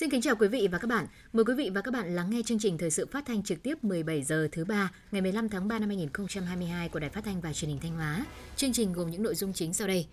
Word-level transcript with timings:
Xin 0.00 0.10
kính 0.10 0.20
chào 0.20 0.36
quý 0.36 0.48
vị 0.48 0.68
và 0.72 0.78
các 0.78 0.88
bạn. 0.88 1.06
Mời 1.32 1.44
quý 1.44 1.54
vị 1.54 1.70
và 1.74 1.80
các 1.80 1.90
bạn 1.90 2.14
lắng 2.14 2.30
nghe 2.30 2.42
chương 2.46 2.58
trình 2.58 2.78
thời 2.78 2.90
sự 2.90 3.06
phát 3.06 3.26
thanh 3.26 3.42
trực 3.42 3.62
tiếp 3.62 3.84
17 3.84 4.22
giờ 4.22 4.48
thứ 4.52 4.64
ba 4.64 4.92
ngày 5.10 5.22
15 5.22 5.48
tháng 5.48 5.68
3 5.68 5.78
năm 5.78 5.88
2022 5.88 6.88
của 6.88 6.98
Đài 6.98 7.10
Phát 7.10 7.24
thanh 7.24 7.40
và 7.40 7.52
Truyền 7.52 7.68
hình 7.68 7.80
Thanh 7.82 7.96
Hóa. 7.96 8.24
Chương 8.56 8.72
trình 8.72 8.92
gồm 8.92 9.10
những 9.10 9.22
nội 9.22 9.34
dung 9.34 9.52
chính 9.52 9.72
sau 9.72 9.88
đây. 9.88 10.06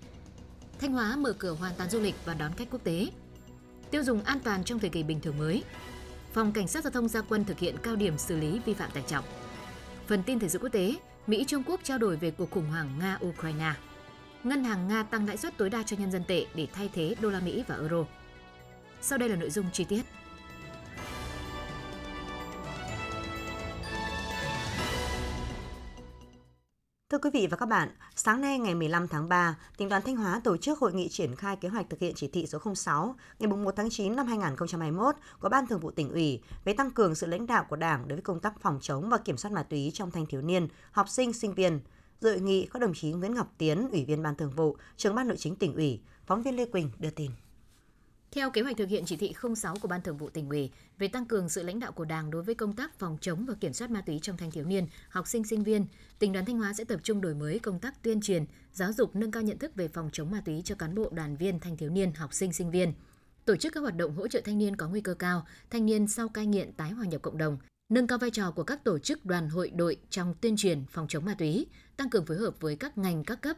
Thanh 0.79 0.93
Hóa 0.93 1.15
mở 1.15 1.33
cửa 1.33 1.51
hoàn 1.51 1.73
toàn 1.77 1.89
du 1.89 1.99
lịch 1.99 2.15
và 2.25 2.33
đón 2.33 2.53
khách 2.53 2.67
quốc 2.71 2.83
tế. 2.83 3.07
Tiêu 3.91 4.03
dùng 4.03 4.23
an 4.23 4.39
toàn 4.43 4.63
trong 4.63 4.79
thời 4.79 4.89
kỳ 4.89 5.03
bình 5.03 5.19
thường 5.21 5.37
mới. 5.37 5.63
Phòng 6.33 6.51
Cảnh 6.51 6.67
sát 6.67 6.83
giao 6.83 6.91
thông 6.91 7.07
gia 7.07 7.21
quân 7.21 7.45
thực 7.45 7.59
hiện 7.59 7.75
cao 7.83 7.95
điểm 7.95 8.17
xử 8.17 8.37
lý 8.37 8.59
vi 8.65 8.73
phạm 8.73 8.91
tải 8.91 9.03
trọng. 9.07 9.25
Phần 10.07 10.23
tin 10.23 10.39
thời 10.39 10.49
sự 10.49 10.59
quốc 10.59 10.69
tế, 10.69 10.95
Mỹ 11.27 11.45
Trung 11.47 11.63
Quốc 11.63 11.79
trao 11.83 11.97
đổi 11.97 12.15
về 12.17 12.31
cuộc 12.31 12.51
khủng 12.51 12.69
hoảng 12.69 12.99
Nga 12.99 13.19
Ukraine. 13.25 13.73
Ngân 14.43 14.63
hàng 14.63 14.87
Nga 14.87 15.03
tăng 15.03 15.27
lãi 15.27 15.37
suất 15.37 15.57
tối 15.57 15.69
đa 15.69 15.83
cho 15.83 15.97
nhân 15.99 16.11
dân 16.11 16.23
tệ 16.27 16.45
để 16.55 16.67
thay 16.73 16.89
thế 16.93 17.15
đô 17.21 17.29
la 17.29 17.39
Mỹ 17.39 17.63
và 17.67 17.75
euro. 17.75 18.05
Sau 19.07 19.17
đây 19.17 19.29
là 19.29 19.35
nội 19.35 19.49
dung 19.49 19.65
chi 19.73 19.83
tiết. 19.83 20.01
Thưa 27.09 27.17
quý 27.17 27.29
vị 27.33 27.47
và 27.47 27.57
các 27.57 27.65
bạn, 27.65 27.89
sáng 28.15 28.41
nay 28.41 28.59
ngày 28.59 28.75
15 28.75 29.07
tháng 29.07 29.29
3, 29.29 29.57
tỉnh 29.77 29.89
đoàn 29.89 30.01
Thanh 30.05 30.15
Hóa 30.15 30.41
tổ 30.43 30.57
chức 30.57 30.79
hội 30.79 30.93
nghị 30.93 31.09
triển 31.09 31.35
khai 31.35 31.55
kế 31.55 31.69
hoạch 31.69 31.89
thực 31.89 31.99
hiện 31.99 32.13
chỉ 32.15 32.27
thị 32.27 32.47
số 32.47 32.59
06 32.75 33.15
ngày 33.39 33.47
1 33.47 33.75
tháng 33.75 33.89
9 33.89 34.15
năm 34.15 34.27
2021 34.27 35.15
của 35.39 35.49
Ban 35.49 35.67
Thường 35.67 35.79
vụ 35.79 35.91
tỉnh 35.91 36.11
ủy 36.11 36.41
về 36.65 36.73
tăng 36.73 36.91
cường 36.91 37.15
sự 37.15 37.27
lãnh 37.27 37.47
đạo 37.47 37.65
của 37.69 37.75
Đảng 37.75 38.07
đối 38.07 38.15
với 38.15 38.23
công 38.23 38.39
tác 38.39 38.61
phòng 38.61 38.79
chống 38.81 39.09
và 39.09 39.17
kiểm 39.17 39.37
soát 39.37 39.51
ma 39.51 39.63
túy 39.63 39.91
trong 39.93 40.11
thanh 40.11 40.25
thiếu 40.25 40.41
niên, 40.41 40.67
học 40.91 41.09
sinh, 41.09 41.33
sinh 41.33 41.53
viên. 41.53 41.79
Dự 42.21 42.31
hội 42.31 42.41
nghị 42.41 42.65
có 42.65 42.79
đồng 42.79 42.93
chí 42.93 43.11
Nguyễn 43.11 43.33
Ngọc 43.33 43.53
Tiến, 43.57 43.89
Ủy 43.91 44.05
viên 44.05 44.23
Ban 44.23 44.35
Thường 44.35 44.51
vụ, 44.51 44.77
Trưởng 44.97 45.15
ban 45.15 45.27
Nội 45.27 45.37
chính 45.37 45.55
tỉnh 45.55 45.75
ủy, 45.75 46.01
phóng 46.25 46.41
viên 46.41 46.55
Lê 46.55 46.65
Quỳnh 46.65 46.89
đưa 46.99 47.09
tin. 47.09 47.31
Theo 48.31 48.49
kế 48.51 48.61
hoạch 48.61 48.77
thực 48.77 48.89
hiện 48.89 49.05
chỉ 49.05 49.17
thị 49.17 49.33
06 49.55 49.75
của 49.81 49.87
Ban 49.87 50.01
Thường 50.01 50.17
vụ 50.17 50.29
tỉnh 50.29 50.49
ủy 50.49 50.71
về 50.97 51.07
tăng 51.07 51.25
cường 51.25 51.49
sự 51.49 51.63
lãnh 51.63 51.79
đạo 51.79 51.91
của 51.91 52.05
Đảng 52.05 52.31
đối 52.31 52.43
với 52.43 52.55
công 52.55 52.73
tác 52.73 52.99
phòng 52.99 53.17
chống 53.21 53.45
và 53.45 53.53
kiểm 53.59 53.73
soát 53.73 53.91
ma 53.91 54.01
túy 54.01 54.19
trong 54.21 54.37
thanh 54.37 54.51
thiếu 54.51 54.65
niên, 54.65 54.87
học 55.09 55.27
sinh 55.27 55.43
sinh 55.43 55.63
viên, 55.63 55.85
tỉnh 56.19 56.33
đoàn 56.33 56.45
Thanh 56.45 56.57
Hóa 56.57 56.73
sẽ 56.73 56.83
tập 56.83 56.99
trung 57.03 57.21
đổi 57.21 57.33
mới 57.33 57.59
công 57.59 57.79
tác 57.79 58.03
tuyên 58.03 58.21
truyền, 58.21 58.45
giáo 58.73 58.93
dục 58.93 59.15
nâng 59.15 59.31
cao 59.31 59.43
nhận 59.43 59.57
thức 59.57 59.75
về 59.75 59.87
phòng 59.87 60.09
chống 60.13 60.31
ma 60.31 60.41
túy 60.45 60.61
cho 60.65 60.75
cán 60.75 60.95
bộ 60.95 61.09
đoàn 61.11 61.37
viên 61.37 61.59
thanh 61.59 61.77
thiếu 61.77 61.89
niên, 61.89 62.13
học 62.13 62.33
sinh 62.33 62.53
sinh 62.53 62.71
viên. 62.71 62.93
Tổ 63.45 63.55
chức 63.55 63.73
các 63.73 63.79
hoạt 63.79 63.97
động 63.97 64.15
hỗ 64.15 64.27
trợ 64.27 64.41
thanh 64.45 64.57
niên 64.57 64.75
có 64.75 64.87
nguy 64.87 65.01
cơ 65.01 65.13
cao, 65.13 65.45
thanh 65.69 65.85
niên 65.85 66.07
sau 66.07 66.29
cai 66.29 66.45
nghiện 66.45 66.73
tái 66.73 66.91
hòa 66.91 67.05
nhập 67.05 67.21
cộng 67.21 67.37
đồng, 67.37 67.57
nâng 67.89 68.07
cao 68.07 68.17
vai 68.17 68.31
trò 68.31 68.51
của 68.51 68.63
các 68.63 68.83
tổ 68.83 68.99
chức 68.99 69.25
đoàn 69.25 69.49
hội 69.49 69.69
đội 69.69 69.97
trong 70.09 70.33
tuyên 70.41 70.57
truyền 70.57 70.85
phòng 70.89 71.07
chống 71.07 71.25
ma 71.25 71.35
túy, 71.37 71.65
tăng 71.97 72.09
cường 72.09 72.25
phối 72.25 72.37
hợp 72.37 72.53
với 72.59 72.75
các 72.75 72.97
ngành 72.97 73.23
các 73.23 73.41
cấp, 73.41 73.57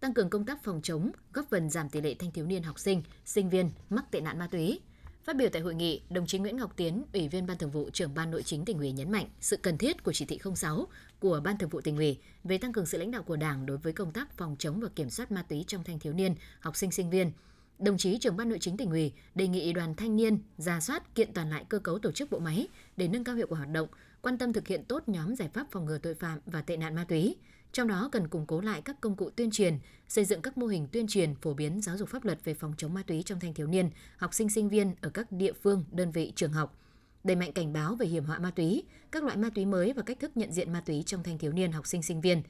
tăng 0.00 0.14
cường 0.14 0.30
công 0.30 0.44
tác 0.44 0.64
phòng 0.64 0.80
chống, 0.82 1.10
góp 1.32 1.46
phần 1.50 1.70
giảm 1.70 1.88
tỷ 1.88 2.00
lệ 2.00 2.14
thanh 2.14 2.30
thiếu 2.30 2.46
niên 2.46 2.62
học 2.62 2.78
sinh, 2.78 3.02
sinh 3.24 3.50
viên 3.50 3.70
mắc 3.90 4.10
tệ 4.10 4.20
nạn 4.20 4.38
ma 4.38 4.46
túy. 4.46 4.80
Phát 5.24 5.36
biểu 5.36 5.48
tại 5.52 5.62
hội 5.62 5.74
nghị, 5.74 6.02
đồng 6.10 6.26
chí 6.26 6.38
Nguyễn 6.38 6.56
Ngọc 6.56 6.72
Tiến, 6.76 7.04
Ủy 7.12 7.28
viên 7.28 7.46
Ban 7.46 7.58
Thường 7.58 7.70
vụ, 7.70 7.90
Trưởng 7.90 8.14
ban 8.14 8.30
Nội 8.30 8.42
chính 8.42 8.64
tỉnh 8.64 8.78
ủy 8.78 8.92
nhấn 8.92 9.12
mạnh 9.12 9.26
sự 9.40 9.56
cần 9.56 9.78
thiết 9.78 10.02
của 10.02 10.12
chỉ 10.12 10.24
thị 10.24 10.40
06 10.54 10.86
của 11.20 11.40
Ban 11.44 11.58
Thường 11.58 11.68
vụ 11.68 11.80
tỉnh 11.80 11.96
ủy 11.96 12.18
về 12.44 12.58
tăng 12.58 12.72
cường 12.72 12.86
sự 12.86 12.98
lãnh 12.98 13.10
đạo 13.10 13.22
của 13.22 13.36
Đảng 13.36 13.66
đối 13.66 13.76
với 13.76 13.92
công 13.92 14.12
tác 14.12 14.36
phòng 14.36 14.56
chống 14.58 14.80
và 14.80 14.88
kiểm 14.96 15.10
soát 15.10 15.32
ma 15.32 15.42
túy 15.42 15.64
trong 15.66 15.84
thanh 15.84 15.98
thiếu 15.98 16.12
niên, 16.12 16.34
học 16.60 16.76
sinh 16.76 16.90
sinh 16.90 17.10
viên. 17.10 17.32
Đồng 17.78 17.98
chí 17.98 18.18
trưởng 18.18 18.36
ban 18.36 18.48
nội 18.48 18.58
chính 18.58 18.76
tỉnh 18.76 18.90
ủy 18.90 19.12
đề 19.34 19.48
nghị 19.48 19.72
đoàn 19.72 19.94
thanh 19.94 20.16
niên 20.16 20.38
ra 20.56 20.80
soát 20.80 21.14
kiện 21.14 21.32
toàn 21.32 21.50
lại 21.50 21.64
cơ 21.68 21.78
cấu 21.78 21.98
tổ 21.98 22.12
chức 22.12 22.30
bộ 22.30 22.38
máy 22.38 22.68
để 22.96 23.08
nâng 23.08 23.24
cao 23.24 23.34
hiệu 23.34 23.46
quả 23.50 23.58
hoạt 23.58 23.70
động, 23.70 23.88
quan 24.22 24.38
tâm 24.38 24.52
thực 24.52 24.68
hiện 24.68 24.84
tốt 24.84 25.02
nhóm 25.06 25.36
giải 25.36 25.48
pháp 25.54 25.66
phòng 25.70 25.84
ngừa 25.84 25.98
tội 25.98 26.14
phạm 26.14 26.38
và 26.46 26.62
tệ 26.62 26.76
nạn 26.76 26.94
ma 26.94 27.04
túy, 27.08 27.36
trong 27.72 27.88
đó 27.88 28.08
cần 28.12 28.28
củng 28.28 28.46
cố 28.46 28.60
lại 28.60 28.82
các 28.82 29.00
công 29.00 29.16
cụ 29.16 29.30
tuyên 29.30 29.50
truyền, 29.50 29.78
xây 30.08 30.24
dựng 30.24 30.42
các 30.42 30.58
mô 30.58 30.66
hình 30.66 30.88
tuyên 30.92 31.06
truyền 31.06 31.34
phổ 31.34 31.54
biến 31.54 31.80
giáo 31.80 31.96
dục 31.96 32.08
pháp 32.08 32.24
luật 32.24 32.44
về 32.44 32.54
phòng 32.54 32.74
chống 32.76 32.94
ma 32.94 33.02
túy 33.02 33.22
trong 33.22 33.40
thanh 33.40 33.54
thiếu 33.54 33.66
niên, 33.66 33.90
học 34.16 34.34
sinh 34.34 34.48
sinh 34.48 34.68
viên 34.68 34.94
ở 35.00 35.10
các 35.10 35.32
địa 35.32 35.52
phương, 35.52 35.84
đơn 35.92 36.12
vị, 36.12 36.32
trường 36.36 36.52
học. 36.52 36.78
Đẩy 37.24 37.36
mạnh 37.36 37.52
cảnh 37.52 37.72
báo 37.72 37.94
về 37.94 38.06
hiểm 38.06 38.24
họa 38.24 38.38
ma 38.38 38.50
túy, 38.50 38.82
các 39.10 39.24
loại 39.24 39.36
ma 39.36 39.50
túy 39.54 39.66
mới 39.66 39.92
và 39.92 40.02
cách 40.02 40.20
thức 40.20 40.36
nhận 40.36 40.52
diện 40.52 40.72
ma 40.72 40.80
túy 40.80 41.02
trong 41.02 41.22
thanh 41.22 41.38
thiếu 41.38 41.52
niên, 41.52 41.72
học 41.72 41.86
sinh 41.86 42.02
sinh 42.02 42.20
viên. 42.20 42.42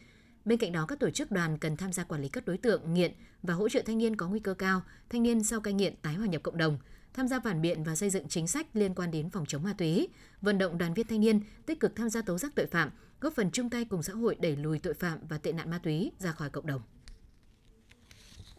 Bên 0.45 0.59
cạnh 0.59 0.73
đó, 0.73 0.87
các 0.89 1.01
tổ 1.01 1.11
chức 1.11 1.31
đoàn 1.31 1.59
cần 1.59 1.77
tham 1.77 1.93
gia 1.93 2.05
quản 2.05 2.23
lý 2.23 2.29
các 2.29 2.47
đối 2.47 2.59
tượng 2.59 2.95
nghiện 2.95 3.13
và 3.43 3.55
hỗ 3.55 3.69
trợ 3.69 3.83
thanh 3.87 3.99
niên 3.99 4.17
có 4.17 4.29
nguy 4.29 4.41
cơ 4.41 4.55
cao, 4.55 4.83
thanh 5.11 5.23
niên 5.23 5.45
sau 5.45 5.61
cai 5.61 5.75
nghiện 5.75 5.95
tái 6.03 6.15
hòa 6.15 6.27
nhập 6.27 6.43
cộng 6.43 6.57
đồng, 6.57 6.79
tham 7.15 7.29
gia 7.29 7.41
phản 7.41 7.63
biện 7.63 7.85
và 7.85 7.97
xây 7.97 8.11
dựng 8.11 8.29
chính 8.29 8.47
sách 8.47 8.67
liên 8.75 8.95
quan 8.95 9.11
đến 9.11 9.31
phòng 9.31 9.47
chống 9.47 9.63
ma 9.63 9.73
túy, 9.79 10.09
vận 10.43 10.59
động 10.59 10.79
đoàn 10.79 10.95
viên 10.95 11.07
thanh 11.07 11.21
niên 11.21 11.41
tích 11.67 11.81
cực 11.81 11.97
tham 11.97 12.11
gia 12.11 12.23
tố 12.23 12.39
giác 12.39 12.53
tội 12.55 12.67
phạm, 12.67 12.91
góp 13.21 13.33
phần 13.33 13.51
chung 13.51 13.71
tay 13.71 13.85
cùng 13.85 14.03
xã 14.03 14.13
hội 14.13 14.37
đẩy 14.41 14.57
lùi 14.57 14.79
tội 14.79 14.95
phạm 14.95 15.19
và 15.29 15.39
tệ 15.39 15.53
nạn 15.53 15.71
ma 15.71 15.81
túy 15.83 16.13
ra 16.19 16.33
khỏi 16.33 16.51
cộng 16.51 16.67
đồng. 16.67 16.83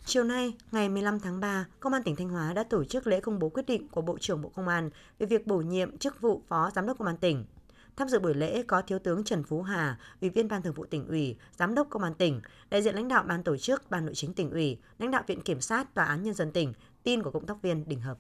Chiều 0.06 0.24
nay, 0.24 0.54
ngày 0.72 0.90
15 0.90 1.20
tháng 1.20 1.40
3, 1.40 1.66
Công 1.80 1.94
an 1.94 2.04
tỉnh 2.04 2.16
Thanh 2.16 2.30
Hóa 2.30 2.54
đã 2.54 2.64
tổ 2.64 2.84
chức 2.84 3.08
lễ 3.08 3.20
công 3.20 3.40
bố 3.40 3.50
quyết 3.50 3.66
định 3.66 3.88
của 3.88 4.02
Bộ 4.02 4.18
trưởng 4.18 4.42
Bộ 4.42 4.50
Công 4.50 4.68
an 4.68 4.90
về 5.20 5.28
việc 5.28 5.48
bổ 5.48 5.58
nhiệm 5.58 5.98
chức 5.98 6.22
vụ 6.22 6.42
Phó 6.48 6.72
Giám 6.76 6.88
đốc 6.88 6.98
Công 6.98 7.08
an 7.08 7.18
tỉnh. 7.18 7.46
Tham 7.96 8.10
dự 8.10 8.20
buổi 8.20 8.34
lễ 8.34 8.64
có 8.64 8.82
Thiếu 8.82 9.00
tướng 9.00 9.24
Trần 9.24 9.44
Phú 9.44 9.62
Hà, 9.62 10.00
Ủy 10.22 10.30
viên 10.30 10.48
Ban 10.48 10.62
Thường 10.62 10.74
vụ 10.74 10.86
tỉnh 10.86 11.08
ủy, 11.08 11.38
Giám 11.58 11.76
đốc 11.76 11.90
Công 11.90 12.04
an 12.04 12.14
tỉnh, 12.14 12.42
đại 12.70 12.82
diện 12.82 12.96
lãnh 12.96 13.08
đạo 13.08 13.24
Ban 13.24 13.44
tổ 13.44 13.58
chức, 13.58 13.90
Ban 13.90 14.06
nội 14.06 14.16
chính 14.16 14.34
tỉnh 14.34 14.52
ủy, 14.52 14.78
lãnh 15.00 15.12
đạo 15.12 15.24
Viện 15.28 15.42
Kiểm 15.42 15.62
sát, 15.62 15.94
Tòa 15.94 16.06
án 16.06 16.24
Nhân 16.24 16.34
dân 16.34 16.52
tỉnh, 16.52 16.74
tin 17.04 17.24
của 17.24 17.32
Cộng 17.32 17.46
tác 17.46 17.62
viên 17.62 17.90
Đình 17.90 18.02
Hợp. 18.02 18.18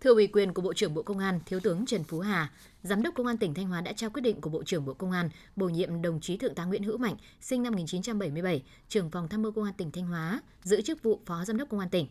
Thưa 0.00 0.14
ủy 0.14 0.26
quyền 0.26 0.54
của 0.54 0.62
Bộ 0.62 0.72
trưởng 0.72 0.94
Bộ 0.94 1.02
Công 1.02 1.18
an, 1.18 1.40
Thiếu 1.46 1.60
tướng 1.60 1.86
Trần 1.86 2.04
Phú 2.04 2.20
Hà, 2.20 2.50
Giám 2.82 3.02
đốc 3.02 3.14
Công 3.14 3.26
an 3.26 3.36
tỉnh 3.36 3.54
Thanh 3.54 3.66
Hóa 3.66 3.80
đã 3.80 3.92
trao 3.92 4.10
quyết 4.10 4.22
định 4.22 4.40
của 4.40 4.50
Bộ 4.50 4.62
trưởng 4.62 4.84
Bộ 4.84 4.94
Công 4.94 5.12
an 5.12 5.28
bổ 5.56 5.68
nhiệm 5.68 6.02
đồng 6.02 6.20
chí 6.20 6.36
Thượng 6.36 6.54
tá 6.54 6.64
Nguyễn 6.64 6.82
Hữu 6.82 6.98
Mạnh, 6.98 7.16
sinh 7.40 7.62
năm 7.62 7.72
1977, 7.72 8.62
trưởng 8.88 9.10
phòng 9.10 9.28
tham 9.28 9.42
mưu 9.42 9.52
Công 9.52 9.64
an 9.64 9.74
tỉnh 9.74 9.90
Thanh 9.90 10.06
Hóa, 10.06 10.40
giữ 10.62 10.82
chức 10.82 11.02
vụ 11.02 11.20
Phó 11.26 11.44
Giám 11.44 11.56
đốc 11.56 11.68
Công 11.68 11.80
an 11.80 11.88
tỉnh. 11.88 12.06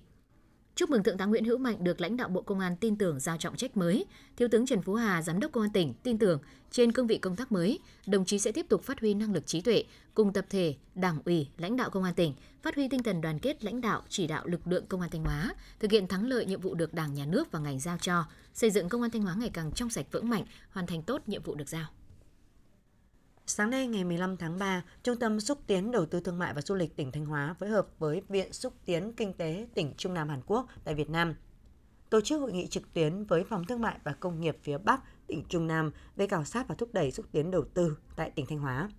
Chúc 0.80 0.90
mừng 0.90 1.04
Thượng 1.04 1.18
tá 1.18 1.26
Nguyễn 1.26 1.46
Hữu 1.46 1.58
Mạnh 1.58 1.84
được 1.84 2.02
lãnh 2.02 2.18
đạo 2.18 2.30
Bộ 2.30 2.42
Công 2.42 2.60
an 2.60 2.76
tin 2.78 2.96
tưởng 2.96 3.20
giao 3.20 3.38
trọng 3.38 3.56
trách 3.56 3.78
mới. 3.78 4.06
Thiếu 4.38 4.48
tướng 4.52 4.66
Trần 4.66 4.82
Phú 4.82 4.94
Hà, 4.94 5.22
Giám 5.22 5.40
đốc 5.40 5.52
Công 5.52 5.64
an 5.64 5.72
tỉnh 5.72 5.94
tin 6.04 6.18
tưởng 6.18 6.40
trên 6.72 6.92
cương 6.92 7.08
vị 7.08 7.18
công 7.18 7.36
tác 7.36 7.52
mới, 7.52 7.80
đồng 8.08 8.26
chí 8.26 8.40
sẽ 8.40 8.52
tiếp 8.52 8.66
tục 8.70 8.84
phát 8.84 9.00
huy 9.00 9.14
năng 9.14 9.34
lực 9.34 9.48
trí 9.48 9.62
tuệ 9.62 9.84
cùng 10.14 10.34
tập 10.34 10.46
thể, 10.50 10.76
Đảng 10.96 11.20
ủy, 11.26 11.48
lãnh 11.58 11.76
đạo 11.76 11.90
Công 11.90 12.04
an 12.04 12.14
tỉnh 12.14 12.34
phát 12.64 12.76
huy 12.76 12.88
tinh 12.88 13.04
thần 13.04 13.22
đoàn 13.22 13.40
kết 13.40 13.64
lãnh 13.64 13.82
đạo 13.82 14.02
chỉ 14.10 14.28
đạo 14.28 14.48
lực 14.48 14.68
lượng 14.68 14.86
Công 14.88 15.02
an 15.02 15.10
Thanh 15.10 15.24
Hóa 15.24 15.54
thực 15.80 15.92
hiện 15.92 16.08
thắng 16.08 16.28
lợi 16.28 16.46
nhiệm 16.46 16.62
vụ 16.62 16.74
được 16.74 16.94
Đảng, 16.94 17.14
Nhà 17.14 17.26
nước 17.26 17.52
và 17.52 17.60
ngành 17.60 17.80
giao 17.80 17.98
cho, 18.02 18.26
xây 18.54 18.72
dựng 18.72 18.90
Công 18.90 19.02
an 19.02 19.12
Thanh 19.12 19.22
Hóa 19.22 19.36
ngày 19.36 19.50
càng 19.54 19.72
trong 19.72 19.90
sạch 19.90 20.06
vững 20.12 20.30
mạnh, 20.30 20.46
hoàn 20.72 20.88
thành 20.88 21.04
tốt 21.04 21.22
nhiệm 21.28 21.44
vụ 21.44 21.56
được 21.56 21.70
giao. 21.70 21.88
Sáng 23.52 23.70
nay 23.70 23.88
ngày 23.88 24.04
15 24.04 24.38
tháng 24.38 24.60
3, 24.60 24.84
Trung 25.04 25.20
tâm 25.20 25.40
xúc 25.40 25.58
tiến 25.68 25.92
đầu 25.92 26.06
tư 26.06 26.20
thương 26.20 26.40
mại 26.40 26.54
và 26.54 26.62
du 26.62 26.76
lịch 26.76 26.96
tỉnh 26.96 27.12
Thanh 27.12 27.26
Hóa 27.26 27.56
phối 27.60 27.70
hợp 27.70 27.88
với 28.00 28.22
Viện 28.30 28.54
xúc 28.54 28.74
tiến 28.86 29.14
kinh 29.14 29.34
tế 29.34 29.68
tỉnh 29.74 29.94
Trung 29.98 30.14
Nam 30.14 30.30
Hàn 30.30 30.42
Quốc 30.46 30.68
tại 30.84 30.96
Việt 30.96 31.10
Nam 31.10 31.36
tổ 32.10 32.22
chức 32.22 32.42
hội 32.42 32.52
nghị 32.54 32.68
trực 32.68 32.94
tuyến 32.94 33.24
với 33.24 33.44
Phòng 33.44 33.66
Thương 33.66 33.82
mại 33.82 34.00
và 34.04 34.14
Công 34.14 34.42
nghiệp 34.42 34.58
phía 34.64 34.78
Bắc 34.78 35.02
tỉnh 35.28 35.44
Trung 35.50 35.68
Nam 35.68 35.92
về 36.16 36.28
khảo 36.28 36.44
sát 36.44 36.68
và 36.68 36.76
thúc 36.76 36.90
đẩy 36.94 37.12
xúc 37.12 37.26
tiến 37.32 37.52
đầu 37.52 37.64
tư 37.74 37.98
tại 38.16 38.32
tỉnh 38.36 38.46
Thanh 38.46 38.60
Hóa. 38.60 38.90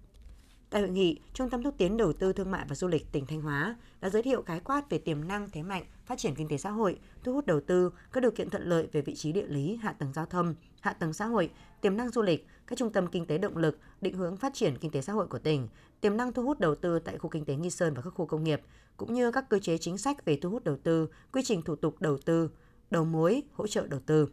Tại 0.70 0.80
hội 0.82 0.90
nghị, 0.90 1.18
Trung 1.34 1.50
tâm 1.50 1.62
xúc 1.62 1.74
tiến 1.78 1.96
đầu 1.96 2.12
tư 2.12 2.32
thương 2.32 2.50
mại 2.50 2.64
và 2.68 2.74
du 2.74 2.88
lịch 2.88 3.12
tỉnh 3.12 3.26
Thanh 3.26 3.40
Hóa 3.40 3.76
đã 4.00 4.10
giới 4.10 4.22
thiệu 4.22 4.42
khái 4.42 4.60
quát 4.60 4.90
về 4.90 4.98
tiềm 4.98 5.28
năng 5.28 5.50
thế 5.50 5.62
mạnh 5.62 5.84
phát 6.06 6.18
triển 6.18 6.34
kinh 6.34 6.48
tế 6.48 6.58
xã 6.58 6.70
hội, 6.70 6.98
thu 7.24 7.32
hút 7.32 7.46
đầu 7.46 7.60
tư, 7.60 7.90
các 8.12 8.20
điều 8.20 8.30
kiện 8.30 8.50
thuận 8.50 8.62
lợi 8.62 8.88
về 8.92 9.02
vị 9.02 9.14
trí 9.14 9.32
địa 9.32 9.46
lý, 9.46 9.76
hạ 9.76 9.92
tầng 9.92 10.12
giao 10.12 10.26
thông, 10.26 10.54
hạ 10.80 10.92
tầng 10.92 11.12
xã 11.12 11.26
hội, 11.26 11.50
tiềm 11.80 11.96
năng 11.96 12.10
du 12.10 12.22
lịch, 12.22 12.46
các 12.66 12.78
trung 12.78 12.92
tâm 12.92 13.06
kinh 13.06 13.26
tế 13.26 13.38
động 13.38 13.56
lực, 13.56 13.78
định 14.00 14.14
hướng 14.14 14.36
phát 14.36 14.54
triển 14.54 14.78
kinh 14.78 14.90
tế 14.90 15.00
xã 15.00 15.12
hội 15.12 15.26
của 15.26 15.38
tỉnh, 15.38 15.68
tiềm 16.00 16.16
năng 16.16 16.32
thu 16.32 16.42
hút 16.42 16.60
đầu 16.60 16.74
tư 16.74 16.98
tại 16.98 17.18
khu 17.18 17.30
kinh 17.30 17.44
tế 17.44 17.56
Nghi 17.56 17.70
Sơn 17.70 17.94
và 17.94 18.02
các 18.02 18.10
khu 18.10 18.26
công 18.26 18.44
nghiệp, 18.44 18.62
cũng 18.96 19.14
như 19.14 19.30
các 19.30 19.48
cơ 19.48 19.58
chế 19.58 19.78
chính 19.78 19.98
sách 19.98 20.24
về 20.24 20.38
thu 20.42 20.50
hút 20.50 20.64
đầu 20.64 20.76
tư, 20.76 21.08
quy 21.32 21.42
trình 21.44 21.62
thủ 21.62 21.76
tục 21.76 21.96
đầu 22.00 22.18
tư, 22.18 22.50
đầu 22.90 23.04
mối, 23.04 23.42
hỗ 23.52 23.66
trợ 23.66 23.86
đầu 23.86 24.00
tư. 24.06 24.28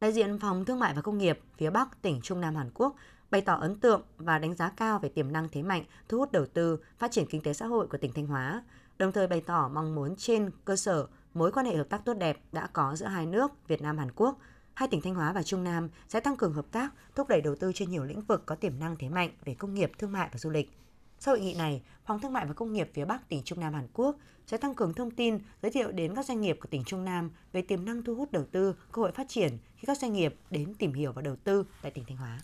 Đại 0.00 0.12
diện 0.12 0.38
Phòng 0.38 0.64
Thương 0.64 0.78
mại 0.78 0.94
và 0.94 1.02
Công 1.02 1.18
nghiệp 1.18 1.40
phía 1.56 1.70
Bắc 1.70 2.02
tỉnh 2.02 2.20
Trung 2.22 2.40
Nam 2.40 2.56
Hàn 2.56 2.70
Quốc 2.74 2.96
bày 3.32 3.40
tỏ 3.40 3.54
ấn 3.54 3.80
tượng 3.80 4.02
và 4.16 4.38
đánh 4.38 4.54
giá 4.54 4.68
cao 4.68 4.98
về 4.98 5.08
tiềm 5.08 5.32
năng 5.32 5.48
thế 5.52 5.62
mạnh 5.62 5.84
thu 6.08 6.18
hút 6.18 6.32
đầu 6.32 6.46
tư, 6.46 6.78
phát 6.98 7.10
triển 7.10 7.26
kinh 7.26 7.42
tế 7.42 7.52
xã 7.52 7.66
hội 7.66 7.86
của 7.86 7.98
tỉnh 7.98 8.12
Thanh 8.12 8.26
Hóa, 8.26 8.62
đồng 8.98 9.12
thời 9.12 9.26
bày 9.26 9.40
tỏ 9.40 9.70
mong 9.74 9.94
muốn 9.94 10.16
trên 10.16 10.50
cơ 10.64 10.76
sở 10.76 11.06
mối 11.34 11.52
quan 11.52 11.66
hệ 11.66 11.76
hợp 11.76 11.88
tác 11.88 12.04
tốt 12.04 12.14
đẹp 12.14 12.38
đã 12.52 12.66
có 12.72 12.96
giữa 12.96 13.06
hai 13.06 13.26
nước 13.26 13.68
Việt 13.68 13.82
Nam 13.82 13.98
Hàn 13.98 14.08
Quốc, 14.16 14.38
hai 14.74 14.88
tỉnh 14.88 15.00
Thanh 15.00 15.14
Hóa 15.14 15.32
và 15.32 15.42
Trung 15.42 15.64
Nam 15.64 15.88
sẽ 16.08 16.20
tăng 16.20 16.36
cường 16.36 16.52
hợp 16.52 16.66
tác, 16.72 16.92
thúc 17.14 17.28
đẩy 17.28 17.40
đầu 17.40 17.54
tư 17.54 17.72
trên 17.74 17.90
nhiều 17.90 18.04
lĩnh 18.04 18.20
vực 18.20 18.42
có 18.46 18.54
tiềm 18.54 18.78
năng 18.78 18.96
thế 18.96 19.08
mạnh 19.08 19.30
về 19.44 19.54
công 19.54 19.74
nghiệp, 19.74 19.92
thương 19.98 20.12
mại 20.12 20.28
và 20.32 20.38
du 20.38 20.50
lịch. 20.50 20.70
Sau 21.18 21.34
hội 21.34 21.40
nghị 21.40 21.54
này, 21.54 21.82
Phòng 22.06 22.20
Thương 22.20 22.32
mại 22.32 22.46
và 22.46 22.52
Công 22.52 22.72
nghiệp 22.72 22.90
phía 22.94 23.04
Bắc 23.04 23.28
tỉnh 23.28 23.42
Trung 23.44 23.60
Nam 23.60 23.74
Hàn 23.74 23.88
Quốc 23.92 24.16
sẽ 24.46 24.56
tăng 24.56 24.74
cường 24.74 24.94
thông 24.94 25.10
tin, 25.10 25.38
giới 25.62 25.72
thiệu 25.72 25.92
đến 25.92 26.14
các 26.14 26.26
doanh 26.26 26.40
nghiệp 26.40 26.58
của 26.60 26.68
tỉnh 26.70 26.84
Trung 26.84 27.04
Nam 27.04 27.30
về 27.52 27.62
tiềm 27.62 27.84
năng 27.84 28.02
thu 28.02 28.14
hút 28.14 28.32
đầu 28.32 28.44
tư, 28.52 28.74
cơ 28.92 29.02
hội 29.02 29.12
phát 29.12 29.28
triển 29.28 29.58
khi 29.76 29.86
các 29.86 29.98
doanh 29.98 30.12
nghiệp 30.12 30.34
đến 30.50 30.74
tìm 30.74 30.92
hiểu 30.92 31.12
và 31.12 31.22
đầu 31.22 31.36
tư 31.36 31.64
tại 31.82 31.90
tỉnh 31.90 32.04
Thanh 32.04 32.16
Hóa. 32.16 32.38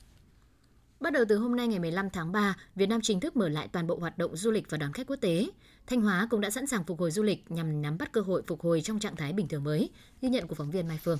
Bắt 1.01 1.13
đầu 1.13 1.25
từ 1.29 1.39
hôm 1.39 1.57
nay 1.57 1.69
ngày 1.69 1.79
15 1.79 2.11
tháng 2.11 2.33
3, 2.33 2.57
Việt 2.75 2.87
Nam 2.87 3.01
chính 3.01 3.21
thức 3.21 3.37
mở 3.37 3.49
lại 3.49 3.69
toàn 3.69 3.87
bộ 3.87 3.99
hoạt 4.01 4.19
động 4.19 4.37
du 4.37 4.51
lịch 4.51 4.71
và 4.71 4.79
đón 4.79 4.93
khách 4.93 5.07
quốc 5.07 5.17
tế. 5.17 5.47
Thanh 5.87 6.01
Hóa 6.01 6.27
cũng 6.31 6.41
đã 6.41 6.51
sẵn 6.51 6.67
sàng 6.67 6.85
phục 6.85 7.01
hồi 7.01 7.11
du 7.11 7.23
lịch 7.23 7.51
nhằm 7.51 7.83
nắm 7.83 7.99
bắt 7.99 8.13
cơ 8.13 8.21
hội 8.21 8.43
phục 8.47 8.61
hồi 8.61 8.81
trong 8.81 8.99
trạng 8.99 9.17
thái 9.17 9.33
bình 9.33 9.49
thường 9.49 9.65
mới, 9.65 9.91
ghi 10.23 10.29
nhận 10.29 10.47
của 10.47 10.55
phóng 10.55 10.71
viên 10.71 10.89
Mai 10.89 10.99
Phương. 11.05 11.19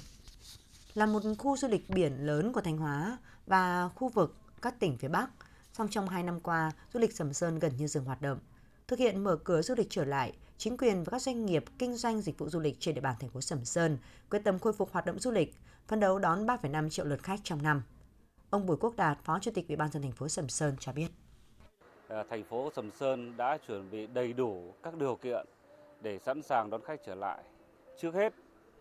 Là 0.95 1.07
một 1.07 1.23
khu 1.39 1.57
du 1.57 1.69
lịch 1.69 1.91
biển 1.91 2.27
lớn 2.27 2.53
của 2.53 2.61
Thanh 2.61 2.79
Hóa 2.79 3.19
và 3.47 3.89
khu 3.89 4.09
vực 4.09 4.37
các 4.63 4.81
tỉnh 4.81 4.99
phía 4.99 5.09
Bắc, 5.09 5.31
song 5.73 5.89
trong 5.91 6.09
hai 6.09 6.23
năm 6.23 6.41
qua, 6.41 6.73
du 6.95 7.01
lịch 7.01 7.17
Sầm 7.17 7.33
Sơn 7.33 7.59
gần 7.59 7.73
như 7.79 7.87
dừng 7.87 8.05
hoạt 8.05 8.23
động. 8.23 8.39
thực 8.89 8.99
hiện 8.99 9.25
mở 9.25 9.37
cửa 9.37 9.63
du 9.63 9.75
lịch 9.75 9.91
trở 9.91 10.05
lại, 10.05 10.33
chính 10.59 10.77
quyền 10.77 11.05
và 11.05 11.11
các 11.11 11.23
doanh 11.23 11.47
nghiệp 11.47 11.65
kinh 11.79 11.97
doanh 11.97 12.23
dịch 12.23 12.39
vụ 12.39 12.49
du 12.49 12.61
lịch 12.61 12.77
trên 12.81 12.95
địa 12.95 13.01
bàn 13.01 13.17
thành 13.21 13.31
phố 13.31 13.41
Sầm 13.41 13.65
Sơn 13.65 13.99
quyết 14.31 14.45
tâm 14.45 14.59
khôi 14.59 14.73
phục 14.73 14.93
hoạt 14.93 15.07
động 15.07 15.19
du 15.19 15.31
lịch, 15.31 15.55
phấn 15.89 16.01
đấu 16.01 16.19
đón 16.19 16.47
3,5 16.47 16.91
triệu 16.91 17.05
lượt 17.05 17.23
khách 17.23 17.41
trong 17.45 17.63
năm. 17.63 17.83
Ông 18.51 18.67
Bùi 18.67 18.77
Quốc 18.77 18.97
Đạt, 18.97 19.19
Phó 19.25 19.39
Chủ 19.39 19.51
tịch 19.55 19.69
Ủy 19.69 19.77
ban 19.77 19.91
dân 19.91 20.03
thành 20.03 20.13
phố 20.13 20.29
Sầm 20.29 20.49
Sơn 20.49 20.77
cho 20.81 20.93
biết. 20.93 21.09
Ờ, 22.09 22.25
thành 22.31 22.45
phố 22.45 22.71
Sầm 22.77 22.91
Sơn 22.91 23.37
đã 23.37 23.59
chuẩn 23.67 23.91
bị 23.91 24.07
đầy 24.07 24.33
đủ 24.33 24.75
các 24.83 24.95
điều 24.95 25.17
kiện 25.17 25.47
để 26.01 26.19
sẵn 26.19 26.43
sàng 26.43 26.71
đón 26.71 26.83
khách 26.83 27.01
trở 27.07 27.15
lại. 27.15 27.43
Trước 27.99 28.15
hết 28.15 28.35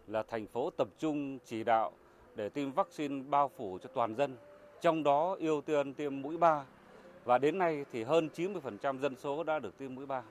là 0.08 0.24
thành 0.24 0.48
phố 0.48 0.70
tập 0.70 0.88
trung 1.00 1.40
chỉ 1.46 1.64
đạo 1.64 1.92
để 2.36 2.50
tiêm 2.50 2.72
vaccine 2.72 3.24
bao 3.30 3.52
phủ 3.58 3.78
cho 3.84 3.90
toàn 3.94 4.16
dân, 4.16 4.38
trong 4.82 5.04
đó 5.04 5.36
ưu 5.40 5.62
tiên 5.62 5.94
tiêm 5.94 6.22
mũi 6.22 6.38
3 6.38 6.66
và 7.26 7.38
đến 7.38 7.58
nay 7.58 7.86
thì 7.92 8.04
hơn 8.04 8.30
90% 8.36 9.00
dân 9.00 9.16
số 9.16 9.44
đã 9.44 9.60
được 9.60 9.78
tiêm 9.78 9.96
mũi 9.96 10.06
3. 10.06 10.24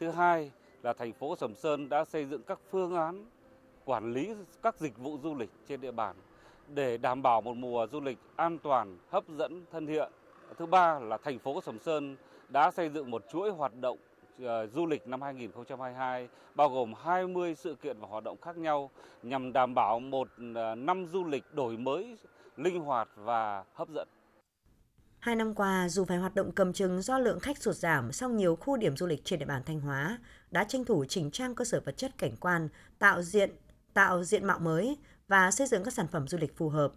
Thứ 0.00 0.10
hai 0.10 0.50
là 0.82 0.92
thành 0.92 1.12
phố 1.12 1.36
Sầm 1.36 1.54
Sơn 1.54 1.88
đã 1.88 2.04
xây 2.04 2.24
dựng 2.24 2.42
các 2.42 2.58
phương 2.70 2.94
án 2.94 3.26
quản 3.84 4.12
lý 4.12 4.34
các 4.62 4.80
dịch 4.80 4.98
vụ 4.98 5.18
du 5.22 5.34
lịch 5.34 5.50
trên 5.68 5.80
địa 5.80 5.92
bàn 5.92 6.16
để 6.74 6.96
đảm 6.96 7.22
bảo 7.22 7.40
một 7.40 7.56
mùa 7.56 7.86
du 7.92 8.00
lịch 8.00 8.18
an 8.36 8.58
toàn, 8.58 8.98
hấp 9.10 9.24
dẫn, 9.28 9.64
thân 9.72 9.86
thiện. 9.86 10.12
Thứ 10.58 10.66
ba 10.66 10.98
là 10.98 11.18
thành 11.24 11.38
phố 11.38 11.60
Sầm 11.60 11.78
Sơn 11.78 12.16
đã 12.48 12.70
xây 12.70 12.88
dựng 12.88 13.10
một 13.10 13.24
chuỗi 13.32 13.50
hoạt 13.50 13.74
động 13.80 13.98
ờ, 14.42 14.66
du 14.66 14.86
lịch 14.86 15.08
năm 15.08 15.22
2022 15.22 16.28
bao 16.54 16.68
gồm 16.68 16.94
20 16.94 17.54
sự 17.54 17.74
kiện 17.74 18.00
và 18.00 18.08
hoạt 18.08 18.24
động 18.24 18.40
khác 18.40 18.56
nhau 18.56 18.90
nhằm 19.22 19.52
đảm 19.52 19.74
bảo 19.74 20.00
một 20.00 20.28
ờ, 20.54 20.74
năm 20.74 21.06
du 21.12 21.24
lịch 21.24 21.54
đổi 21.54 21.76
mới, 21.76 22.16
linh 22.56 22.80
hoạt 22.80 23.08
và 23.16 23.64
hấp 23.74 23.88
dẫn. 23.88 24.08
Hai 25.18 25.36
năm 25.36 25.54
qua, 25.54 25.88
dù 25.88 26.04
phải 26.04 26.18
hoạt 26.18 26.34
động 26.34 26.52
cầm 26.52 26.72
chừng 26.72 27.02
do 27.02 27.18
lượng 27.18 27.40
khách 27.40 27.58
sụt 27.58 27.74
giảm, 27.74 28.12
song 28.12 28.36
nhiều 28.36 28.56
khu 28.56 28.76
điểm 28.76 28.96
du 28.96 29.06
lịch 29.06 29.24
trên 29.24 29.38
địa 29.38 29.46
bàn 29.46 29.62
Thanh 29.66 29.80
Hóa 29.80 30.18
đã 30.50 30.64
tranh 30.64 30.84
thủ 30.84 31.04
chỉnh 31.08 31.30
trang 31.30 31.54
cơ 31.54 31.64
sở 31.64 31.80
vật 31.84 31.96
chất 31.96 32.18
cảnh 32.18 32.36
quan, 32.40 32.68
tạo 32.98 33.22
diện 33.22 33.50
tạo 33.94 34.24
diện 34.24 34.44
mạo 34.44 34.58
mới 34.58 34.98
và 35.32 35.50
xây 35.50 35.66
dựng 35.66 35.84
các 35.84 35.92
sản 35.92 36.06
phẩm 36.08 36.28
du 36.28 36.38
lịch 36.38 36.56
phù 36.56 36.68
hợp. 36.68 36.92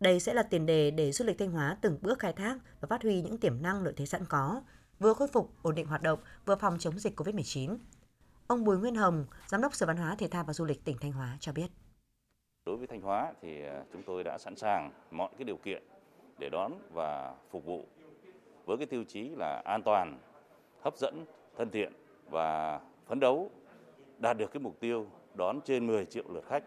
Đây 0.00 0.20
sẽ 0.20 0.34
là 0.34 0.42
tiền 0.42 0.66
đề 0.66 0.90
để 0.90 1.12
du 1.12 1.24
lịch 1.24 1.38
Thanh 1.38 1.50
Hóa 1.50 1.76
từng 1.80 1.98
bước 2.02 2.18
khai 2.18 2.32
thác 2.32 2.58
và 2.80 2.86
phát 2.86 3.02
huy 3.02 3.22
những 3.22 3.38
tiềm 3.38 3.62
năng 3.62 3.82
lợi 3.82 3.92
thế 3.96 4.06
sẵn 4.06 4.24
có, 4.28 4.62
vừa 4.98 5.14
khôi 5.14 5.28
phục, 5.28 5.50
ổn 5.62 5.74
định 5.74 5.86
hoạt 5.86 6.02
động, 6.02 6.18
vừa 6.46 6.56
phòng 6.56 6.78
chống 6.78 6.98
dịch 6.98 7.20
COVID-19. 7.20 7.76
Ông 8.46 8.64
Bùi 8.64 8.78
Nguyên 8.78 8.94
Hồng, 8.94 9.26
Giám 9.46 9.62
đốc 9.62 9.74
Sở 9.74 9.86
Văn 9.86 9.96
hóa 9.96 10.14
Thể 10.18 10.28
thao 10.28 10.44
và 10.44 10.52
Du 10.52 10.64
lịch 10.64 10.84
tỉnh 10.84 10.96
Thanh 11.00 11.12
Hóa 11.12 11.36
cho 11.40 11.52
biết. 11.52 11.66
Đối 12.66 12.76
với 12.76 12.86
Thanh 12.86 13.00
Hóa 13.00 13.32
thì 13.42 13.64
à, 13.64 13.82
chúng 13.92 14.02
tôi 14.02 14.24
đã 14.24 14.38
sẵn 14.38 14.56
sàng 14.56 14.92
mọi 15.10 15.30
cái 15.38 15.44
điều 15.44 15.56
kiện 15.56 15.82
để 16.38 16.48
đón 16.50 16.72
và 16.92 17.34
phục 17.50 17.64
vụ 17.64 17.86
với 18.66 18.76
cái 18.76 18.86
tiêu 18.86 19.04
chí 19.08 19.28
là 19.28 19.62
an 19.64 19.82
toàn, 19.82 20.18
hấp 20.82 20.96
dẫn, 20.96 21.24
thân 21.56 21.70
thiện 21.70 21.92
và 22.30 22.80
phấn 23.06 23.20
đấu 23.20 23.50
đạt 24.18 24.38
được 24.38 24.52
cái 24.52 24.60
mục 24.60 24.80
tiêu 24.80 25.06
đón 25.34 25.60
trên 25.64 25.86
10 25.86 26.06
triệu 26.06 26.24
lượt 26.28 26.44
khách 26.48 26.62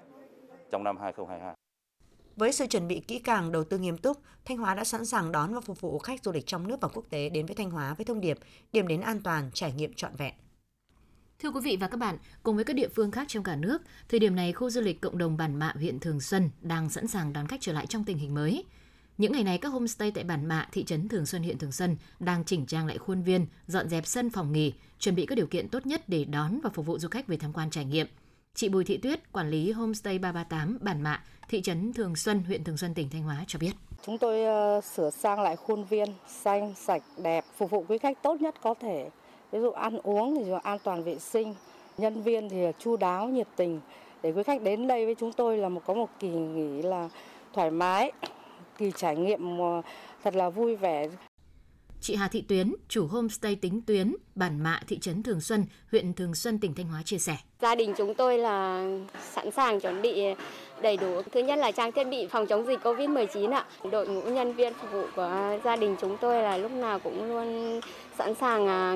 trong 0.74 0.84
năm 0.84 0.98
2022. 1.02 1.56
Với 2.36 2.52
sự 2.52 2.68
chuẩn 2.68 2.88
bị 2.88 3.00
kỹ 3.00 3.20
càng, 3.20 3.52
đầu 3.52 3.64
tư 3.64 3.78
nghiêm 3.78 3.98
túc, 3.98 4.18
Thanh 4.46 4.58
Hóa 4.58 4.76
đã 4.76 4.84
sẵn 4.84 5.06
sàng 5.06 5.32
đón 5.32 5.54
và 5.54 5.62
phục 5.62 5.82
vụ 5.82 6.00
khách 6.00 6.24
du 6.24 6.32
lịch 6.32 6.48
trong 6.48 6.68
nước 6.68 6.82
và 6.82 6.88
quốc 6.88 7.06
tế 7.10 7.30
đến 7.30 7.46
với 7.46 7.56
Thanh 7.56 7.72
Hóa 7.72 7.94
với 7.94 8.06
thông 8.06 8.22
điệp 8.22 8.38
điểm 8.72 8.88
đến 8.88 9.02
an 9.02 9.22
toàn, 9.24 9.52
trải 9.54 9.72
nghiệm 9.74 9.94
trọn 9.94 10.16
vẹn. 10.16 10.34
Thưa 11.40 11.52
quý 11.52 11.60
vị 11.64 11.78
và 11.80 11.88
các 11.88 11.98
bạn, 11.98 12.18
cùng 12.44 12.56
với 12.56 12.66
các 12.66 12.76
địa 12.76 12.88
phương 12.88 13.12
khác 13.12 13.28
trong 13.28 13.44
cả 13.44 13.56
nước, 13.56 13.82
thời 14.10 14.20
điểm 14.20 14.36
này 14.36 14.54
khu 14.54 14.70
du 14.70 14.82
lịch 14.82 15.02
cộng 15.02 15.18
đồng 15.18 15.38
Bản 15.38 15.60
Mạ 15.60 15.74
huyện 15.76 16.00
Thường 16.00 16.22
Xuân 16.22 16.50
đang 16.62 16.90
sẵn 16.90 17.08
sàng 17.08 17.34
đón 17.34 17.48
khách 17.48 17.62
trở 17.62 17.74
lại 17.74 17.88
trong 17.88 18.06
tình 18.06 18.18
hình 18.18 18.34
mới. 18.34 18.66
Những 19.18 19.32
ngày 19.32 19.44
này 19.44 19.58
các 19.58 19.70
homestay 19.70 20.12
tại 20.12 20.24
Bản 20.24 20.46
Mạ, 20.46 20.68
thị 20.72 20.84
trấn 20.84 21.08
Thường 21.08 21.26
Xuân 21.26 21.44
huyện 21.44 21.58
Thường 21.58 21.72
Xuân 21.72 21.98
đang 22.20 22.44
chỉnh 22.46 22.66
trang 22.66 22.88
lại 22.88 22.98
khuôn 22.98 23.24
viên, 23.24 23.46
dọn 23.68 23.90
dẹp 23.90 24.08
sân 24.08 24.30
phòng 24.30 24.52
nghỉ, 24.52 24.74
chuẩn 25.00 25.16
bị 25.16 25.26
các 25.26 25.36
điều 25.36 25.48
kiện 25.48 25.70
tốt 25.70 25.86
nhất 25.86 26.10
để 26.10 26.26
đón 26.26 26.60
và 26.64 26.70
phục 26.74 26.86
vụ 26.86 27.00
du 27.00 27.10
khách 27.10 27.28
về 27.28 27.38
tham 27.38 27.54
quan 27.54 27.70
trải 27.70 27.86
nghiệm. 27.86 28.08
Chị 28.56 28.70
Bùi 28.70 28.84
Thị 28.84 28.98
Tuyết, 28.98 29.32
quản 29.32 29.50
lý 29.50 29.72
homestay 29.72 30.20
338 30.20 30.78
Bản 30.82 31.02
Mạ, 31.02 31.24
thị 31.50 31.62
trấn 31.62 31.94
Thường 31.94 32.16
Xuân, 32.16 32.44
huyện 32.48 32.64
Thường 32.64 32.78
Xuân, 32.78 32.94
tỉnh 32.94 33.10
Thanh 33.10 33.24
Hóa 33.24 33.44
cho 33.48 33.60
biết. 33.60 33.72
Chúng 34.06 34.18
tôi 34.18 34.40
uh, 34.78 34.84
sửa 34.84 35.10
sang 35.10 35.42
lại 35.42 35.56
khuôn 35.56 35.84
viên 35.84 36.10
xanh, 36.28 36.74
sạch, 36.76 37.04
đẹp, 37.18 37.46
phục 37.58 37.72
vụ 37.72 37.86
quý 37.88 37.98
khách 37.98 38.24
tốt 38.24 38.42
nhất 38.42 38.56
có 38.62 38.74
thể. 38.74 39.10
Ví 39.52 39.60
dụ 39.60 39.72
ăn 39.72 40.00
uống 40.04 40.36
thì 40.36 40.52
an 40.64 40.78
toàn 40.84 41.04
vệ 41.04 41.20
sinh, 41.20 41.56
nhân 41.98 42.24
viên 42.24 42.50
thì 42.50 42.58
chu 42.80 42.98
đáo, 42.98 43.28
nhiệt 43.28 43.48
tình. 43.56 43.80
Để 44.24 44.32
quý 44.32 44.44
khách 44.44 44.62
đến 44.62 44.88
đây 44.88 45.06
với 45.06 45.16
chúng 45.20 45.34
tôi 45.34 45.58
là 45.58 45.70
một 45.70 45.82
có 45.86 45.94
một 45.94 46.10
kỳ 46.20 46.30
nghỉ 46.30 46.82
là 46.82 47.10
thoải 47.54 47.72
mái, 47.72 48.12
kỳ 48.78 48.92
trải 48.96 49.16
nghiệm 49.16 49.60
ờ, 49.60 49.82
thật 50.24 50.36
là 50.36 50.50
vui 50.50 50.76
vẻ. 50.76 51.08
Chị 52.04 52.16
Hà 52.16 52.28
Thị 52.28 52.44
Tuyến, 52.48 52.74
chủ 52.90 53.08
homestay 53.08 53.56
Tính 53.56 53.82
Tuyến, 53.88 54.16
bản 54.36 54.64
mạ 54.64 54.80
thị 54.88 55.00
trấn 55.00 55.24
Thường 55.24 55.42
Xuân, 55.42 55.66
huyện 55.92 56.14
Thường 56.14 56.36
Xuân, 56.36 56.60
tỉnh 56.60 56.74
Thanh 56.76 56.88
Hóa 56.88 57.02
chia 57.06 57.18
sẻ. 57.18 57.38
Gia 57.62 57.76
đình 57.76 57.94
chúng 57.98 58.14
tôi 58.14 58.38
là 58.38 58.86
sẵn 59.32 59.52
sàng 59.52 59.80
chuẩn 59.80 60.02
bị 60.02 60.22
đầy 60.82 60.98
đủ. 60.98 61.22
Thứ 61.32 61.40
nhất 61.40 61.60
là 61.60 61.72
trang 61.72 61.92
thiết 61.92 62.04
bị 62.04 62.28
phòng 62.28 62.48
chống 62.48 62.66
dịch 62.66 62.80
Covid-19 62.84 63.52
ạ. 63.52 63.66
Đội 63.92 64.08
ngũ 64.08 64.22
nhân 64.22 64.54
viên 64.54 64.74
phục 64.74 64.92
vụ 64.92 65.04
của 65.16 65.60
gia 65.64 65.76
đình 65.76 65.96
chúng 66.02 66.18
tôi 66.18 66.44
là 66.44 66.58
lúc 66.58 66.72
nào 66.72 67.00
cũng 67.00 67.30
luôn 67.30 67.80
sẵn 68.18 68.36
sàng 68.36 68.68
à, 68.68 68.96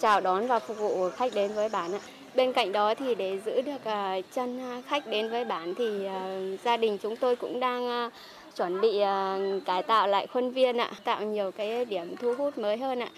chào 0.00 0.20
đón 0.20 0.46
và 0.46 0.58
phục 0.58 0.78
vụ 0.78 1.10
khách 1.10 1.34
đến 1.34 1.52
với 1.54 1.68
bản 1.68 1.94
ạ. 1.94 1.98
Bên 2.34 2.52
cạnh 2.52 2.72
đó 2.72 2.94
thì 2.94 3.14
để 3.14 3.38
giữ 3.46 3.60
được 3.60 3.84
à, 3.84 4.20
chân 4.34 4.60
khách 4.86 5.06
đến 5.06 5.30
với 5.30 5.44
bản 5.44 5.74
thì 5.74 6.06
à, 6.06 6.38
gia 6.64 6.76
đình 6.76 6.98
chúng 7.02 7.16
tôi 7.16 7.36
cũng 7.36 7.60
đang 7.60 8.10
chuẩn 8.56 8.80
bị 8.80 8.88
uh, 8.88 9.64
cải 9.66 9.82
tạo 9.82 10.08
lại 10.08 10.26
khuôn 10.26 10.50
viên 10.50 10.76
ạ, 10.76 10.92
tạo 11.04 11.24
nhiều 11.24 11.50
cái 11.50 11.84
điểm 11.84 12.16
thu 12.16 12.34
hút 12.34 12.58
mới 12.58 12.76
hơn 12.76 12.98
ạ. 12.98 13.08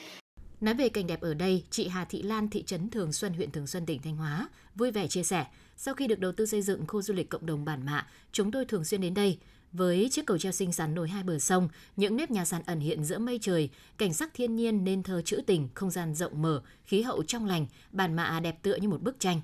Nói 0.60 0.74
về 0.74 0.88
cảnh 0.88 1.06
đẹp 1.06 1.20
ở 1.20 1.34
đây, 1.34 1.64
chị 1.70 1.88
Hà 1.88 2.04
Thị 2.04 2.22
Lan, 2.22 2.48
thị 2.48 2.62
trấn 2.62 2.90
Thường 2.90 3.12
Xuân, 3.12 3.32
huyện 3.32 3.50
Thường 3.50 3.66
Xuân, 3.66 3.86
tỉnh 3.86 4.02
Thanh 4.02 4.16
Hóa, 4.16 4.48
vui 4.74 4.90
vẻ 4.90 5.06
chia 5.08 5.22
sẻ, 5.22 5.44
sau 5.76 5.94
khi 5.94 6.06
được 6.06 6.18
đầu 6.18 6.32
tư 6.32 6.46
xây 6.46 6.62
dựng 6.62 6.86
khu 6.86 7.02
du 7.02 7.14
lịch 7.14 7.28
cộng 7.28 7.46
đồng 7.46 7.64
bản 7.64 7.86
mạ, 7.86 8.06
chúng 8.32 8.50
tôi 8.50 8.64
thường 8.64 8.84
xuyên 8.84 9.00
đến 9.00 9.14
đây. 9.14 9.38
Với 9.72 10.08
chiếc 10.10 10.26
cầu 10.26 10.38
treo 10.38 10.52
xinh 10.52 10.72
xắn 10.72 10.94
nối 10.94 11.08
hai 11.08 11.22
bờ 11.22 11.38
sông, 11.38 11.68
những 11.96 12.16
nếp 12.16 12.30
nhà 12.30 12.44
sàn 12.44 12.62
ẩn 12.66 12.80
hiện 12.80 13.04
giữa 13.04 13.18
mây 13.18 13.38
trời, 13.42 13.70
cảnh 13.98 14.14
sắc 14.14 14.34
thiên 14.34 14.56
nhiên 14.56 14.84
nên 14.84 15.02
thơ 15.02 15.22
trữ 15.22 15.40
tình, 15.46 15.68
không 15.74 15.90
gian 15.90 16.14
rộng 16.14 16.42
mở, 16.42 16.62
khí 16.84 17.02
hậu 17.02 17.22
trong 17.22 17.46
lành, 17.46 17.66
bản 17.92 18.16
mạ 18.16 18.40
đẹp 18.40 18.56
tựa 18.62 18.76
như 18.76 18.88
một 18.88 19.02
bức 19.02 19.20
tranh. 19.20 19.40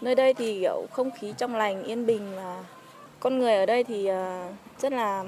Nơi 0.00 0.14
đây 0.14 0.34
thì 0.34 0.60
kiểu 0.60 0.86
không 0.90 1.10
khí 1.20 1.32
trong 1.38 1.54
lành, 1.54 1.84
yên 1.84 2.06
bình 2.06 2.32
con 3.20 3.38
người 3.38 3.54
ở 3.54 3.66
đây 3.66 3.84
thì 3.84 4.06
ờ, 4.06 4.52
rất 4.78 4.92
là 4.92 5.24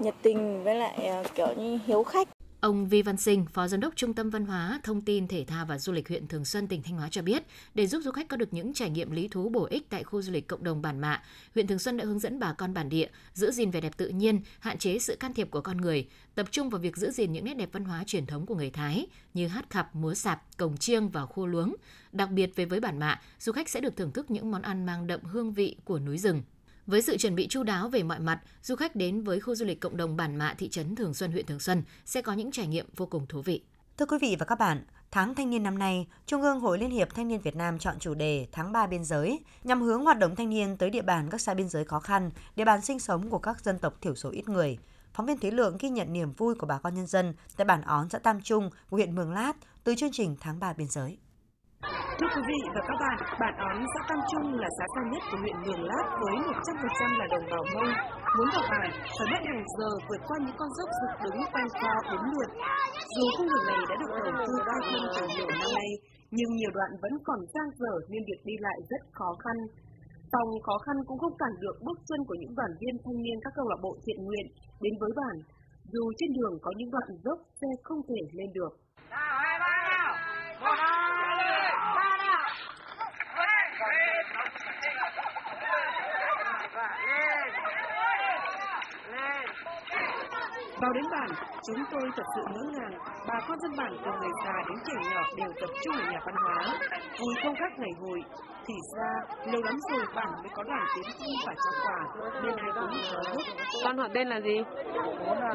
nhiệt 0.00 0.14
tình 0.22 0.64
với 0.64 0.74
lại 0.74 1.06
ờ, 1.06 1.24
kiểu 1.34 1.54
như 1.56 1.78
hiếu 1.86 2.02
khách. 2.02 2.28
Ông 2.60 2.88
Vi 2.88 3.02
Văn 3.02 3.16
Sinh, 3.16 3.46
Phó 3.52 3.68
Giám 3.68 3.80
đốc 3.80 3.96
Trung 3.96 4.14
tâm 4.14 4.30
Văn 4.30 4.46
hóa, 4.46 4.80
Thông 4.82 5.00
tin, 5.00 5.28
Thể 5.28 5.44
thao 5.44 5.66
và 5.66 5.78
Du 5.78 5.92
lịch 5.92 6.08
huyện 6.08 6.28
Thường 6.28 6.44
Xuân, 6.44 6.68
tỉnh 6.68 6.82
Thanh 6.82 6.96
Hóa 6.96 7.08
cho 7.10 7.22
biết, 7.22 7.42
để 7.74 7.86
giúp 7.86 8.00
du 8.04 8.10
khách 8.10 8.28
có 8.28 8.36
được 8.36 8.54
những 8.54 8.74
trải 8.74 8.90
nghiệm 8.90 9.10
lý 9.10 9.28
thú 9.28 9.48
bổ 9.48 9.64
ích 9.64 9.90
tại 9.90 10.04
khu 10.04 10.22
du 10.22 10.32
lịch 10.32 10.46
cộng 10.46 10.64
đồng 10.64 10.82
Bản 10.82 11.00
Mạ, 11.00 11.22
huyện 11.54 11.66
Thường 11.66 11.78
Xuân 11.78 11.96
đã 11.96 12.04
hướng 12.04 12.18
dẫn 12.18 12.38
bà 12.38 12.52
con 12.52 12.74
bản 12.74 12.88
địa 12.88 13.08
giữ 13.34 13.50
gìn 13.50 13.70
vẻ 13.70 13.80
đẹp 13.80 13.96
tự 13.96 14.08
nhiên, 14.08 14.40
hạn 14.60 14.78
chế 14.78 14.98
sự 14.98 15.16
can 15.16 15.34
thiệp 15.34 15.50
của 15.50 15.60
con 15.60 15.76
người, 15.76 16.08
tập 16.34 16.46
trung 16.50 16.70
vào 16.70 16.80
việc 16.80 16.96
giữ 16.96 17.10
gìn 17.10 17.32
những 17.32 17.44
nét 17.44 17.54
đẹp 17.54 17.68
văn 17.72 17.84
hóa 17.84 18.04
truyền 18.06 18.26
thống 18.26 18.46
của 18.46 18.54
người 18.54 18.70
Thái 18.70 19.06
như 19.34 19.48
hát 19.48 19.70
khập, 19.70 19.94
múa 19.94 20.14
sạp, 20.14 20.56
cồng 20.56 20.76
chiêng 20.76 21.08
và 21.08 21.26
khua 21.26 21.46
luống. 21.46 21.74
Đặc 22.12 22.30
biệt 22.30 22.56
về 22.56 22.64
với 22.64 22.80
Bản 22.80 22.98
Mạ, 22.98 23.20
du 23.40 23.52
khách 23.52 23.68
sẽ 23.68 23.80
được 23.80 23.96
thưởng 23.96 24.12
thức 24.12 24.30
những 24.30 24.50
món 24.50 24.62
ăn 24.62 24.86
mang 24.86 25.06
đậm 25.06 25.20
hương 25.22 25.52
vị 25.52 25.76
của 25.84 25.98
núi 25.98 26.18
rừng. 26.18 26.42
Với 26.86 27.02
sự 27.02 27.16
chuẩn 27.16 27.34
bị 27.34 27.46
chu 27.48 27.62
đáo 27.62 27.88
về 27.88 28.02
mọi 28.02 28.20
mặt, 28.20 28.40
du 28.62 28.76
khách 28.76 28.96
đến 28.96 29.22
với 29.22 29.40
khu 29.40 29.54
du 29.54 29.64
lịch 29.64 29.80
cộng 29.80 29.96
đồng 29.96 30.16
Bản 30.16 30.36
Mạ 30.36 30.54
thị 30.58 30.68
trấn 30.68 30.94
Thường 30.94 31.14
Xuân 31.14 31.32
huyện 31.32 31.46
Thường 31.46 31.60
Xuân 31.60 31.82
sẽ 32.04 32.22
có 32.22 32.32
những 32.32 32.50
trải 32.52 32.66
nghiệm 32.66 32.86
vô 32.96 33.06
cùng 33.06 33.26
thú 33.26 33.42
vị. 33.42 33.62
Thưa 33.98 34.06
quý 34.06 34.18
vị 34.20 34.36
và 34.38 34.46
các 34.46 34.58
bạn, 34.58 34.84
Tháng 35.10 35.34
Thanh 35.34 35.50
niên 35.50 35.62
năm 35.62 35.78
nay, 35.78 36.06
Trung 36.26 36.42
ương 36.42 36.60
Hội 36.60 36.78
Liên 36.78 36.90
hiệp 36.90 37.14
Thanh 37.14 37.28
niên 37.28 37.40
Việt 37.40 37.56
Nam 37.56 37.78
chọn 37.78 37.98
chủ 37.98 38.14
đề 38.14 38.46
Tháng 38.52 38.72
3 38.72 38.86
biên 38.86 39.04
giới 39.04 39.40
nhằm 39.64 39.82
hướng 39.82 40.04
hoạt 40.04 40.18
động 40.18 40.36
thanh 40.36 40.50
niên 40.50 40.76
tới 40.76 40.90
địa 40.90 41.02
bàn 41.02 41.28
các 41.30 41.40
xã 41.40 41.54
biên 41.54 41.68
giới 41.68 41.84
khó 41.84 42.00
khăn, 42.00 42.30
địa 42.56 42.64
bàn 42.64 42.80
sinh 42.80 42.98
sống 42.98 43.30
của 43.30 43.38
các 43.38 43.60
dân 43.60 43.78
tộc 43.78 44.00
thiểu 44.00 44.14
số 44.14 44.30
ít 44.30 44.48
người. 44.48 44.78
Phóng 45.14 45.26
viên 45.26 45.38
Thế 45.38 45.50
Lượng 45.50 45.76
ghi 45.80 45.88
nhận 45.88 46.12
niềm 46.12 46.32
vui 46.32 46.54
của 46.54 46.66
bà 46.66 46.78
con 46.78 46.94
nhân 46.94 47.06
dân 47.06 47.34
tại 47.56 47.64
bản 47.64 47.82
Ón 47.82 48.08
xã 48.08 48.18
Tam 48.18 48.40
Trung, 48.40 48.70
huyện 48.90 49.14
Mường 49.14 49.32
Lát 49.32 49.52
từ 49.84 49.94
chương 49.94 50.12
trình 50.12 50.36
Tháng 50.40 50.60
3 50.60 50.72
biên 50.72 50.88
giới. 50.88 51.18
Thưa 52.18 52.30
quý 52.34 52.42
vị 52.50 52.60
và 52.74 52.82
các 52.88 52.98
bạn, 53.02 53.16
bản 53.40 53.54
án 53.68 53.76
xã 53.92 54.00
Tam 54.08 54.20
Trung 54.30 54.46
là 54.62 54.68
xã 54.78 54.84
xa 54.94 55.02
nhất 55.12 55.22
của 55.30 55.38
huyện 55.42 55.58
Mường 55.64 55.84
Lát 55.90 56.06
với 56.22 56.36
100% 56.36 57.18
là 57.20 57.26
đồng 57.34 57.46
bào 57.52 57.64
Mông. 57.74 57.90
Muốn 58.36 58.48
vào 58.54 58.64
bản, 58.72 58.88
phải 59.16 59.26
mất 59.32 59.42
hàng 59.48 59.64
giờ 59.78 59.90
vượt 60.08 60.22
qua 60.28 60.36
những 60.44 60.56
con 60.60 60.70
dốc 60.78 60.88
dựng 61.00 61.16
đứng 61.24 61.38
quanh 61.52 61.68
co 61.82 61.92
bốn 62.10 62.24
lượt. 62.32 62.50
Dù 63.16 63.24
khu 63.36 63.44
vực 63.52 63.62
này 63.70 63.80
đã 63.90 63.94
được 64.00 64.10
đầu 64.26 64.34
tư 64.46 64.54
bao 64.68 64.80
hơn 64.88 65.02
từ 65.14 65.22
nhiều 65.34 65.48
năm 65.60 65.70
nay, 65.78 65.90
nhưng 66.36 66.50
nhiều 66.58 66.72
đoạn 66.76 66.90
vẫn 67.02 67.14
còn 67.26 67.40
giang 67.54 67.70
dở 67.80 67.94
nên 68.10 68.22
việc 68.28 68.40
đi 68.48 68.54
lại 68.66 68.78
rất 68.90 69.02
khó 69.18 69.30
khăn. 69.42 69.56
Phòng 70.32 70.50
khó 70.66 70.76
khăn 70.84 70.96
cũng 71.06 71.18
không 71.22 71.36
cản 71.42 71.52
được 71.62 71.76
bước 71.86 71.98
chân 72.08 72.20
của 72.28 72.36
những 72.40 72.54
đoàn 72.58 72.72
viên 72.80 72.94
thanh 73.04 73.18
niên 73.24 73.38
các 73.44 73.52
câu 73.56 73.66
lạc 73.68 73.80
bộ 73.86 73.92
thiện 74.04 74.18
nguyện 74.24 74.46
đến 74.84 74.94
với 75.00 75.12
bản, 75.20 75.36
dù 75.92 76.04
trên 76.18 76.30
đường 76.36 76.54
có 76.64 76.70
những 76.76 76.90
đoạn 76.94 77.08
dốc 77.24 77.38
xe 77.60 77.68
không 77.86 78.00
thể 78.08 78.20
lên 78.38 78.50
được. 78.58 78.72
Nào, 79.10 79.34
hai, 79.44 79.56
ba, 79.62 79.74
nào. 79.90 80.12
Một, 80.64 80.94
Vào 90.80 90.83
đến 90.94 91.04
bản, 91.12 91.28
chúng 91.66 91.84
tôi 91.90 92.02
thật 92.16 92.26
sự 92.36 92.42
ngỡ 92.50 92.64
ngàng, 92.72 92.98
bà 93.28 93.34
con 93.48 93.60
dân 93.60 93.72
bản 93.76 93.92
từ 94.04 94.10
người 94.20 94.32
già 94.44 94.52
đến 94.68 94.78
trẻ 94.86 95.14
nhỏ 95.14 95.22
đều 95.36 95.52
tập 95.60 95.70
trung 95.84 95.94
ở 95.96 96.12
nhà 96.12 96.20
văn 96.26 96.34
hóa, 96.44 96.58
vui 97.20 97.34
không 97.44 97.54
khác 97.54 97.72
ngày 97.78 97.90
hội. 98.00 98.20
Thì 98.66 98.74
ra, 98.96 99.12
lâu 99.52 99.62
lắm 99.62 99.76
rồi 99.90 100.06
bản 100.14 100.28
mới 100.42 100.50
có 100.54 100.62
đoàn 100.62 100.86
tiến 100.94 101.04
thăm 101.18 101.28
và 101.46 101.54
trao 101.64 101.74
quà, 101.84 101.98
nên 102.42 102.56
ai 102.56 102.70
cũng 102.74 102.90
háo 103.12 103.22
hức. 103.32 103.46
Con 103.84 103.98
họ 103.98 104.08
tên 104.14 104.28
là 104.28 104.40
gì? 104.40 104.56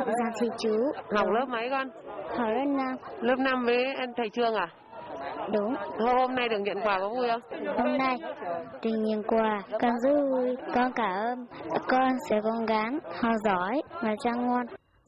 Dạ 0.05 0.29
thầy 0.39 0.49
chú. 0.57 0.77
Học 1.15 1.27
lớp 1.29 1.45
mấy 1.49 1.69
con? 1.69 1.89
Học 2.37 2.47
lớp 2.47 2.65
5. 2.65 2.95
Lớp 3.21 3.35
5 3.39 3.65
với 3.65 3.85
thầy 4.17 4.29
Trương 4.29 4.55
à? 4.55 4.67
Đúng. 5.53 5.75
Hôm 5.99 6.35
nay 6.35 6.49
được 6.49 6.59
nhận 6.59 6.81
quà 6.81 6.99
có 6.99 7.09
vui 7.09 7.27
không? 7.31 7.41
Hôm 7.77 7.97
nay 7.97 8.17
được 8.81 8.97
nhận 8.97 9.23
quà 9.23 9.61
con 9.81 9.99
rất 9.99 10.13
vui. 10.31 10.55
Con 10.75 10.91
cảm 10.95 11.11
ơn. 11.11 11.45
Con 11.87 12.11
sẽ 12.29 12.39
cố 12.43 12.51
gắng 12.67 12.99
học 13.21 13.35
giỏi 13.43 13.81
và 14.03 14.15
cho 14.23 14.31
ngon. 14.31 14.65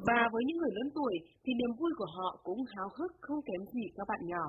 Và 0.08 0.30
với 0.32 0.44
những 0.46 0.58
người 0.58 0.72
lớn 0.74 0.90
tuổi 0.96 1.14
thì 1.44 1.54
niềm 1.54 1.72
vui 1.80 1.92
của 1.98 2.06
họ 2.16 2.40
cũng 2.44 2.58
háo 2.76 2.90
hức 2.98 3.12
không 3.22 3.42
kém 3.46 3.66
gì 3.74 3.82
các 3.98 4.08
bạn 4.08 4.20
nhỏ. 4.24 4.46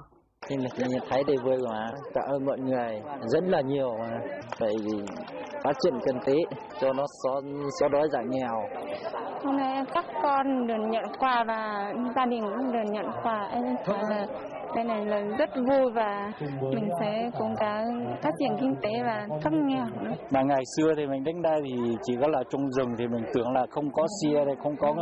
Thì 0.46 0.56
mình 0.56 1.00
thấy 1.10 1.24
đầy 1.26 1.36
vui 1.44 1.58
mà. 1.70 1.90
Cảm 2.14 2.24
ơn 2.28 2.44
mọi 2.44 2.58
người 2.58 3.00
rất 3.32 3.44
là 3.46 3.60
nhiều 3.60 3.90
mà. 3.98 4.20
Phải 4.58 4.74
phát 5.64 5.72
triển 5.82 5.94
kinh 6.06 6.18
tế 6.24 6.34
cho 6.80 6.92
nó 6.92 7.04
xóa, 7.22 7.40
xóa 7.80 7.88
đói 7.88 8.08
giảm 8.12 8.24
nghèo. 8.30 8.62
Hôm 9.44 9.56
nay 9.56 9.84
các 9.94 10.04
con 10.22 10.66
được 10.66 10.82
nhận 10.90 11.04
quà 11.18 11.44
và 11.46 11.92
gia 12.16 12.26
đình 12.26 12.42
cũng 12.42 12.72
được 12.72 12.90
nhận 12.90 13.06
quà. 13.22 13.48
Em 13.52 13.62
thấy 13.84 13.98
là 14.10 14.26
đây 14.74 14.84
này 14.84 15.06
là 15.06 15.20
rất 15.38 15.50
vui 15.68 15.90
và 15.94 16.32
mình 16.74 16.88
sẽ 17.00 17.30
cố 17.38 17.46
gắng 17.60 18.16
phát 18.22 18.30
triển 18.38 18.56
kinh 18.60 18.74
tế 18.82 18.90
và 19.02 19.26
thoát 19.28 19.52
nghèo. 19.52 19.86
Mà 20.30 20.42
ngày 20.42 20.62
xưa 20.76 20.94
thì 20.96 21.06
mình 21.06 21.24
đến 21.24 21.42
đây 21.42 21.60
thì 21.64 21.96
chỉ 22.02 22.14
có 22.20 22.28
là 22.28 22.42
trong 22.50 22.70
rừng 22.70 22.94
thì 22.98 23.06
mình 23.06 23.24
tưởng 23.34 23.52
là 23.52 23.66
không 23.70 23.92
có 23.92 24.06
xe 24.22 24.44
đây, 24.44 24.56
không 24.62 24.76
có 24.76 24.94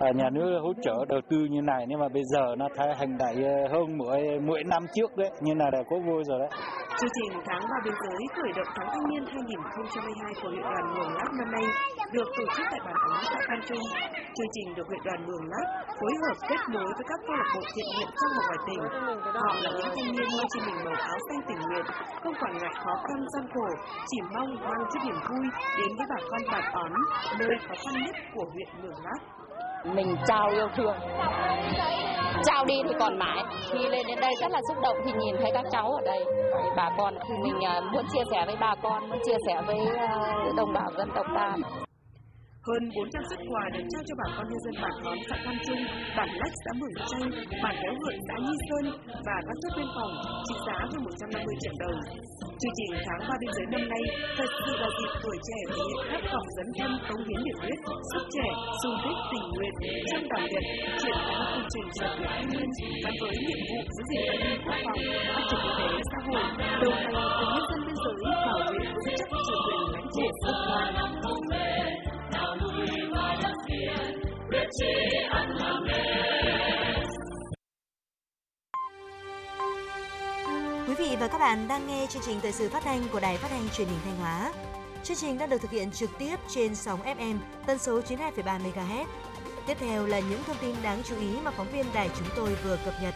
à, 0.00 0.10
nhà 0.14 0.30
nước 0.32 0.58
hỗ 0.62 0.72
trợ 0.82 1.04
đầu 1.08 1.20
tư 1.30 1.36
như 1.50 1.60
này 1.62 1.84
nhưng 1.88 2.00
mà 2.00 2.08
bây 2.08 2.22
giờ 2.24 2.54
nó 2.58 2.68
thay 2.76 2.94
hành 2.98 3.18
đại 3.18 3.34
hơn 3.72 3.98
mỗi 3.98 4.22
mỗi 4.46 4.64
năm 4.64 4.82
trước 4.94 5.16
đấy 5.16 5.30
như 5.40 5.54
là 5.54 5.70
đã 5.70 5.78
có 5.90 5.96
vui 6.06 6.24
rồi 6.24 6.38
đấy. 6.38 6.48
Chương 7.00 7.14
trình 7.16 7.32
Tháng 7.46 7.62
3 7.70 7.76
Biên 7.84 7.94
giới 8.02 8.20
khởi 8.36 8.52
động 8.56 8.70
tháng 8.76 8.88
thanh 8.92 9.06
niên 9.10 9.24
2022 9.26 10.32
của 10.42 10.48
huyện 10.48 10.62
đoàn 10.62 10.86
Mường 10.94 11.12
Lát 11.18 11.30
năm 11.38 11.48
nay 11.56 11.64
được 12.12 12.28
tổ 12.36 12.44
chức 12.56 12.66
tại 12.70 12.80
bản 12.86 12.96
ấn 13.08 13.22
xã 13.30 13.40
Tam 13.48 13.60
Trung. 13.68 13.82
Chương 14.36 14.52
trình 14.54 14.68
được 14.76 14.86
huyện 14.88 15.02
đoàn 15.04 15.20
Mường 15.28 15.46
Lát 15.52 15.66
phối 15.98 16.14
hợp 16.22 16.36
kết 16.50 16.60
nối 16.74 16.90
với 16.96 17.06
các 17.10 17.20
câu 17.26 17.34
lạc 17.40 17.48
bộ 17.54 17.62
thiện 17.74 17.86
nguyện 17.94 18.10
trong 18.18 18.32
và 18.36 18.42
ngoài 18.48 18.60
tỉnh. 18.68 18.79
Họ 19.34 19.54
là 19.62 19.70
những 19.70 19.90
thanh 19.96 20.12
niên 20.12 20.28
mang 20.38 20.46
trên 20.54 20.62
mình 20.66 20.84
màu 20.84 20.94
áo 20.94 21.18
xanh 21.28 21.40
tình 21.48 21.60
nguyện, 21.60 21.84
không 22.24 22.34
quản 22.40 22.52
ngại 22.58 22.74
khó 22.84 22.92
khăn 23.08 23.26
gian 23.32 23.44
khổ, 23.54 23.68
chỉ 24.06 24.18
mong 24.34 24.54
mang 24.54 24.84
chút 24.92 25.00
niềm 25.04 25.14
vui 25.28 25.46
đến 25.78 25.88
với 25.96 26.06
bà 26.10 26.16
con 26.30 26.40
bản 26.52 26.72
ấn, 26.72 26.92
nơi 27.38 27.58
khó 27.68 27.74
khăn 27.84 28.02
nhất 28.06 28.16
của 28.34 28.44
huyện 28.52 28.68
Mường 28.82 29.04
Lát. 29.04 29.20
Mình 29.84 30.16
trao 30.26 30.48
yêu 30.48 30.68
thương. 30.76 30.96
Trao 32.44 32.64
đi 32.64 32.74
thì 32.88 32.94
còn 33.00 33.18
mãi. 33.18 33.44
Khi 33.70 33.88
lên 33.88 34.06
đến 34.06 34.18
đây 34.20 34.34
rất 34.40 34.50
là 34.50 34.60
xúc 34.68 34.76
động 34.82 34.96
khi 35.04 35.12
nhìn 35.12 35.36
thấy 35.42 35.50
các 35.54 35.64
cháu 35.70 35.92
ở 35.92 36.00
đây. 36.04 36.24
Bà 36.76 36.90
con 36.98 37.14
thì 37.28 37.34
mình 37.42 37.58
muốn 37.92 38.04
chia 38.12 38.22
sẻ 38.30 38.46
với 38.46 38.56
bà 38.60 38.74
con 38.82 39.08
muốn 39.08 39.18
chia 39.26 39.36
sẻ 39.46 39.62
với 39.66 39.78
đồng 40.56 40.72
bào 40.72 40.90
dân 40.98 41.10
tộc 41.14 41.26
ta 41.34 41.54
hơn 42.70 42.82
400 42.96 43.22
xuất 43.28 43.40
quà 43.50 43.64
được 43.74 43.84
trao 43.92 44.02
cho 44.08 44.14
bà 44.20 44.26
con 44.36 44.46
nhân 44.50 44.60
dân 44.64 44.74
bản 44.82 44.94
khóm 45.02 45.18
xã 45.28 45.36
Quan 45.44 45.56
Trung, 45.66 45.82
bản 46.16 46.28
Lách 46.40 46.54
xã 46.64 46.70
Mường 46.80 46.96
Chanh, 47.10 47.26
bản 47.62 47.74
Kéo 47.82 47.94
hượng 48.00 48.18
xã 48.26 48.34
Nhi 48.44 48.54
Sơn 48.66 48.84
và 49.26 49.36
các 49.46 49.56
chốt 49.62 49.72
biên 49.76 49.88
phòng 49.96 50.12
trị 50.46 50.54
giá 50.66 50.76
hơn 50.90 51.00
150 51.04 51.54
triệu 51.62 51.74
đồng. 51.82 51.96
Chương 52.60 52.76
trình 52.78 52.92
tháng 53.06 53.22
ba 53.28 53.34
biên 53.40 53.50
giới 53.56 53.66
năm 53.74 53.84
nay 53.92 54.02
thật 54.38 54.50
sự 54.64 54.72
là 54.82 54.88
dịp 54.98 55.12
tuổi 55.22 55.36
trẻ 55.48 55.58
thể 55.74 55.82
hiện 55.88 56.02
khát 56.10 56.22
vọng 56.32 56.48
dấn 56.56 56.68
thân 56.78 56.90
cống 57.08 57.22
hiến 57.26 57.38
nhiệt 57.44 57.56
huyết, 57.62 57.78
sức 58.10 58.24
trẻ, 58.34 58.48
xung 58.80 58.96
kích 59.04 59.20
tình 59.30 59.46
nguyện 59.54 59.74
trong 60.10 60.24
đảm 60.30 60.42
nhận 60.52 60.64
triển 61.00 61.16
khai 61.26 61.40
công 61.52 61.66
trình 61.72 61.88
sự 61.98 62.06
nghiệp 62.18 62.30
thanh 62.36 62.50
niên 62.52 62.70
gắn 63.04 63.14
với 63.20 63.34
nhiệm 63.46 63.60
vụ 63.68 63.78
giữ 63.94 64.02
gìn 64.10 64.22
an 64.32 64.38
ninh 64.44 64.60
quốc 64.66 64.78
phòng, 64.84 65.00
phát 65.34 65.44
triển 65.48 65.60
kinh 65.64 65.76
tế 65.78 66.02
xã 66.12 66.18
hội, 66.26 66.44
đồng 66.82 66.98
hành 67.04 67.18
cùng 67.38 67.50
nhân 67.54 67.64
dân 67.70 67.80
biên 67.86 67.96
giới 68.04 68.18
bảo 68.46 68.60
vệ 68.70 68.80
vững 68.94 69.14
chắc 69.18 69.28
chủ 69.46 69.54
quyền 69.66 69.82
lãnh 69.94 70.08
thổ 70.14 70.26
quốc 70.42 70.58
gia. 70.68 71.69
Quý 74.70 74.78
vị 80.98 81.16
và 81.20 81.28
các 81.28 81.38
bạn 81.38 81.68
đang 81.68 81.86
nghe 81.86 82.06
chương 82.10 82.22
trình 82.26 82.38
thời 82.42 82.52
sự 82.52 82.68
phát 82.68 82.82
thanh 82.84 83.02
của 83.12 83.20
Đài 83.20 83.36
Phát 83.36 83.48
thanh 83.50 83.68
Truyền 83.68 83.88
hình 83.88 83.98
Thanh 84.04 84.16
Hóa. 84.16 84.52
Chương 85.04 85.16
trình 85.16 85.38
đang 85.38 85.50
được 85.50 85.60
thực 85.60 85.70
hiện 85.70 85.90
trực 85.90 86.10
tiếp 86.18 86.36
trên 86.48 86.74
sóng 86.74 87.02
FM 87.02 87.38
tần 87.66 87.78
số 87.78 88.00
92,3 88.00 88.60
MHz. 88.60 89.06
Tiếp 89.66 89.76
theo 89.80 90.06
là 90.06 90.20
những 90.20 90.42
thông 90.46 90.56
tin 90.60 90.74
đáng 90.82 91.02
chú 91.04 91.16
ý 91.20 91.36
mà 91.44 91.50
phóng 91.50 91.72
viên 91.72 91.86
đài 91.94 92.10
chúng 92.18 92.28
tôi 92.36 92.56
vừa 92.64 92.78
cập 92.84 92.94
nhật. 93.02 93.14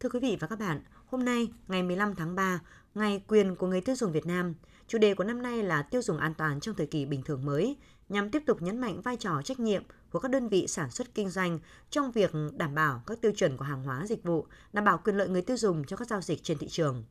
Thưa 0.00 0.08
quý 0.08 0.20
vị 0.20 0.36
và 0.40 0.46
các 0.46 0.58
bạn, 0.58 0.80
hôm 1.06 1.24
nay, 1.24 1.48
ngày 1.68 1.82
15 1.82 2.14
tháng 2.14 2.34
3, 2.34 2.60
Ngày 2.96 3.22
quyền 3.28 3.56
của 3.56 3.66
người 3.66 3.80
tiêu 3.80 3.96
dùng 3.96 4.12
Việt 4.12 4.26
Nam, 4.26 4.54
chủ 4.88 4.98
đề 4.98 5.14
của 5.14 5.24
năm 5.24 5.42
nay 5.42 5.62
là 5.62 5.82
tiêu 5.82 6.02
dùng 6.02 6.18
an 6.18 6.34
toàn 6.34 6.60
trong 6.60 6.74
thời 6.74 6.86
kỳ 6.86 7.06
bình 7.06 7.22
thường 7.22 7.44
mới, 7.44 7.76
nhằm 8.08 8.30
tiếp 8.30 8.42
tục 8.46 8.62
nhấn 8.62 8.80
mạnh 8.80 9.00
vai 9.00 9.16
trò 9.16 9.42
trách 9.44 9.60
nhiệm 9.60 9.82
của 10.10 10.18
các 10.18 10.30
đơn 10.30 10.48
vị 10.48 10.66
sản 10.66 10.90
xuất 10.90 11.14
kinh 11.14 11.30
doanh 11.30 11.58
trong 11.90 12.10
việc 12.10 12.32
đảm 12.56 12.74
bảo 12.74 13.02
các 13.06 13.20
tiêu 13.20 13.32
chuẩn 13.36 13.56
của 13.56 13.64
hàng 13.64 13.84
hóa 13.84 14.06
dịch 14.06 14.22
vụ, 14.24 14.46
đảm 14.72 14.84
bảo 14.84 14.98
quyền 15.04 15.16
lợi 15.16 15.28
người 15.28 15.42
tiêu 15.42 15.56
dùng 15.56 15.84
trong 15.84 15.98
các 15.98 16.08
giao 16.08 16.20
dịch 16.20 16.42
trên 16.42 16.58
thị 16.58 16.68
trường. 16.68 17.04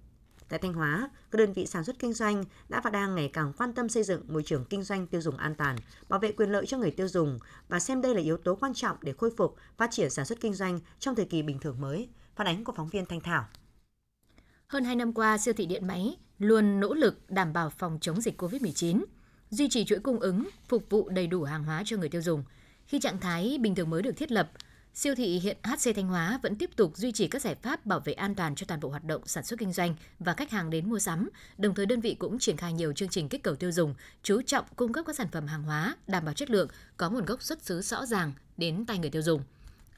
Tại 0.50 0.60
Thanh 0.60 0.74
Hóa, 0.74 1.10
các 1.32 1.38
đơn 1.38 1.54
vị 1.54 1.66
sản 1.66 1.84
xuất 1.84 2.00
kinh 2.00 2.14
doanh 2.14 2.44
đã 2.70 2.82
và 2.82 2.90
đang 2.90 3.16
ngày 3.16 3.30
càng 3.34 3.54
quan 3.58 3.74
tâm 3.74 3.90
xây 3.90 4.04
dựng 4.04 4.22
môi 4.28 4.44
trường 4.44 4.66
kinh 4.66 4.84
doanh 4.84 5.08
tiêu 5.08 5.22
dùng 5.22 5.38
an 5.38 5.56
toàn, 5.56 5.76
bảo 6.10 6.20
vệ 6.20 6.32
quyền 6.32 6.52
lợi 6.52 6.66
cho 6.66 6.78
người 6.78 6.92
tiêu 6.92 7.08
dùng 7.08 7.40
và 7.70 7.80
xem 7.80 8.02
đây 8.02 8.16
là 8.16 8.22
yếu 8.22 8.38
tố 8.38 8.56
quan 8.56 8.74
trọng 8.74 8.98
để 9.02 9.14
khôi 9.18 9.32
phục, 9.38 9.56
phát 9.78 9.92
triển 9.92 10.10
sản 10.10 10.26
xuất 10.26 10.42
kinh 10.42 10.54
doanh 10.54 10.80
trong 11.00 11.16
thời 11.16 11.26
kỳ 11.26 11.42
bình 11.42 11.60
thường 11.60 11.82
mới. 11.82 12.10
Phản 12.36 12.48
ánh 12.48 12.64
của 12.64 12.74
phóng 12.76 12.90
viên 12.90 13.06
Thanh 13.06 13.22
Thảo. 13.22 13.46
Hơn 14.68 14.84
2 14.84 14.96
năm 14.96 15.14
qua, 15.14 15.38
siêu 15.38 15.54
thị 15.58 15.66
điện 15.66 15.88
máy 15.88 16.18
luôn 16.40 16.80
nỗ 16.80 16.94
lực 16.94 17.32
đảm 17.32 17.54
bảo 17.54 17.70
phòng 17.70 17.98
chống 18.02 18.22
dịch 18.22 18.42
COVID-19, 18.42 19.04
duy 19.50 19.70
trì 19.70 19.86
chuỗi 19.86 20.00
cung 20.00 20.20
ứng, 20.20 20.50
phục 20.68 20.90
vụ 20.90 21.10
đầy 21.10 21.28
đủ 21.28 21.44
hàng 21.44 21.64
hóa 21.64 21.84
cho 21.86 21.98
người 21.98 22.10
tiêu 22.10 22.22
dùng. 22.22 22.44
Khi 22.88 23.00
trạng 23.00 23.20
thái 23.20 23.58
bình 23.62 23.76
thường 23.76 23.90
mới 23.90 24.02
được 24.02 24.18
thiết 24.18 24.32
lập, 24.32 24.52
siêu 24.94 25.16
thị 25.16 25.40
hiện 25.40 25.58
HC 25.64 25.96
Thanh 25.96 26.08
Hóa 26.08 26.40
vẫn 26.44 26.56
tiếp 26.56 26.70
tục 26.76 26.98
duy 26.98 27.12
trì 27.12 27.28
các 27.28 27.42
giải 27.42 27.56
pháp 27.56 27.86
bảo 27.86 28.00
vệ 28.00 28.14
an 28.14 28.36
toàn 28.36 28.56
cho 28.56 28.66
toàn 28.68 28.80
bộ 28.80 28.90
hoạt 28.90 29.04
động 29.04 29.22
sản 29.26 29.44
xuất 29.44 29.60
kinh 29.60 29.74
doanh 29.74 29.96
và 30.20 30.34
khách 30.34 30.52
hàng 30.52 30.70
đến 30.70 30.90
mua 30.90 31.00
sắm. 31.00 31.30
Đồng 31.58 31.76
thời 31.76 31.86
đơn 31.86 32.00
vị 32.00 32.16
cũng 32.20 32.40
triển 32.40 32.58
khai 32.58 32.74
nhiều 32.74 32.94
chương 32.94 33.10
trình 33.10 33.30
kích 33.30 33.44
cầu 33.44 33.56
tiêu 33.56 33.72
dùng, 33.72 33.96
chú 34.24 34.42
trọng 34.42 34.66
cung 34.76 34.94
cấp 34.94 35.06
các 35.08 35.16
sản 35.16 35.28
phẩm 35.32 35.48
hàng 35.48 35.64
hóa 35.64 35.96
đảm 36.08 36.26
bảo 36.26 36.34
chất 36.34 36.50
lượng, 36.50 36.68
có 36.98 37.10
nguồn 37.10 37.26
gốc 37.26 37.42
xuất 37.42 37.62
xứ 37.62 37.82
rõ 37.82 38.06
ràng 38.06 38.32
đến 38.58 38.86
tay 38.86 39.00
người 39.00 39.10
tiêu 39.10 39.22
dùng. 39.22 39.42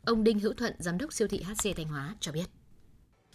Ông 0.05 0.23
Đinh 0.23 0.39
Hữu 0.39 0.53
Thuận, 0.53 0.73
giám 0.79 0.97
đốc 0.97 1.13
siêu 1.13 1.27
thị 1.27 1.43
HC 1.43 1.75
Thanh 1.75 1.87
Hóa 1.87 2.15
cho 2.19 2.31
biết. 2.31 2.45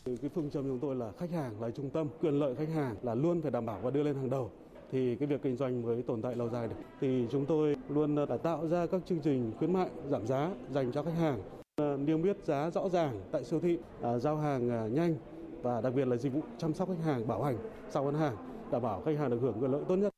Cái 0.05 0.31
phương 0.35 0.51
châm 0.51 0.63
chúng 0.63 0.79
tôi 0.81 0.97
là 0.97 1.13
khách 1.21 1.31
hàng 1.31 1.61
là 1.63 1.71
trung 1.77 1.91
tâm, 1.91 2.09
quyền 2.21 2.39
lợi 2.39 2.55
khách 2.59 2.69
hàng 2.75 2.97
là 3.03 3.15
luôn 3.15 3.43
phải 3.43 3.51
đảm 3.51 3.67
bảo 3.67 3.81
và 3.83 3.91
đưa 3.91 4.03
lên 4.03 4.15
hàng 4.15 4.31
đầu 4.31 4.53
thì 4.93 5.17
cái 5.17 5.27
việc 5.27 5.43
kinh 5.43 5.57
doanh 5.57 5.83
mới 5.83 6.03
tồn 6.03 6.23
tại 6.23 6.37
lâu 6.37 6.49
dài 6.49 6.69
được. 6.69 6.75
Thì 7.01 7.27
chúng 7.31 7.47
tôi 7.47 7.77
luôn 7.89 8.17
ờ, 8.17 8.27
là 8.29 8.37
tạo 8.37 8.69
ra 8.69 8.87
các 8.87 9.01
chương 9.09 9.21
trình 9.21 9.53
khuyến 9.59 9.73
mại 9.73 9.89
giảm 10.11 10.27
giá 10.27 10.51
dành 10.71 10.93
cho 10.93 11.03
khách 11.03 11.17
hàng, 11.19 11.43
ờ, 11.77 11.97
niêm 11.97 12.23
yết 12.23 12.37
giá 12.45 12.71
rõ 12.71 12.89
ràng 12.89 13.21
tại 13.33 13.45
siêu 13.45 13.61
thị, 13.61 13.79
à, 14.03 14.19
giao 14.19 14.37
hàng 14.37 14.71
à, 14.71 14.87
nhanh 14.87 15.15
và 15.63 15.81
đặc 15.81 15.95
biệt 15.95 16.05
là 16.09 16.17
dịch 16.17 16.33
vụ 16.33 16.41
chăm 16.59 16.75
sóc 16.75 16.89
khách 16.89 17.05
hàng, 17.05 17.27
bảo 17.29 17.43
hành 17.43 17.59
sau 17.91 18.05
bán 18.05 18.15
hàng, 18.15 18.37
đảm 18.73 18.83
bảo 18.83 19.03
khách 19.05 19.19
hàng 19.19 19.31
được 19.31 19.39
hưởng 19.41 19.57
quyền 19.61 19.73
lợi 19.73 19.83
tốt 19.89 19.97
nhất. 19.97 20.13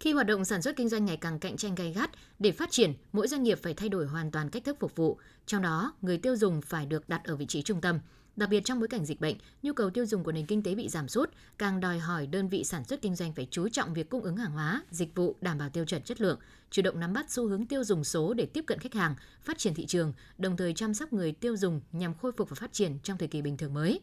Khi 0.00 0.12
hoạt 0.12 0.26
động 0.26 0.44
sản 0.44 0.62
xuất 0.62 0.76
kinh 0.76 0.88
doanh 0.88 1.04
ngày 1.04 1.16
càng 1.16 1.38
cạnh 1.38 1.56
tranh 1.56 1.74
gay 1.74 1.92
gắt, 1.92 2.10
để 2.38 2.52
phát 2.52 2.70
triển, 2.70 2.92
mỗi 3.12 3.28
doanh 3.28 3.42
nghiệp 3.42 3.58
phải 3.62 3.74
thay 3.74 3.88
đổi 3.88 4.06
hoàn 4.06 4.30
toàn 4.30 4.50
cách 4.50 4.64
thức 4.64 4.76
phục 4.80 4.96
vụ, 4.96 5.18
trong 5.46 5.62
đó 5.62 5.92
người 6.02 6.18
tiêu 6.18 6.36
dùng 6.36 6.60
phải 6.60 6.86
được 6.86 7.08
đặt 7.08 7.20
ở 7.24 7.36
vị 7.36 7.46
trí 7.46 7.62
trung 7.62 7.80
tâm. 7.80 7.98
Đặc 8.36 8.48
biệt 8.48 8.64
trong 8.64 8.78
bối 8.78 8.88
cảnh 8.88 9.04
dịch 9.04 9.20
bệnh, 9.20 9.36
nhu 9.62 9.72
cầu 9.72 9.90
tiêu 9.90 10.06
dùng 10.06 10.24
của 10.24 10.32
nền 10.32 10.46
kinh 10.46 10.62
tế 10.62 10.74
bị 10.74 10.88
giảm 10.88 11.08
sút, 11.08 11.30
càng 11.58 11.80
đòi 11.80 11.98
hỏi 11.98 12.26
đơn 12.26 12.48
vị 12.48 12.64
sản 12.64 12.84
xuất 12.84 13.02
kinh 13.02 13.14
doanh 13.14 13.32
phải 13.32 13.46
chú 13.50 13.68
trọng 13.68 13.94
việc 13.94 14.10
cung 14.10 14.22
ứng 14.22 14.36
hàng 14.36 14.52
hóa, 14.52 14.82
dịch 14.90 15.14
vụ 15.14 15.36
đảm 15.40 15.58
bảo 15.58 15.68
tiêu 15.68 15.84
chuẩn 15.84 16.02
chất 16.02 16.20
lượng, 16.20 16.38
chủ 16.70 16.82
động 16.82 17.00
nắm 17.00 17.12
bắt 17.12 17.30
xu 17.30 17.48
hướng 17.48 17.66
tiêu 17.66 17.84
dùng 17.84 18.04
số 18.04 18.34
để 18.34 18.46
tiếp 18.46 18.64
cận 18.66 18.78
khách 18.78 18.94
hàng, 18.94 19.14
phát 19.42 19.58
triển 19.58 19.74
thị 19.74 19.86
trường, 19.86 20.12
đồng 20.38 20.56
thời 20.56 20.74
chăm 20.74 20.94
sóc 20.94 21.12
người 21.12 21.32
tiêu 21.32 21.56
dùng 21.56 21.80
nhằm 21.92 22.14
khôi 22.14 22.32
phục 22.32 22.50
và 22.50 22.54
phát 22.54 22.72
triển 22.72 22.98
trong 23.02 23.18
thời 23.18 23.28
kỳ 23.28 23.42
bình 23.42 23.56
thường 23.56 23.74
mới. 23.74 24.00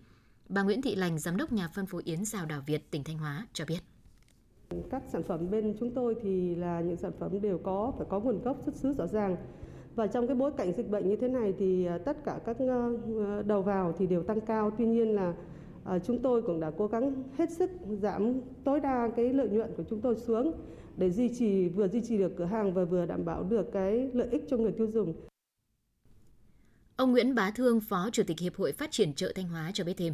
Bà 0.50 0.64
Nguyễn 0.64 0.82
Thị 0.82 0.96
Lành, 0.96 1.20
giám 1.20 1.38
đốc 1.38 1.52
nhà 1.52 1.68
phân 1.68 1.86
phối 1.86 2.02
Yến 2.06 2.26
Giao 2.26 2.46
Đào 2.46 2.64
Việt, 2.66 2.92
tỉnh 2.92 3.04
Thanh 3.04 3.18
Hóa 3.18 3.48
cho 3.54 3.66
biết. 3.66 3.80
Các 4.92 5.04
sản 5.12 5.24
phẩm 5.28 5.52
bên 5.52 5.76
chúng 5.80 5.94
tôi 5.96 6.16
thì 6.24 6.56
là 6.56 6.82
những 6.82 6.98
sản 6.98 7.12
phẩm 7.20 7.42
đều 7.42 7.60
có 7.64 7.94
phải 7.98 8.08
có 8.10 8.20
nguồn 8.20 8.44
gốc 8.44 8.58
xuất 8.66 8.76
xứ 8.76 8.94
rõ 8.94 9.08
ràng. 9.08 9.38
Và 9.96 10.08
trong 10.08 10.28
cái 10.28 10.36
bối 10.36 10.52
cảnh 10.58 10.74
dịch 10.74 10.90
bệnh 10.90 11.10
như 11.10 11.16
thế 11.16 11.28
này 11.28 11.54
thì 11.60 11.88
tất 12.06 12.18
cả 12.26 12.40
các 12.46 12.58
đầu 13.46 13.62
vào 13.62 13.96
thì 13.98 14.08
đều 14.08 14.24
tăng 14.24 14.42
cao. 14.42 14.72
Tuy 14.78 14.86
nhiên 14.86 15.16
là 15.16 15.34
chúng 16.06 16.20
tôi 16.20 16.42
cũng 16.42 16.60
đã 16.60 16.72
cố 16.78 16.88
gắng 16.88 17.24
hết 17.38 17.52
sức 17.52 17.72
giảm 18.02 18.42
tối 18.64 18.80
đa 18.80 19.10
cái 19.16 19.34
lợi 19.34 19.50
nhuận 19.50 19.74
của 19.78 19.84
chúng 19.90 20.02
tôi 20.02 20.16
xuống 20.16 20.52
để 20.98 21.10
duy 21.10 21.30
trì 21.30 21.68
vừa 21.70 21.88
duy 21.88 22.02
trì 22.02 22.18
được 22.18 22.32
cửa 22.38 22.46
hàng 22.46 22.74
và 22.74 22.84
vừa 22.84 23.06
đảm 23.06 23.26
bảo 23.26 23.44
được 23.44 23.72
cái 23.72 24.10
lợi 24.14 24.28
ích 24.32 24.44
cho 24.50 24.58
người 24.58 24.72
tiêu 24.72 24.88
dùng. 24.88 25.14
Ông 26.96 27.12
Nguyễn 27.12 27.36
Bá 27.36 27.52
Thương, 27.56 27.80
Phó 27.80 28.10
Chủ 28.12 28.24
tịch 28.28 28.40
Hiệp 28.40 28.56
hội 28.56 28.72
Phát 28.72 28.92
triển 28.92 29.14
chợ 29.14 29.32
Thanh 29.36 29.48
Hóa 29.48 29.72
cho 29.74 29.84
biết 29.84 29.98
thêm. 29.98 30.14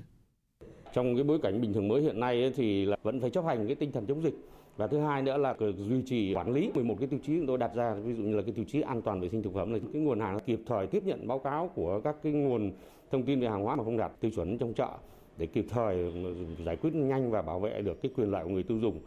Trong 0.93 1.15
cái 1.15 1.23
bối 1.23 1.39
cảnh 1.43 1.61
bình 1.61 1.73
thường 1.73 1.87
mới 1.87 2.01
hiện 2.01 2.19
nay 2.19 2.53
thì 2.55 2.85
là 2.85 2.97
vẫn 3.03 3.21
phải 3.21 3.29
chấp 3.29 3.45
hành 3.45 3.67
cái 3.67 3.75
tinh 3.75 3.91
thần 3.91 4.05
chống 4.05 4.23
dịch 4.23 4.33
và 4.77 4.87
thứ 4.87 4.99
hai 4.99 5.21
nữa 5.21 5.37
là 5.37 5.55
duy 5.77 6.01
trì 6.05 6.33
quản 6.35 6.53
lý 6.53 6.71
11 6.75 6.95
cái 6.99 7.07
tiêu 7.07 7.19
chí 7.23 7.37
chúng 7.37 7.47
tôi 7.47 7.57
đặt 7.57 7.75
ra, 7.75 7.93
ví 7.93 8.13
dụ 8.13 8.23
như 8.23 8.35
là 8.35 8.41
cái 8.41 8.51
tiêu 8.51 8.65
chí 8.67 8.81
an 8.81 9.01
toàn 9.01 9.21
vệ 9.21 9.29
sinh 9.29 9.43
thực 9.43 9.53
phẩm 9.53 9.73
là 9.73 9.79
cái 9.93 10.01
nguồn 10.01 10.19
hàng 10.19 10.39
kịp 10.45 10.59
thời 10.65 10.87
tiếp 10.87 11.03
nhận 11.05 11.27
báo 11.27 11.39
cáo 11.39 11.69
của 11.75 12.01
các 12.03 12.15
cái 12.23 12.33
nguồn 12.33 12.71
thông 13.11 13.23
tin 13.23 13.39
về 13.39 13.47
hàng 13.47 13.63
hóa 13.63 13.75
mà 13.75 13.83
không 13.83 13.97
đạt 13.97 14.11
tiêu 14.19 14.31
chuẩn 14.35 14.57
trong 14.57 14.73
chợ 14.73 14.89
để 15.37 15.45
kịp 15.45 15.65
thời 15.69 16.13
giải 16.65 16.75
quyết 16.75 16.95
nhanh 16.95 17.31
và 17.31 17.41
bảo 17.41 17.59
vệ 17.59 17.81
được 17.81 18.01
cái 18.01 18.11
quyền 18.15 18.31
lợi 18.31 18.43
của 18.43 18.49
người 18.49 18.63
tiêu 18.63 18.79
dùng. 18.79 18.99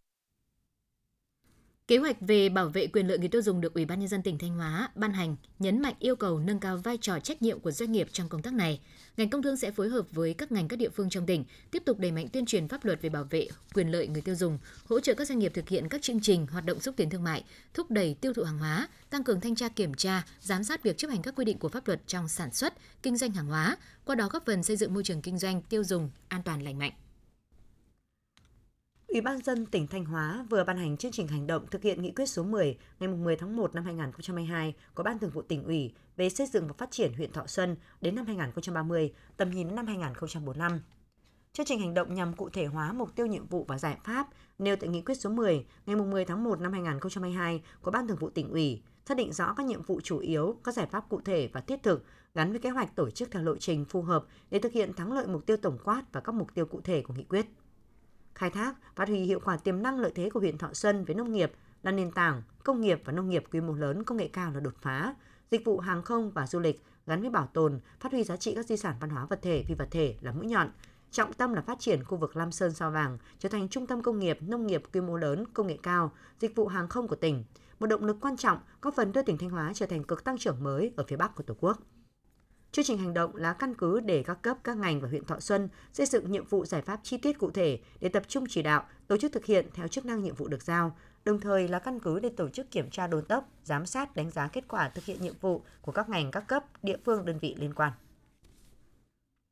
Kế 1.88 1.98
hoạch 1.98 2.16
về 2.20 2.48
bảo 2.48 2.68
vệ 2.68 2.86
quyền 2.86 3.06
lợi 3.06 3.18
người 3.18 3.28
tiêu 3.28 3.42
dùng 3.42 3.60
được 3.60 3.74
Ủy 3.74 3.84
ban 3.84 3.98
nhân 4.00 4.08
dân 4.08 4.22
tỉnh 4.22 4.38
Thanh 4.38 4.54
Hóa 4.54 4.88
ban 4.94 5.12
hành, 5.12 5.36
nhấn 5.58 5.82
mạnh 5.82 5.94
yêu 5.98 6.16
cầu 6.16 6.38
nâng 6.38 6.60
cao 6.60 6.76
vai 6.76 6.98
trò 7.00 7.20
trách 7.20 7.42
nhiệm 7.42 7.60
của 7.60 7.70
doanh 7.70 7.92
nghiệp 7.92 8.08
trong 8.12 8.28
công 8.28 8.42
tác 8.42 8.52
này. 8.52 8.80
Ngành 9.16 9.30
công 9.30 9.42
thương 9.42 9.56
sẽ 9.56 9.70
phối 9.70 9.88
hợp 9.88 10.06
với 10.12 10.34
các 10.34 10.52
ngành 10.52 10.68
các 10.68 10.76
địa 10.76 10.88
phương 10.88 11.10
trong 11.10 11.26
tỉnh 11.26 11.44
tiếp 11.70 11.82
tục 11.86 11.98
đẩy 11.98 12.12
mạnh 12.12 12.28
tuyên 12.32 12.46
truyền 12.46 12.68
pháp 12.68 12.84
luật 12.84 13.02
về 13.02 13.08
bảo 13.08 13.24
vệ 13.30 13.48
quyền 13.74 13.92
lợi 13.92 14.08
người 14.08 14.22
tiêu 14.22 14.34
dùng, 14.34 14.58
hỗ 14.84 15.00
trợ 15.00 15.14
các 15.14 15.28
doanh 15.28 15.38
nghiệp 15.38 15.52
thực 15.54 15.68
hiện 15.68 15.88
các 15.88 16.02
chương 16.02 16.20
trình 16.20 16.46
hoạt 16.46 16.64
động 16.64 16.80
xúc 16.80 16.94
tiến 16.96 17.10
thương 17.10 17.24
mại, 17.24 17.44
thúc 17.74 17.90
đẩy 17.90 18.14
tiêu 18.20 18.32
thụ 18.32 18.42
hàng 18.42 18.58
hóa, 18.58 18.88
tăng 19.10 19.24
cường 19.24 19.40
thanh 19.40 19.54
tra 19.54 19.68
kiểm 19.68 19.94
tra, 19.94 20.26
giám 20.40 20.64
sát 20.64 20.82
việc 20.82 20.98
chấp 20.98 21.10
hành 21.10 21.22
các 21.22 21.34
quy 21.36 21.44
định 21.44 21.58
của 21.58 21.68
pháp 21.68 21.86
luật 21.88 22.00
trong 22.06 22.28
sản 22.28 22.52
xuất, 22.52 22.74
kinh 23.02 23.16
doanh 23.16 23.30
hàng 23.30 23.46
hóa, 23.46 23.76
qua 24.04 24.14
đó 24.14 24.28
góp 24.32 24.46
phần 24.46 24.62
xây 24.62 24.76
dựng 24.76 24.94
môi 24.94 25.04
trường 25.04 25.22
kinh 25.22 25.38
doanh 25.38 25.62
tiêu 25.62 25.84
dùng 25.84 26.10
an 26.28 26.42
toàn 26.42 26.62
lành 26.62 26.78
mạnh. 26.78 26.92
Ủy 29.08 29.20
ban 29.20 29.42
dân 29.42 29.66
tỉnh 29.66 29.86
Thanh 29.86 30.04
Hóa 30.04 30.46
vừa 30.50 30.64
ban 30.64 30.76
hành 30.76 30.96
chương 30.96 31.12
trình 31.12 31.28
hành 31.28 31.46
động 31.46 31.66
thực 31.70 31.82
hiện 31.82 32.02
nghị 32.02 32.12
quyết 32.12 32.26
số 32.26 32.42
10 32.42 32.78
ngày 33.00 33.08
10 33.08 33.36
tháng 33.36 33.56
1 33.56 33.74
năm 33.74 33.84
2022 33.84 34.74
của 34.94 35.02
Ban 35.02 35.18
Thường 35.18 35.30
vụ 35.30 35.42
tỉnh 35.42 35.64
ủy 35.64 35.92
về 36.16 36.28
xây 36.28 36.46
dựng 36.46 36.66
và 36.66 36.72
phát 36.78 36.90
triển 36.90 37.12
huyện 37.14 37.32
Thọ 37.32 37.46
Xuân 37.46 37.76
đến 38.00 38.14
năm 38.14 38.26
2030, 38.26 39.12
tầm 39.36 39.50
nhìn 39.50 39.66
đến 39.66 39.76
năm 39.76 39.86
2045. 39.86 40.80
Chương 41.52 41.66
trình 41.66 41.80
hành 41.80 41.94
động 41.94 42.14
nhằm 42.14 42.32
cụ 42.36 42.48
thể 42.48 42.66
hóa 42.66 42.92
mục 42.92 43.14
tiêu 43.16 43.26
nhiệm 43.26 43.46
vụ 43.46 43.64
và 43.68 43.78
giải 43.78 43.96
pháp 44.04 44.26
nêu 44.58 44.76
tại 44.76 44.88
nghị 44.88 45.02
quyết 45.02 45.14
số 45.14 45.30
10 45.30 45.66
ngày 45.86 45.96
10 45.96 46.24
tháng 46.24 46.44
1 46.44 46.60
năm 46.60 46.72
2022 46.72 47.62
của 47.82 47.90
Ban 47.90 48.08
Thường 48.08 48.18
vụ 48.18 48.30
tỉnh 48.30 48.50
ủy, 48.50 48.82
xác 49.06 49.16
định 49.16 49.32
rõ 49.32 49.54
các 49.56 49.66
nhiệm 49.66 49.82
vụ 49.82 50.00
chủ 50.00 50.18
yếu, 50.18 50.56
các 50.64 50.74
giải 50.74 50.86
pháp 50.86 51.08
cụ 51.08 51.20
thể 51.24 51.50
và 51.52 51.60
thiết 51.60 51.82
thực 51.82 52.04
gắn 52.34 52.50
với 52.50 52.60
kế 52.60 52.70
hoạch 52.70 52.96
tổ 52.96 53.10
chức 53.10 53.30
theo 53.30 53.42
lộ 53.42 53.56
trình 53.56 53.84
phù 53.84 54.02
hợp 54.02 54.24
để 54.50 54.58
thực 54.58 54.72
hiện 54.72 54.92
thắng 54.92 55.12
lợi 55.12 55.26
mục 55.26 55.46
tiêu 55.46 55.56
tổng 55.56 55.78
quát 55.84 56.02
và 56.12 56.20
các 56.20 56.34
mục 56.34 56.54
tiêu 56.54 56.66
cụ 56.66 56.80
thể 56.84 57.02
của 57.02 57.14
nghị 57.14 57.24
quyết 57.24 57.46
khai 58.38 58.50
thác, 58.50 58.74
phát 58.96 59.08
huy 59.08 59.18
hiệu 59.18 59.40
quả 59.44 59.56
tiềm 59.56 59.82
năng 59.82 59.98
lợi 59.98 60.12
thế 60.14 60.30
của 60.30 60.40
huyện 60.40 60.58
Thọ 60.58 60.72
Xuân 60.72 61.04
với 61.04 61.14
nông 61.16 61.32
nghiệp 61.32 61.52
là 61.82 61.92
nền 61.92 62.10
tảng, 62.10 62.42
công 62.64 62.80
nghiệp 62.80 63.02
và 63.04 63.12
nông 63.12 63.28
nghiệp 63.28 63.44
quy 63.52 63.60
mô 63.60 63.74
lớn 63.74 64.04
công 64.04 64.16
nghệ 64.16 64.28
cao 64.32 64.52
là 64.52 64.60
đột 64.60 64.74
phá, 64.82 65.14
dịch 65.50 65.64
vụ 65.64 65.78
hàng 65.78 66.02
không 66.02 66.30
và 66.30 66.46
du 66.46 66.60
lịch 66.60 66.82
gắn 67.06 67.20
với 67.20 67.30
bảo 67.30 67.46
tồn, 67.52 67.80
phát 68.00 68.12
huy 68.12 68.24
giá 68.24 68.36
trị 68.36 68.54
các 68.54 68.66
di 68.66 68.76
sản 68.76 68.94
văn 69.00 69.10
hóa 69.10 69.26
vật 69.26 69.38
thể, 69.42 69.64
phi 69.66 69.74
vật 69.74 69.88
thể 69.90 70.16
là 70.20 70.32
mũi 70.32 70.46
nhọn. 70.46 70.70
Trọng 71.10 71.32
tâm 71.32 71.54
là 71.54 71.62
phát 71.62 71.80
triển 71.80 72.04
khu 72.04 72.16
vực 72.16 72.36
Lam 72.36 72.52
Sơn 72.52 72.72
Sao 72.72 72.90
Vàng 72.90 73.18
trở 73.38 73.48
thành 73.48 73.68
trung 73.68 73.86
tâm 73.86 74.02
công 74.02 74.18
nghiệp, 74.18 74.38
nông 74.42 74.66
nghiệp 74.66 74.82
quy 74.92 75.00
mô 75.00 75.16
lớn, 75.16 75.44
công 75.54 75.66
nghệ 75.66 75.78
cao, 75.82 76.12
dịch 76.40 76.56
vụ 76.56 76.66
hàng 76.66 76.88
không 76.88 77.08
của 77.08 77.16
tỉnh, 77.16 77.44
một 77.80 77.86
động 77.86 78.04
lực 78.04 78.16
quan 78.20 78.36
trọng 78.36 78.58
góp 78.82 78.94
phần 78.94 79.12
đưa 79.12 79.22
tỉnh 79.22 79.38
Thanh 79.38 79.50
Hóa 79.50 79.72
trở 79.74 79.86
thành 79.86 80.04
cực 80.04 80.24
tăng 80.24 80.38
trưởng 80.38 80.62
mới 80.62 80.92
ở 80.96 81.04
phía 81.08 81.16
Bắc 81.16 81.34
của 81.34 81.42
Tổ 81.42 81.54
quốc. 81.60 81.78
Chương 82.72 82.84
trình 82.84 82.98
hành 82.98 83.14
động 83.14 83.36
là 83.36 83.52
căn 83.52 83.74
cứ 83.74 84.00
để 84.00 84.22
các 84.22 84.42
cấp, 84.42 84.58
các 84.64 84.76
ngành 84.76 85.00
và 85.00 85.08
huyện 85.08 85.24
Thọ 85.24 85.40
Xuân 85.40 85.68
xây 85.92 86.06
dựng 86.06 86.32
nhiệm 86.32 86.44
vụ 86.44 86.64
giải 86.64 86.82
pháp 86.82 87.00
chi 87.02 87.16
tiết 87.16 87.38
cụ 87.38 87.50
thể 87.50 87.78
để 88.00 88.08
tập 88.08 88.22
trung 88.28 88.44
chỉ 88.48 88.62
đạo, 88.62 88.86
tổ 89.06 89.16
chức 89.16 89.32
thực 89.32 89.44
hiện 89.44 89.66
theo 89.74 89.88
chức 89.88 90.06
năng 90.06 90.22
nhiệm 90.22 90.34
vụ 90.34 90.48
được 90.48 90.62
giao, 90.62 90.96
đồng 91.24 91.40
thời 91.40 91.68
là 91.68 91.78
căn 91.78 92.00
cứ 92.00 92.20
để 92.20 92.28
tổ 92.28 92.48
chức 92.48 92.70
kiểm 92.70 92.90
tra 92.90 93.06
đôn 93.06 93.24
đốc, 93.28 93.48
giám 93.64 93.86
sát, 93.86 94.16
đánh 94.16 94.30
giá 94.30 94.48
kết 94.48 94.64
quả 94.68 94.88
thực 94.88 95.04
hiện 95.04 95.20
nhiệm 95.20 95.34
vụ 95.40 95.62
của 95.82 95.92
các 95.92 96.08
ngành, 96.08 96.30
các 96.30 96.48
cấp, 96.48 96.64
địa 96.82 96.96
phương, 97.04 97.24
đơn 97.24 97.38
vị 97.38 97.54
liên 97.58 97.74
quan. 97.74 97.92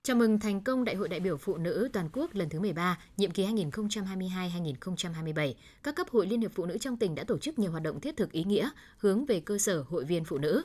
Chào 0.02 0.16
mừng 0.16 0.40
thành 0.40 0.60
công 0.60 0.84
Đại 0.84 0.94
hội 0.94 1.08
đại 1.08 1.20
biểu 1.20 1.36
phụ 1.36 1.56
nữ 1.56 1.88
toàn 1.92 2.08
quốc 2.12 2.34
lần 2.34 2.48
thứ 2.48 2.60
13, 2.60 2.98
nhiệm 3.16 3.30
kỳ 3.30 3.46
2022-2027. 3.46 5.54
Các 5.82 5.96
cấp 5.96 6.06
hội 6.10 6.26
Liên 6.26 6.40
hiệp 6.40 6.52
Phụ 6.54 6.66
nữ 6.66 6.78
trong 6.78 6.96
tỉnh 6.96 7.14
đã 7.14 7.24
tổ 7.24 7.38
chức 7.38 7.58
nhiều 7.58 7.70
hoạt 7.70 7.82
động 7.82 8.00
thiết 8.00 8.16
thực 8.16 8.32
ý 8.32 8.44
nghĩa 8.44 8.70
hướng 8.98 9.26
về 9.26 9.40
cơ 9.40 9.58
sở 9.58 9.84
hội 9.88 10.04
viên 10.04 10.24
phụ 10.24 10.38
nữ. 10.38 10.62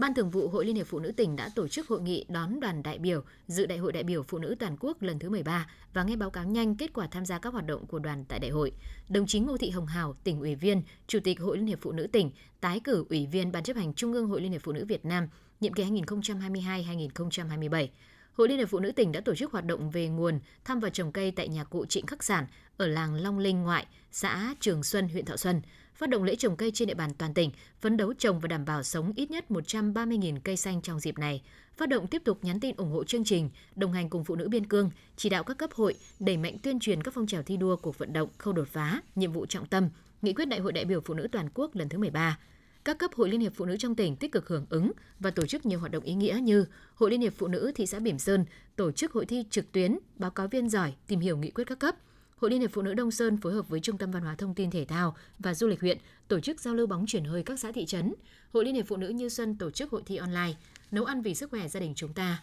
Ban 0.00 0.14
Thường 0.14 0.30
vụ 0.30 0.48
Hội 0.48 0.66
Liên 0.66 0.76
hiệp 0.76 0.86
Phụ 0.86 0.98
nữ 0.98 1.12
tỉnh 1.12 1.36
đã 1.36 1.50
tổ 1.54 1.68
chức 1.68 1.88
hội 1.88 2.00
nghị 2.00 2.24
đón 2.28 2.60
đoàn 2.60 2.82
đại 2.82 2.98
biểu 2.98 3.22
dự 3.46 3.66
Đại 3.66 3.78
hội 3.78 3.92
đại 3.92 4.02
biểu 4.02 4.22
phụ 4.22 4.38
nữ 4.38 4.54
toàn 4.58 4.76
quốc 4.80 5.02
lần 5.02 5.18
thứ 5.18 5.30
13 5.30 5.66
và 5.94 6.02
nghe 6.02 6.16
báo 6.16 6.30
cáo 6.30 6.44
nhanh 6.44 6.76
kết 6.76 6.92
quả 6.94 7.08
tham 7.10 7.26
gia 7.26 7.38
các 7.38 7.52
hoạt 7.52 7.66
động 7.66 7.86
của 7.86 7.98
đoàn 7.98 8.24
tại 8.28 8.38
đại 8.38 8.50
hội. 8.50 8.72
Đồng 9.08 9.26
chí 9.26 9.40
Ngô 9.40 9.56
Thị 9.56 9.70
Hồng 9.70 9.86
Hào, 9.86 10.16
tỉnh 10.24 10.40
ủy 10.40 10.54
viên, 10.54 10.82
Chủ 11.06 11.18
tịch 11.24 11.40
Hội 11.40 11.56
Liên 11.56 11.66
hiệp 11.66 11.78
Phụ 11.80 11.92
nữ 11.92 12.06
tỉnh, 12.06 12.30
tái 12.60 12.80
cử 12.84 13.04
ủy 13.10 13.26
viên 13.26 13.52
Ban 13.52 13.62
chấp 13.62 13.76
hành 13.76 13.94
Trung 13.94 14.12
ương 14.12 14.28
Hội 14.28 14.40
Liên 14.40 14.52
hiệp 14.52 14.62
Phụ 14.62 14.72
nữ 14.72 14.84
Việt 14.84 15.04
Nam 15.04 15.28
nhiệm 15.60 15.72
kỳ 15.72 15.84
2022-2027. 15.84 17.88
Hội 18.32 18.48
Liên 18.48 18.58
hiệp 18.58 18.68
Phụ 18.68 18.78
nữ 18.78 18.92
tỉnh 18.92 19.12
đã 19.12 19.20
tổ 19.20 19.34
chức 19.34 19.52
hoạt 19.52 19.64
động 19.64 19.90
về 19.90 20.08
nguồn, 20.08 20.40
thăm 20.64 20.80
và 20.80 20.90
trồng 20.90 21.12
cây 21.12 21.30
tại 21.30 21.48
nhà 21.48 21.64
cụ 21.64 21.86
Trịnh 21.86 22.06
Khắc 22.06 22.24
Sản 22.24 22.46
ở 22.76 22.86
làng 22.86 23.14
Long 23.14 23.38
Linh 23.38 23.62
ngoại, 23.62 23.86
xã 24.12 24.54
Trường 24.60 24.82
Xuân, 24.82 25.08
huyện 25.08 25.24
Thọ 25.24 25.36
Xuân 25.36 25.62
phát 26.00 26.10
động 26.10 26.24
lễ 26.24 26.36
trồng 26.36 26.56
cây 26.56 26.70
trên 26.70 26.88
địa 26.88 26.94
bàn 26.94 27.10
toàn 27.18 27.34
tỉnh, 27.34 27.50
phấn 27.80 27.96
đấu 27.96 28.12
trồng 28.12 28.40
và 28.40 28.48
đảm 28.48 28.64
bảo 28.64 28.82
sống 28.82 29.12
ít 29.16 29.30
nhất 29.30 29.44
130.000 29.48 30.40
cây 30.44 30.56
xanh 30.56 30.82
trong 30.82 31.00
dịp 31.00 31.18
này. 31.18 31.42
Phát 31.76 31.88
động 31.88 32.06
tiếp 32.06 32.22
tục 32.24 32.38
nhắn 32.42 32.60
tin 32.60 32.76
ủng 32.76 32.90
hộ 32.90 33.04
chương 33.04 33.24
trình, 33.24 33.50
đồng 33.76 33.92
hành 33.92 34.10
cùng 34.10 34.24
phụ 34.24 34.36
nữ 34.36 34.48
biên 34.48 34.66
cương, 34.66 34.90
chỉ 35.16 35.28
đạo 35.28 35.44
các 35.44 35.58
cấp 35.58 35.70
hội 35.72 35.94
đẩy 36.20 36.36
mạnh 36.36 36.58
tuyên 36.62 36.80
truyền 36.80 37.02
các 37.02 37.14
phong 37.14 37.26
trào 37.26 37.42
thi 37.42 37.56
đua 37.56 37.76
cuộc 37.76 37.98
vận 37.98 38.12
động 38.12 38.28
khâu 38.38 38.52
đột 38.52 38.68
phá, 38.68 39.00
nhiệm 39.14 39.32
vụ 39.32 39.46
trọng 39.46 39.66
tâm, 39.66 39.88
nghị 40.22 40.32
quyết 40.32 40.44
Đại 40.44 40.60
hội 40.60 40.72
đại 40.72 40.84
biểu 40.84 41.00
phụ 41.00 41.14
nữ 41.14 41.28
toàn 41.32 41.48
quốc 41.54 41.74
lần 41.74 41.88
thứ 41.88 41.98
13. 41.98 42.38
Các 42.84 42.98
cấp 42.98 43.10
hội 43.14 43.28
Liên 43.28 43.40
hiệp 43.40 43.52
Phụ 43.54 43.64
nữ 43.64 43.76
trong 43.76 43.94
tỉnh 43.94 44.16
tích 44.16 44.32
cực 44.32 44.48
hưởng 44.48 44.66
ứng 44.70 44.92
và 45.18 45.30
tổ 45.30 45.46
chức 45.46 45.66
nhiều 45.66 45.78
hoạt 45.78 45.92
động 45.92 46.04
ý 46.04 46.14
nghĩa 46.14 46.38
như 46.42 46.64
Hội 46.94 47.10
Liên 47.10 47.20
hiệp 47.20 47.32
Phụ 47.36 47.48
nữ 47.48 47.72
thị 47.74 47.86
xã 47.86 47.98
Bỉm 47.98 48.18
Sơn 48.18 48.44
tổ 48.76 48.92
chức 48.92 49.12
hội 49.12 49.26
thi 49.26 49.44
trực 49.50 49.72
tuyến, 49.72 49.98
báo 50.16 50.30
cáo 50.30 50.48
viên 50.48 50.68
giỏi 50.68 50.94
tìm 51.06 51.20
hiểu 51.20 51.36
nghị 51.36 51.50
quyết 51.50 51.64
các 51.64 51.78
cấp– 51.78 51.96
Hội 52.40 52.50
Liên 52.50 52.60
hiệp 52.60 52.70
Phụ 52.72 52.82
nữ 52.82 52.94
Đông 52.94 53.10
Sơn 53.10 53.36
phối 53.36 53.52
hợp 53.52 53.68
với 53.68 53.80
Trung 53.80 53.98
tâm 53.98 54.10
Văn 54.10 54.22
hóa 54.22 54.34
Thông 54.34 54.54
tin 54.54 54.70
Thể 54.70 54.84
thao 54.84 55.16
và 55.38 55.54
Du 55.54 55.66
lịch 55.66 55.80
huyện 55.80 55.98
tổ 56.28 56.40
chức 56.40 56.60
giao 56.60 56.74
lưu 56.74 56.86
bóng 56.86 57.06
chuyển 57.06 57.24
hơi 57.24 57.42
các 57.42 57.58
xã 57.58 57.72
thị 57.72 57.86
trấn. 57.86 58.14
Hội 58.52 58.64
Liên 58.64 58.74
hiệp 58.74 58.86
Phụ 58.86 58.96
nữ 58.96 59.08
Như 59.08 59.28
Xuân 59.28 59.58
tổ 59.58 59.70
chức 59.70 59.90
hội 59.90 60.02
thi 60.06 60.16
online 60.16 60.54
nấu 60.90 61.04
ăn 61.04 61.22
vì 61.22 61.34
sức 61.34 61.50
khỏe 61.50 61.68
gia 61.68 61.80
đình 61.80 61.92
chúng 61.96 62.12
ta. 62.12 62.42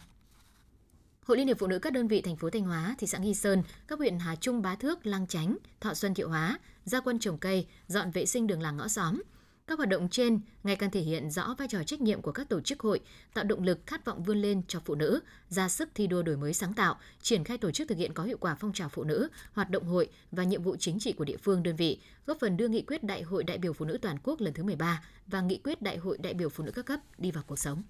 Hội 1.24 1.38
Liên 1.38 1.48
hiệp 1.48 1.60
Phụ 1.60 1.68
nữ 1.68 1.80
các 1.80 1.94
đơn 1.94 2.08
vị 2.08 2.22
thành 2.22 2.36
phố 2.36 2.50
Thanh 2.50 2.64
Hóa, 2.64 2.96
thị 2.98 3.08
xã 3.08 3.18
Nghi 3.18 3.34
Sơn, 3.34 3.64
các 3.88 4.00
huyện 4.00 4.20
Hà 4.20 4.36
Trung, 4.36 4.62
Bá 4.62 4.76
Thước, 4.76 5.06
Lang 5.06 5.28
Chánh, 5.28 5.58
Thọ 5.80 5.94
Xuân, 5.94 6.14
Thiệu 6.14 6.30
Hóa, 6.30 6.60
gia 6.86 7.00
quân 7.00 7.20
trồng 7.20 7.38
cây, 7.38 7.68
dọn 7.88 8.12
vệ 8.12 8.26
sinh 8.26 8.48
đường 8.48 8.62
làng 8.62 8.78
ngõ 8.78 8.88
xóm, 8.88 9.22
các 9.68 9.78
hoạt 9.78 9.90
động 9.90 10.10
trên 10.10 10.40
ngày 10.64 10.76
càng 10.76 10.92
thể 10.92 11.02
hiện 11.02 11.32
rõ 11.32 11.56
vai 11.58 11.68
trò 11.68 11.84
trách 11.84 12.02
nhiệm 12.02 12.22
của 12.22 12.32
các 12.32 12.50
tổ 12.50 12.62
chức 12.62 12.80
hội, 12.80 13.00
tạo 13.34 13.44
động 13.44 13.64
lực 13.64 13.80
khát 13.86 14.06
vọng 14.06 14.24
vươn 14.24 14.42
lên 14.42 14.62
cho 14.68 14.80
phụ 14.86 14.96
nữ, 14.96 15.20
ra 15.50 15.70
sức 15.70 15.90
thi 15.96 16.08
đua 16.08 16.24
đổi 16.24 16.38
mới 16.38 16.54
sáng 16.54 16.74
tạo, 16.74 16.96
triển 17.22 17.44
khai 17.44 17.58
tổ 17.58 17.72
chức 17.72 17.88
thực 17.88 17.98
hiện 17.98 18.14
có 18.14 18.24
hiệu 18.24 18.38
quả 18.40 18.56
phong 18.56 18.74
trào 18.74 18.90
phụ 18.90 19.04
nữ, 19.04 19.28
hoạt 19.54 19.70
động 19.70 19.84
hội 19.84 20.10
và 20.32 20.44
nhiệm 20.44 20.64
vụ 20.64 20.76
chính 20.76 21.00
trị 21.00 21.12
của 21.12 21.26
địa 21.26 21.38
phương 21.38 21.64
đơn 21.64 21.76
vị, 21.76 22.02
góp 22.26 22.38
phần 22.40 22.58
đưa 22.58 22.68
nghị 22.68 22.82
quyết 22.82 23.04
Đại 23.04 23.22
hội 23.22 23.44
đại 23.44 23.58
biểu 23.58 23.74
phụ 23.74 23.86
nữ 23.86 23.98
toàn 24.02 24.18
quốc 24.24 24.42
lần 24.42 24.54
thứ 24.54 24.64
13 24.64 25.04
và 25.28 25.42
nghị 25.42 25.58
quyết 25.64 25.82
Đại 25.82 25.98
hội 25.98 26.18
đại 26.18 26.34
biểu 26.34 26.50
phụ 26.50 26.64
nữ 26.64 26.72
các 26.72 26.86
cấp 26.86 27.00
đi 27.18 27.32
vào 27.32 27.44
cuộc 27.48 27.60
sống. 27.60 27.84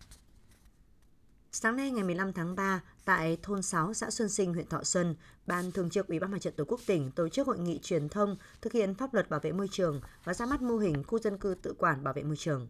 Sáng 1.59 1.75
nay 1.75 1.91
ngày 1.91 2.03
15 2.03 2.33
tháng 2.33 2.55
3, 2.55 2.81
tại 3.05 3.37
thôn 3.43 3.61
6 3.61 3.93
xã 3.93 4.09
Xuân 4.09 4.29
Sinh, 4.29 4.53
huyện 4.53 4.67
Thọ 4.67 4.83
Xuân, 4.83 5.15
Ban 5.47 5.71
Thường 5.71 5.89
trực 5.89 6.07
Ủy 6.07 6.19
ban 6.19 6.31
Mặt 6.31 6.41
trận 6.41 6.53
Tổ 6.57 6.63
quốc 6.67 6.79
tỉnh 6.85 7.11
tổ 7.11 7.29
chức 7.29 7.47
hội 7.47 7.59
nghị 7.59 7.79
truyền 7.83 8.09
thông 8.09 8.37
thực 8.61 8.73
hiện 8.73 8.93
pháp 8.93 9.13
luật 9.13 9.29
bảo 9.29 9.39
vệ 9.39 9.51
môi 9.51 9.67
trường 9.71 10.01
và 10.23 10.33
ra 10.33 10.45
mắt 10.45 10.61
mô 10.61 10.77
hình 10.77 11.03
khu 11.03 11.19
dân 11.19 11.37
cư 11.37 11.55
tự 11.61 11.73
quản 11.77 12.03
bảo 12.03 12.13
vệ 12.13 12.23
môi 12.23 12.37
trường. 12.37 12.67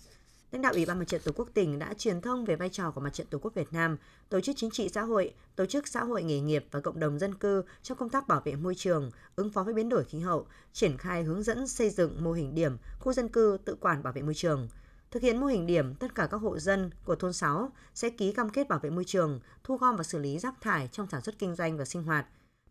Lãnh 0.51 0.61
đạo 0.61 0.73
Ủy 0.73 0.85
ban 0.85 0.99
Mặt 0.99 1.07
trận 1.07 1.21
Tổ 1.25 1.31
quốc 1.35 1.49
tỉnh 1.53 1.79
đã 1.79 1.93
truyền 1.93 2.21
thông 2.21 2.45
về 2.45 2.55
vai 2.55 2.69
trò 2.69 2.91
của 2.91 3.01
Mặt 3.01 3.13
trận 3.13 3.27
Tổ 3.27 3.37
quốc 3.41 3.53
Việt 3.53 3.73
Nam, 3.73 3.97
tổ 4.29 4.41
chức 4.41 4.55
chính 4.55 4.71
trị 4.71 4.89
xã 4.89 5.01
hội, 5.01 5.33
tổ 5.55 5.65
chức 5.65 5.87
xã 5.87 6.03
hội 6.03 6.23
nghề 6.23 6.39
nghiệp 6.39 6.65
và 6.71 6.79
cộng 6.79 6.99
đồng 6.99 7.19
dân 7.19 7.35
cư 7.35 7.63
trong 7.83 7.97
công 7.97 8.09
tác 8.09 8.27
bảo 8.27 8.41
vệ 8.45 8.55
môi 8.55 8.75
trường, 8.75 9.11
ứng 9.35 9.49
phó 9.49 9.63
với 9.63 9.73
biến 9.73 9.89
đổi 9.89 10.03
khí 10.03 10.19
hậu, 10.19 10.47
triển 10.73 10.97
khai 10.97 11.23
hướng 11.23 11.43
dẫn 11.43 11.67
xây 11.67 11.89
dựng 11.89 12.23
mô 12.23 12.31
hình 12.31 12.55
điểm 12.55 12.77
khu 12.99 13.13
dân 13.13 13.29
cư 13.29 13.57
tự 13.65 13.75
quản 13.79 14.03
bảo 14.03 14.13
vệ 14.13 14.21
môi 14.21 14.33
trường– 14.33 14.67
Thực 15.11 15.23
hiện 15.23 15.39
mô 15.39 15.47
hình 15.47 15.65
điểm, 15.65 15.95
tất 15.95 16.15
cả 16.15 16.27
các 16.31 16.37
hộ 16.37 16.59
dân 16.59 16.89
của 17.05 17.15
thôn 17.15 17.33
6 17.33 17.71
sẽ 17.93 18.09
ký 18.09 18.31
cam 18.31 18.49
kết 18.49 18.67
bảo 18.67 18.79
vệ 18.79 18.89
môi 18.89 19.03
trường, 19.03 19.39
thu 19.63 19.77
gom 19.77 19.95
và 19.95 20.03
xử 20.03 20.19
lý 20.19 20.39
rác 20.39 20.61
thải 20.61 20.87
trong 20.91 21.07
sản 21.09 21.21
xuất 21.21 21.39
kinh 21.39 21.55
doanh 21.55 21.77
và 21.77 21.85
sinh 21.85 22.03
hoạt, 22.03 22.25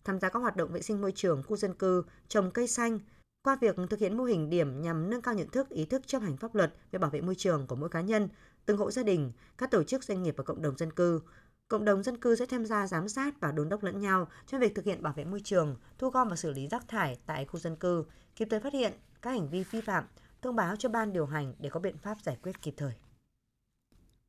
tham 0.05 0.21
gia 0.21 0.29
các 0.29 0.39
hoạt 0.39 0.57
động 0.57 0.73
vệ 0.73 0.83
sinh 0.83 1.01
môi 1.01 1.13
trường 1.13 1.43
khu 1.43 1.57
dân 1.57 1.75
cư, 1.75 2.05
trồng 2.29 2.51
cây 2.51 2.67
xanh. 2.67 2.99
Qua 3.43 3.57
việc 3.61 3.77
thực 3.91 4.01
hiện 4.01 4.17
mô 4.17 4.25
hình 4.25 4.51
điểm 4.51 4.83
nhằm 4.83 5.11
nâng 5.11 5.23
cao 5.23 5.35
nhận 5.35 5.49
thức, 5.49 5.69
ý 5.69 5.85
thức 5.85 6.03
chấp 6.07 6.23
hành 6.23 6.37
pháp 6.37 6.55
luật 6.55 6.75
về 6.91 6.99
bảo 6.99 7.11
vệ 7.11 7.21
môi 7.21 7.35
trường 7.35 7.67
của 7.67 7.77
mỗi 7.77 7.89
cá 7.89 8.01
nhân, 8.01 8.29
từng 8.67 8.77
hộ 8.77 8.91
gia 8.91 9.03
đình, 9.03 9.33
các 9.59 9.71
tổ 9.71 9.83
chức 9.83 10.05
doanh 10.05 10.23
nghiệp 10.23 10.35
và 10.37 10.45
cộng 10.45 10.63
đồng 10.63 10.77
dân 10.77 10.93
cư, 10.93 11.21
cộng 11.69 11.85
đồng 11.85 12.03
dân 12.03 12.17
cư 12.17 12.37
sẽ 12.37 12.47
tham 12.47 12.67
gia 12.67 12.87
giám 12.87 13.09
sát 13.09 13.41
và 13.41 13.53
đôn 13.53 13.69
đốc 13.69 13.83
lẫn 13.83 14.01
nhau 14.01 14.29
trong 14.47 14.61
việc 14.61 14.75
thực 14.75 14.85
hiện 14.85 15.03
bảo 15.03 15.13
vệ 15.13 15.25
môi 15.25 15.41
trường, 15.45 15.77
thu 15.99 16.11
gom 16.11 16.29
và 16.29 16.37
xử 16.37 16.51
lý 16.51 16.69
rác 16.69 16.89
thải 16.89 17.19
tại 17.27 17.45
khu 17.45 17.61
dân 17.61 17.77
cư, 17.77 18.05
kịp 18.37 18.49
thời 18.51 18.61
phát 18.61 18.73
hiện 18.73 18.93
các 19.23 19.31
hành 19.31 19.49
vi 19.49 19.65
vi 19.71 19.81
phạm, 19.81 20.05
thông 20.47 20.57
báo 20.57 20.77
cho 20.77 20.89
ban 20.89 21.13
điều 21.13 21.27
hành 21.27 21.55
để 21.59 21.71
có 21.71 21.81
biện 21.81 21.99
pháp 21.99 22.21
giải 22.21 22.37
quyết 22.43 22.63
kịp 22.63 22.75
thời. 22.77 22.93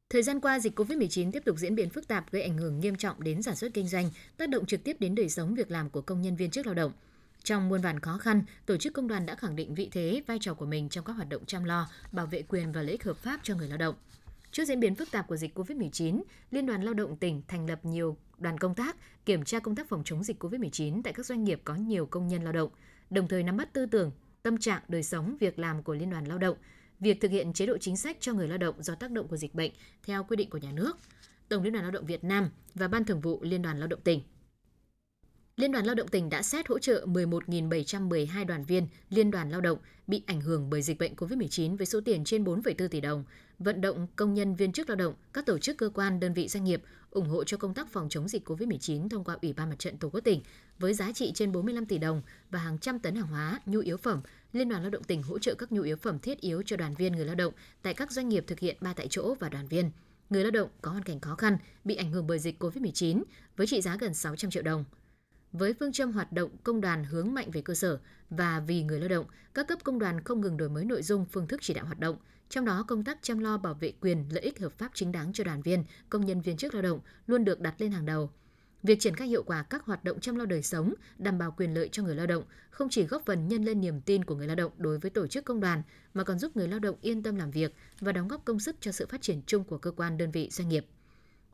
Thời 0.10 0.24
gian 0.24 0.40
qua, 0.40 0.60
dịch 0.60 0.80
COVID-19 0.80 1.32
tiếp 1.32 1.46
tục 1.46 1.58
diễn 1.58 1.76
biến 1.76 1.90
phức 1.90 2.08
tạp 2.08 2.32
gây 2.32 2.42
ảnh 2.42 2.58
hưởng 2.58 2.80
nghiêm 2.80 2.96
trọng 2.96 3.24
đến 3.24 3.42
sản 3.42 3.56
xuất 3.56 3.74
kinh 3.74 3.88
doanh, 3.88 4.10
tác 4.38 4.50
động 4.50 4.66
trực 4.66 4.84
tiếp 4.84 4.98
đến 5.00 5.16
đời 5.16 5.30
sống 5.30 5.56
việc 5.56 5.72
làm 5.72 5.90
của 5.90 6.02
công 6.02 6.22
nhân 6.22 6.36
viên 6.36 6.52
chức 6.52 6.66
lao 6.66 6.76
động. 6.76 6.92
Trong 7.44 7.70
muôn 7.70 7.82
vàn 7.82 8.00
khó 8.00 8.18
khăn, 8.18 8.44
tổ 8.66 8.78
chức 8.78 8.94
công 8.94 9.08
đoàn 9.08 9.26
đã 9.26 9.36
khẳng 9.36 9.56
định 9.56 9.76
vị 9.76 9.90
thế, 9.92 10.22
vai 10.28 10.38
trò 10.42 10.54
của 10.54 10.66
mình 10.66 10.90
trong 10.90 11.06
các 11.06 11.14
hoạt 11.14 11.30
động 11.30 11.46
chăm 11.46 11.64
lo, 11.64 11.90
bảo 12.12 12.26
vệ 12.26 12.42
quyền 12.42 12.72
và 12.72 12.82
lợi 12.82 12.92
ích 12.92 13.04
hợp 13.04 13.18
pháp 13.18 13.40
cho 13.44 13.56
người 13.56 13.68
lao 13.68 13.78
động. 13.78 13.96
Trước 14.52 14.66
diễn 14.66 14.80
biến 14.80 14.96
phức 14.96 15.12
tạp 15.12 15.28
của 15.28 15.38
dịch 15.38 15.58
COVID-19, 15.58 16.24
Liên 16.52 16.66
đoàn 16.66 16.84
Lao 16.84 16.94
động 16.94 17.18
tỉnh 17.18 17.42
thành 17.48 17.70
lập 17.70 17.86
nhiều 17.86 18.18
đoàn 18.38 18.58
công 18.58 18.76
tác 18.76 18.96
kiểm 19.26 19.44
tra 19.44 19.60
công 19.60 19.76
tác 19.76 19.90
phòng 19.90 20.02
chống 20.06 20.24
dịch 20.24 20.44
COVID-19 20.44 21.02
tại 21.04 21.14
các 21.14 21.26
doanh 21.26 21.44
nghiệp 21.44 21.62
có 21.64 21.76
nhiều 21.76 22.06
công 22.06 22.28
nhân 22.28 22.44
lao 22.44 22.54
động, 22.54 22.70
đồng 23.10 23.28
thời 23.28 23.44
nắm 23.44 23.58
bắt 23.58 23.74
tư 23.74 23.86
tưởng, 23.86 24.12
tâm 24.48 24.58
trạng, 24.58 24.82
đời 24.88 25.04
sống, 25.04 25.38
việc 25.40 25.60
làm 25.60 25.84
của 25.84 25.94
Liên 25.94 26.10
đoàn 26.10 26.26
Lao 26.26 26.38
động, 26.38 26.58
việc 27.00 27.22
thực 27.22 27.32
hiện 27.32 27.54
chế 27.54 27.66
độ 27.66 27.78
chính 27.78 27.98
sách 27.98 28.18
cho 28.20 28.34
người 28.34 28.48
lao 28.48 28.58
động 28.58 28.76
do 28.80 28.96
tác 28.96 29.12
động 29.12 29.28
của 29.28 29.38
dịch 29.38 29.56
bệnh 29.56 29.72
theo 30.06 30.24
quy 30.24 30.36
định 30.36 30.50
của 30.50 30.58
nhà 30.58 30.72
nước, 30.72 30.98
Tổng 31.50 31.64
Liên 31.64 31.74
đoàn 31.74 31.86
Lao 31.86 31.92
động 31.92 32.06
Việt 32.06 32.24
Nam 32.24 32.50
và 32.76 32.88
Ban 32.88 33.06
Thường 33.06 33.22
vụ 33.22 33.40
Liên 33.44 33.62
đoàn 33.62 33.80
Lao 33.80 33.88
động 33.88 34.02
tỉnh. 34.02 34.22
Liên 35.58 35.72
đoàn 35.72 35.86
Lao 35.86 35.96
động 35.96 36.08
tỉnh 36.08 36.30
đã 36.30 36.44
xét 36.44 36.68
hỗ 36.68 36.80
trợ 36.80 37.06
11.712 37.06 38.46
đoàn 38.46 38.64
viên 38.64 38.88
Liên 39.10 39.32
đoàn 39.32 39.50
Lao 39.50 39.62
động 39.62 39.78
bị 40.08 40.24
ảnh 40.26 40.42
hưởng 40.42 40.70
bởi 40.70 40.82
dịch 40.82 40.98
bệnh 40.98 41.16
COVID-19 41.16 41.78
với 41.78 41.86
số 41.86 42.02
tiền 42.02 42.24
trên 42.24 42.44
4,4 42.44 42.88
tỷ 42.88 43.02
đồng, 43.02 43.24
vận 43.60 43.82
động 43.82 44.08
công 44.16 44.34
nhân 44.34 44.56
viên 44.56 44.72
chức 44.72 44.90
lao 44.90 44.96
động, 44.96 45.14
các 45.34 45.46
tổ 45.46 45.58
chức 45.58 45.78
cơ 45.78 45.90
quan, 45.94 46.20
đơn 46.20 46.34
vị 46.34 46.48
doanh 46.48 46.64
nghiệp 46.64 46.82
ủng 47.12 47.28
hộ 47.28 47.44
cho 47.44 47.58
công 47.58 47.74
tác 47.74 47.88
phòng 47.92 48.10
chống 48.10 48.28
dịch 48.28 48.50
COVID-19 48.50 49.10
thông 49.10 49.24
qua 49.24 49.38
Ủy 49.42 49.54
ban 49.54 49.70
Mặt 49.70 49.80
trận 49.80 49.98
Tổ 49.98 50.10
quốc 50.10 50.22
tỉnh 50.22 50.42
với 50.80 50.94
giá 50.94 51.12
trị 51.12 51.32
trên 51.36 51.52
45 51.52 51.86
tỷ 51.86 51.98
đồng 51.98 52.22
và 52.50 52.60
hàng 52.60 52.78
trăm 52.78 53.00
tấn 53.00 53.16
hàng 53.16 53.28
hóa, 53.28 53.60
nhu 53.66 53.80
yếu 53.80 53.98
phẩm. 53.98 54.22
Liên 54.54 54.70
đoàn 54.70 54.82
Lao 54.82 54.92
động 54.92 55.04
tỉnh 55.04 55.24
hỗ 55.24 55.40
trợ 55.40 55.56
các 55.56 55.72
nhu 55.72 55.82
yếu 55.82 55.96
phẩm 55.96 56.20
thiết 56.20 56.42
yếu 56.42 56.64
cho 56.66 56.78
đoàn 56.78 56.96
viên 56.96 57.14
người 57.14 57.26
lao 57.26 57.36
động 57.36 57.54
tại 57.82 57.94
các 57.94 58.12
doanh 58.12 58.30
nghiệp 58.30 58.44
thực 58.48 58.60
hiện 58.60 58.78
ba 58.82 58.94
tại 58.94 59.08
chỗ 59.10 59.36
và 59.40 59.50
đoàn 59.50 59.68
viên. 59.68 59.92
Người 60.30 60.44
lao 60.44 60.52
động 60.52 60.70
có 60.82 60.92
hoàn 60.92 61.04
cảnh 61.04 61.20
khó 61.20 61.36
khăn 61.36 61.58
bị 61.84 61.96
ảnh 61.96 62.12
hưởng 62.12 62.28
bởi 62.28 62.40
dịch 62.40 62.64
COVID-19 62.64 63.24
với 63.58 63.68
trị 63.68 63.82
giá 63.82 63.98
gần 64.00 64.14
600 64.14 64.52
triệu 64.52 64.64
đồng. 64.64 64.86
Với 65.52 65.74
phương 65.74 65.92
châm 65.92 66.12
hoạt 66.12 66.32
động 66.32 66.50
công 66.64 66.82
đoàn 66.82 67.04
hướng 67.04 67.34
mạnh 67.34 67.52
về 67.52 67.62
cơ 67.62 67.74
sở 67.74 68.00
và 68.30 68.60
vì 68.60 68.84
người 68.84 69.00
lao 69.00 69.10
động, 69.10 69.26
các 69.54 69.68
cấp 69.68 69.80
công 69.84 70.00
đoàn 70.00 70.24
không 70.24 70.42
ngừng 70.42 70.58
đổi 70.58 70.70
mới 70.70 70.86
nội 70.86 71.04
dung, 71.04 71.26
phương 71.26 71.48
thức 71.48 71.60
chỉ 71.64 71.74
đạo 71.74 71.86
hoạt 71.86 72.00
động, 72.00 72.18
trong 72.50 72.66
đó 72.66 72.86
công 72.88 73.04
tác 73.04 73.18
chăm 73.22 73.40
lo 73.40 73.58
bảo 73.58 73.74
vệ 73.74 73.94
quyền, 74.02 74.26
lợi 74.32 74.44
ích 74.44 74.60
hợp 74.60 74.74
pháp 74.78 74.92
chính 74.94 75.12
đáng 75.12 75.34
cho 75.34 75.44
đoàn 75.44 75.62
viên, 75.62 75.84
công 76.10 76.26
nhân 76.26 76.42
viên 76.42 76.58
chức 76.58 76.74
lao 76.74 76.84
động 76.84 77.00
luôn 77.28 77.46
được 77.46 77.60
đặt 77.60 77.76
lên 77.78 77.92
hàng 77.92 78.06
đầu. 78.06 78.32
Việc 78.84 79.00
triển 79.00 79.16
khai 79.16 79.28
hiệu 79.28 79.44
quả 79.44 79.64
các 79.64 79.86
hoạt 79.86 80.04
động 80.04 80.20
chăm 80.20 80.36
lo 80.36 80.46
đời 80.46 80.64
sống, 80.64 80.94
đảm 81.18 81.38
bảo 81.38 81.52
quyền 81.58 81.74
lợi 81.74 81.90
cho 81.92 82.04
người 82.04 82.16
lao 82.16 82.28
động 82.28 82.44
không 82.70 82.90
chỉ 82.90 83.04
góp 83.04 83.26
phần 83.26 83.48
nhân 83.48 83.64
lên 83.64 83.82
niềm 83.82 84.02
tin 84.02 84.26
của 84.26 84.36
người 84.36 84.48
lao 84.48 84.56
động 84.56 84.72
đối 84.78 84.98
với 84.98 85.12
tổ 85.12 85.28
chức 85.28 85.46
công 85.46 85.60
đoàn 85.60 85.84
mà 86.14 86.24
còn 86.24 86.40
giúp 86.40 86.58
người 86.58 86.68
lao 86.68 86.80
động 86.80 86.96
yên 87.02 87.24
tâm 87.24 87.36
làm 87.36 87.52
việc 87.52 87.76
và 88.00 88.12
đóng 88.12 88.28
góp 88.28 88.46
công 88.46 88.60
sức 88.60 88.76
cho 88.82 88.92
sự 88.92 89.06
phát 89.06 89.22
triển 89.22 89.42
chung 89.46 89.64
của 89.64 89.78
cơ 89.78 89.92
quan 89.92 90.18
đơn 90.18 90.32
vị 90.32 90.50
doanh 90.52 90.70
nghiệp. 90.70 90.86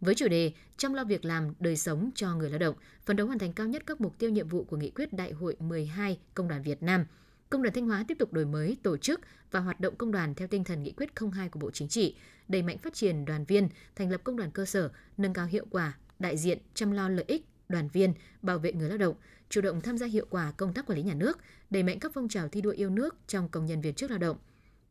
Với 0.03 0.15
chủ 0.15 0.27
đề 0.27 0.51
chăm 0.77 0.93
lo 0.93 1.03
việc 1.03 1.25
làm, 1.25 1.53
đời 1.59 1.77
sống 1.77 2.09
cho 2.15 2.35
người 2.35 2.49
lao 2.49 2.59
động, 2.59 2.75
phấn 3.05 3.15
đấu 3.15 3.27
hoàn 3.27 3.39
thành 3.39 3.53
cao 3.53 3.67
nhất 3.67 3.83
các 3.85 4.01
mục 4.01 4.17
tiêu 4.19 4.29
nhiệm 4.29 4.47
vụ 4.47 4.63
của 4.63 4.77
nghị 4.77 4.89
quyết 4.89 5.13
Đại 5.13 5.31
hội 5.31 5.55
12 5.59 6.19
Công 6.33 6.47
đoàn 6.47 6.63
Việt 6.63 6.83
Nam, 6.83 7.05
Công 7.49 7.63
đoàn 7.63 7.73
Thanh 7.73 7.87
Hóa 7.87 8.05
tiếp 8.07 8.17
tục 8.19 8.33
đổi 8.33 8.45
mới 8.45 8.77
tổ 8.83 8.97
chức 8.97 9.21
và 9.51 9.59
hoạt 9.59 9.79
động 9.79 9.95
công 9.95 10.11
đoàn 10.11 10.35
theo 10.35 10.47
tinh 10.47 10.63
thần 10.63 10.83
nghị 10.83 10.91
quyết 10.91 11.09
02 11.33 11.49
của 11.49 11.59
Bộ 11.59 11.71
Chính 11.71 11.87
trị, 11.87 12.15
đẩy 12.47 12.61
mạnh 12.61 12.77
phát 12.77 12.93
triển 12.93 13.25
đoàn 13.25 13.45
viên, 13.45 13.69
thành 13.95 14.11
lập 14.11 14.21
công 14.23 14.37
đoàn 14.37 14.51
cơ 14.51 14.65
sở, 14.65 14.89
nâng 15.17 15.33
cao 15.33 15.45
hiệu 15.45 15.65
quả, 15.69 15.97
đại 16.19 16.37
diện, 16.37 16.57
chăm 16.73 16.91
lo 16.91 17.09
lợi 17.09 17.25
ích 17.27 17.45
đoàn 17.69 17.87
viên, 17.93 18.13
bảo 18.41 18.59
vệ 18.59 18.73
người 18.73 18.89
lao 18.89 18.97
động, 18.97 19.15
chủ 19.49 19.61
động 19.61 19.81
tham 19.81 19.97
gia 19.97 20.07
hiệu 20.07 20.25
quả 20.29 20.51
công 20.57 20.73
tác 20.73 20.85
quản 20.85 20.97
lý 20.97 21.03
nhà 21.03 21.13
nước, 21.13 21.37
đẩy 21.69 21.83
mạnh 21.83 21.99
các 21.99 22.11
phong 22.13 22.27
trào 22.27 22.47
thi 22.47 22.61
đua 22.61 22.71
yêu 22.71 22.89
nước 22.89 23.15
trong 23.27 23.49
công 23.49 23.65
nhân 23.65 23.81
viên 23.81 23.93
chức 23.93 24.09
lao 24.09 24.19
động, 24.19 24.37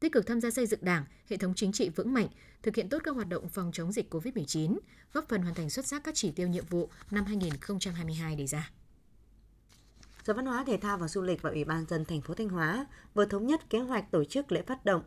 tích 0.03 0.13
cực 0.13 0.27
tham 0.27 0.41
gia 0.41 0.51
xây 0.51 0.67
dựng 0.67 0.81
Đảng, 0.83 1.05
hệ 1.31 1.37
thống 1.37 1.55
chính 1.57 1.73
trị 1.73 1.89
vững 1.89 2.15
mạnh, 2.15 2.29
thực 2.63 2.77
hiện 2.77 2.89
tốt 2.89 2.99
các 3.05 3.15
hoạt 3.15 3.29
động 3.29 3.49
phòng 3.49 3.71
chống 3.73 3.93
dịch 3.93 4.15
COVID-19, 4.15 4.79
góp 5.13 5.29
phần 5.29 5.43
hoàn 5.43 5.55
thành 5.55 5.71
xuất 5.71 5.87
sắc 5.87 6.05
các 6.05 6.15
chỉ 6.15 6.31
tiêu 6.31 6.49
nhiệm 6.49 6.65
vụ 6.67 6.89
năm 7.11 7.25
2022 7.25 8.37
đề 8.37 8.47
ra. 8.47 8.71
Sở 10.25 10.35
Văn 10.35 10.47
hóa 10.47 10.65
Thể 10.67 10.77
thao 10.77 10.99
và 10.99 11.09
Du 11.09 11.23
lịch 11.23 11.43
và 11.43 11.51
Ủy 11.51 11.65
ban 11.65 11.87
dân 11.87 12.05
thành 12.05 12.21
phố 12.21 12.35
Thanh 12.35 12.49
Hóa 12.49 12.87
vừa 13.15 13.25
thống 13.25 13.47
nhất 13.47 13.71
kế 13.71 13.79
hoạch 13.79 14.11
tổ 14.11 14.25
chức 14.25 14.53
lễ 14.53 14.63
phát 14.63 14.85
động 14.85 15.03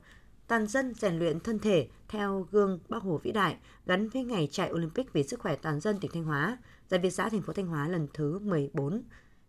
toàn 0.48 0.68
dân 0.68 0.94
rèn 0.94 1.20
luyện 1.20 1.40
thân 1.40 1.60
thể 1.60 1.88
theo 2.08 2.48
gương 2.52 2.80
Bác 2.90 3.04
Hồ 3.04 3.20
vĩ 3.24 3.32
đại 3.32 3.58
gắn 3.86 4.10
với 4.10 4.24
ngày 4.24 4.48
chạy 4.52 4.72
Olympic 4.72 5.14
vì 5.14 5.24
sức 5.24 5.40
khỏe 5.40 5.56
toàn 5.56 5.80
dân 5.80 6.00
tỉnh 6.00 6.12
Thanh 6.14 6.24
Hóa, 6.24 6.58
giải 6.90 7.00
Việt 7.00 7.12
xã 7.12 7.30
thành 7.30 7.42
phố 7.42 7.54
Thanh 7.54 7.68
Hóa 7.68 7.88
lần 7.88 8.08
thứ 8.14 8.40
14. 8.40 9.04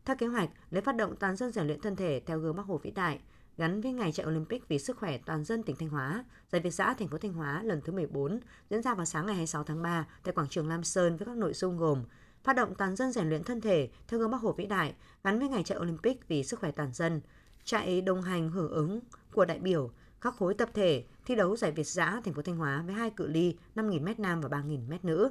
Theo 0.04 0.16
kế 0.16 0.26
hoạch, 0.26 0.50
lễ 0.70 0.80
phát 0.80 0.96
động 0.96 1.16
toàn 1.16 1.36
dân 1.36 1.52
rèn 1.52 1.66
luyện 1.66 1.80
thân 1.80 1.96
thể 1.96 2.22
theo 2.26 2.38
gương 2.38 2.56
Bác 2.56 2.66
Hồ 2.66 2.78
vĩ 2.78 2.90
đại 2.90 3.20
gắn 3.56 3.80
với 3.80 3.92
ngày 3.92 4.12
chạy 4.12 4.26
Olympic 4.26 4.68
vì 4.68 4.78
sức 4.78 4.96
khỏe 4.96 5.18
toàn 5.18 5.44
dân 5.44 5.62
tỉnh 5.62 5.76
Thanh 5.76 5.88
Hóa, 5.88 6.24
giải 6.52 6.62
Việt 6.62 6.70
xã 6.70 6.94
thành 6.94 7.08
phố 7.08 7.18
Thanh 7.18 7.32
Hóa 7.32 7.62
lần 7.62 7.80
thứ 7.84 7.92
14 7.92 8.40
diễn 8.70 8.82
ra 8.82 8.94
vào 8.94 9.06
sáng 9.06 9.26
ngày 9.26 9.34
26 9.34 9.64
tháng 9.64 9.82
3 9.82 10.06
tại 10.22 10.34
quảng 10.34 10.48
trường 10.48 10.68
Lam 10.68 10.84
Sơn 10.84 11.16
với 11.16 11.26
các 11.26 11.36
nội 11.36 11.54
dung 11.54 11.78
gồm 11.78 12.04
phát 12.44 12.56
động 12.56 12.74
toàn 12.74 12.96
dân 12.96 13.12
rèn 13.12 13.28
luyện 13.28 13.44
thân 13.44 13.60
thể 13.60 13.88
theo 14.08 14.20
gương 14.20 14.30
Bắc 14.30 14.40
Hồ 14.40 14.52
vĩ 14.52 14.66
đại 14.66 14.94
gắn 15.24 15.38
với 15.38 15.48
ngày 15.48 15.62
chạy 15.62 15.78
Olympic 15.78 16.28
vì 16.28 16.44
sức 16.44 16.60
khỏe 16.60 16.70
toàn 16.70 16.92
dân, 16.92 17.20
chạy 17.64 18.00
đồng 18.00 18.22
hành 18.22 18.50
hưởng 18.50 18.70
ứng 18.70 19.00
của 19.32 19.44
đại 19.44 19.58
biểu 19.58 19.90
các 20.20 20.34
khối 20.36 20.54
tập 20.54 20.68
thể 20.74 21.04
thi 21.24 21.34
đấu 21.34 21.56
giải 21.56 21.72
Việt 21.72 21.86
giã 21.86 22.20
thành 22.24 22.34
phố 22.34 22.42
Thanh 22.42 22.56
Hóa 22.56 22.82
với 22.86 22.94
hai 22.94 23.10
cự 23.10 23.26
ly 23.26 23.56
5.000m 23.74 24.14
nam 24.18 24.40
và 24.40 24.48
3.000m 24.48 24.98
nữ. 25.02 25.30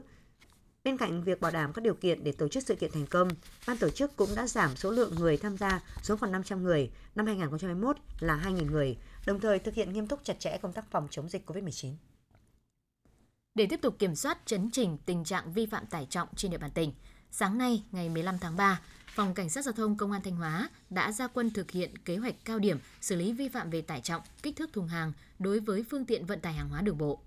Bên 0.85 0.97
cạnh 0.97 1.23
việc 1.23 1.41
bảo 1.41 1.51
đảm 1.51 1.73
các 1.73 1.81
điều 1.81 1.93
kiện 1.93 2.23
để 2.23 2.31
tổ 2.31 2.47
chức 2.47 2.63
sự 2.63 2.75
kiện 2.75 2.91
thành 2.91 3.05
công, 3.05 3.29
ban 3.67 3.77
tổ 3.77 3.89
chức 3.89 4.15
cũng 4.15 4.29
đã 4.35 4.47
giảm 4.47 4.75
số 4.75 4.91
lượng 4.91 5.15
người 5.15 5.37
tham 5.37 5.57
gia 5.57 5.81
xuống 6.01 6.17
còn 6.17 6.31
500 6.31 6.63
người, 6.63 6.91
năm 7.15 7.25
2021 7.25 7.97
là 8.19 8.41
2.000 8.45 8.71
người, 8.71 8.97
đồng 9.25 9.39
thời 9.39 9.59
thực 9.59 9.73
hiện 9.73 9.93
nghiêm 9.93 10.07
túc 10.07 10.23
chặt 10.23 10.39
chẽ 10.39 10.57
công 10.61 10.73
tác 10.73 10.91
phòng 10.91 11.07
chống 11.11 11.29
dịch 11.29 11.51
COVID-19. 11.51 11.93
Để 13.55 13.67
tiếp 13.69 13.79
tục 13.81 13.95
kiểm 13.99 14.15
soát 14.15 14.37
chấn 14.45 14.71
chỉnh 14.71 14.97
tình 15.05 15.23
trạng 15.23 15.53
vi 15.53 15.65
phạm 15.65 15.85
tải 15.85 16.07
trọng 16.09 16.27
trên 16.35 16.51
địa 16.51 16.57
bàn 16.57 16.71
tỉnh, 16.71 16.93
sáng 17.31 17.57
nay 17.57 17.83
ngày 17.91 18.09
15 18.09 18.37
tháng 18.39 18.57
3, 18.57 18.81
Phòng 19.07 19.33
Cảnh 19.33 19.49
sát 19.49 19.65
Giao 19.65 19.73
thông 19.73 19.97
Công 19.97 20.11
an 20.11 20.21
Thanh 20.21 20.35
Hóa 20.35 20.69
đã 20.89 21.11
ra 21.11 21.27
quân 21.27 21.51
thực 21.51 21.71
hiện 21.71 21.97
kế 21.97 22.17
hoạch 22.17 22.35
cao 22.45 22.59
điểm 22.59 22.79
xử 23.01 23.15
lý 23.15 23.33
vi 23.33 23.49
phạm 23.49 23.69
về 23.69 23.81
tải 23.81 24.01
trọng, 24.01 24.21
kích 24.43 24.55
thước 24.55 24.73
thùng 24.73 24.87
hàng 24.87 25.13
đối 25.39 25.59
với 25.59 25.85
phương 25.89 26.05
tiện 26.05 26.25
vận 26.25 26.39
tải 26.39 26.53
hàng 26.53 26.69
hóa 26.69 26.81
đường 26.81 26.97
bộ. 26.97 27.21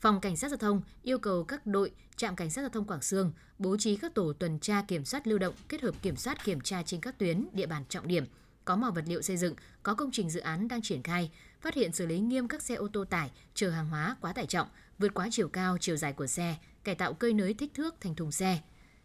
Phòng 0.00 0.20
Cảnh 0.20 0.36
sát 0.36 0.48
Giao 0.48 0.58
thông 0.58 0.82
yêu 1.02 1.18
cầu 1.18 1.44
các 1.44 1.66
đội 1.66 1.90
trạm 2.16 2.36
Cảnh 2.36 2.50
sát 2.50 2.62
Giao 2.62 2.68
thông 2.68 2.84
Quảng 2.84 3.02
Sương 3.02 3.32
bố 3.58 3.76
trí 3.76 3.96
các 3.96 4.14
tổ 4.14 4.32
tuần 4.32 4.58
tra 4.58 4.82
kiểm 4.82 5.04
soát 5.04 5.26
lưu 5.26 5.38
động 5.38 5.54
kết 5.68 5.80
hợp 5.80 5.94
kiểm 6.02 6.16
soát 6.16 6.44
kiểm 6.44 6.60
tra 6.60 6.82
trên 6.82 7.00
các 7.00 7.18
tuyến, 7.18 7.46
địa 7.52 7.66
bàn 7.66 7.84
trọng 7.88 8.08
điểm, 8.08 8.24
có 8.64 8.76
mỏ 8.76 8.90
vật 8.90 9.04
liệu 9.06 9.22
xây 9.22 9.36
dựng, 9.36 9.54
có 9.82 9.94
công 9.94 10.10
trình 10.12 10.30
dự 10.30 10.40
án 10.40 10.68
đang 10.68 10.82
triển 10.82 11.02
khai, 11.02 11.30
phát 11.60 11.74
hiện 11.74 11.92
xử 11.92 12.06
lý 12.06 12.18
nghiêm 12.20 12.48
các 12.48 12.62
xe 12.62 12.74
ô 12.74 12.88
tô 12.92 13.04
tải 13.04 13.30
chở 13.54 13.70
hàng 13.70 13.88
hóa 13.88 14.16
quá 14.20 14.32
tải 14.32 14.46
trọng, 14.46 14.68
vượt 14.98 15.14
quá 15.14 15.28
chiều 15.30 15.48
cao, 15.48 15.78
chiều 15.78 15.96
dài 15.96 16.12
của 16.12 16.26
xe, 16.26 16.56
cải 16.84 16.94
tạo 16.94 17.14
cơi 17.14 17.32
nới 17.32 17.54
kích 17.54 17.74
thước 17.74 17.94
thành 18.00 18.14
thùng 18.14 18.32
xe. 18.32 18.60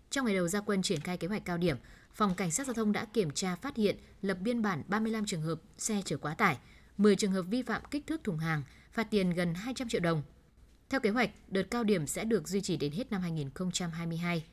Trong 0.10 0.26
ngày 0.26 0.36
đầu 0.36 0.48
gia 0.48 0.62
quân 0.62 0.82
triển 0.82 1.00
khai 1.00 1.18
kế 1.18 1.28
hoạch 1.28 1.46
cao 1.46 1.58
điểm, 1.58 1.78
Phòng 2.14 2.36
Cảnh 2.36 2.52
sát 2.52 2.68
Giao 2.68 2.74
thông 2.74 2.92
đã 2.92 3.06
kiểm 3.06 3.32
tra 3.32 3.56
phát 3.56 3.76
hiện, 3.76 3.98
lập 4.22 4.38
biên 4.42 4.62
bản 4.62 4.84
35 4.88 5.26
trường 5.26 5.42
hợp 5.42 5.62
xe 5.78 6.02
chở 6.06 6.18
quá 6.18 6.34
tải, 6.34 6.58
10 6.98 7.16
trường 7.16 7.32
hợp 7.32 7.42
vi 7.42 7.62
phạm 7.62 7.82
kích 7.92 8.08
thước 8.08 8.24
thùng 8.24 8.38
hàng, 8.38 8.64
phạt 8.92 9.08
tiền 9.10 9.30
gần 9.30 9.54
200 9.54 9.90
triệu 9.90 10.02
đồng. 10.02 10.24
Theo 10.90 11.00
kế 11.00 11.10
hoạch, 11.10 11.30
đợt 11.48 11.64
cao 11.72 11.84
điểm 11.84 12.08
sẽ 12.08 12.26
được 12.26 12.48
duy 12.48 12.62
trì 12.62 12.78
đến 12.78 12.92
hết 12.92 13.12
năm 13.12 13.22
2022. 13.22 14.46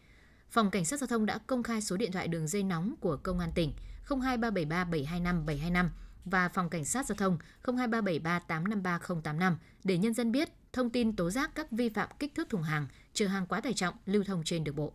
Phòng 0.51 0.71
Cảnh 0.71 0.85
sát 0.85 1.01
Giao 1.01 1.07
thông 1.07 1.27
đã 1.27 1.39
công 1.47 1.63
khai 1.63 1.81
số 1.81 1.97
điện 1.97 2.13
thoại 2.13 2.29
đường 2.29 2.49
dây 2.49 2.63
nóng 2.63 2.95
của 3.01 3.17
Công 3.17 3.39
an 3.39 3.51
tỉnh 3.55 3.73
02373 4.09 4.85
725 4.85 5.47
725 5.47 5.91
và 6.25 6.49
Phòng 6.49 6.71
Cảnh 6.71 6.85
sát 6.85 7.07
Giao 7.07 7.17
thông 7.17 7.39
02373 7.65 8.39
853 8.39 8.99
085 9.23 9.59
để 9.85 9.99
nhân 9.99 10.15
dân 10.15 10.33
biết 10.33 10.49
thông 10.73 10.91
tin 10.91 11.17
tố 11.17 11.31
giác 11.31 11.51
các 11.55 11.71
vi 11.71 11.89
phạm 11.89 12.09
kích 12.19 12.35
thước 12.35 12.49
thùng 12.51 12.63
hàng, 12.63 12.87
chở 13.13 13.27
hàng 13.27 13.47
quá 13.47 13.61
tải 13.61 13.75
trọng 13.75 13.95
lưu 14.07 14.25
thông 14.25 14.43
trên 14.45 14.65
đường 14.65 14.77
bộ. 14.77 14.93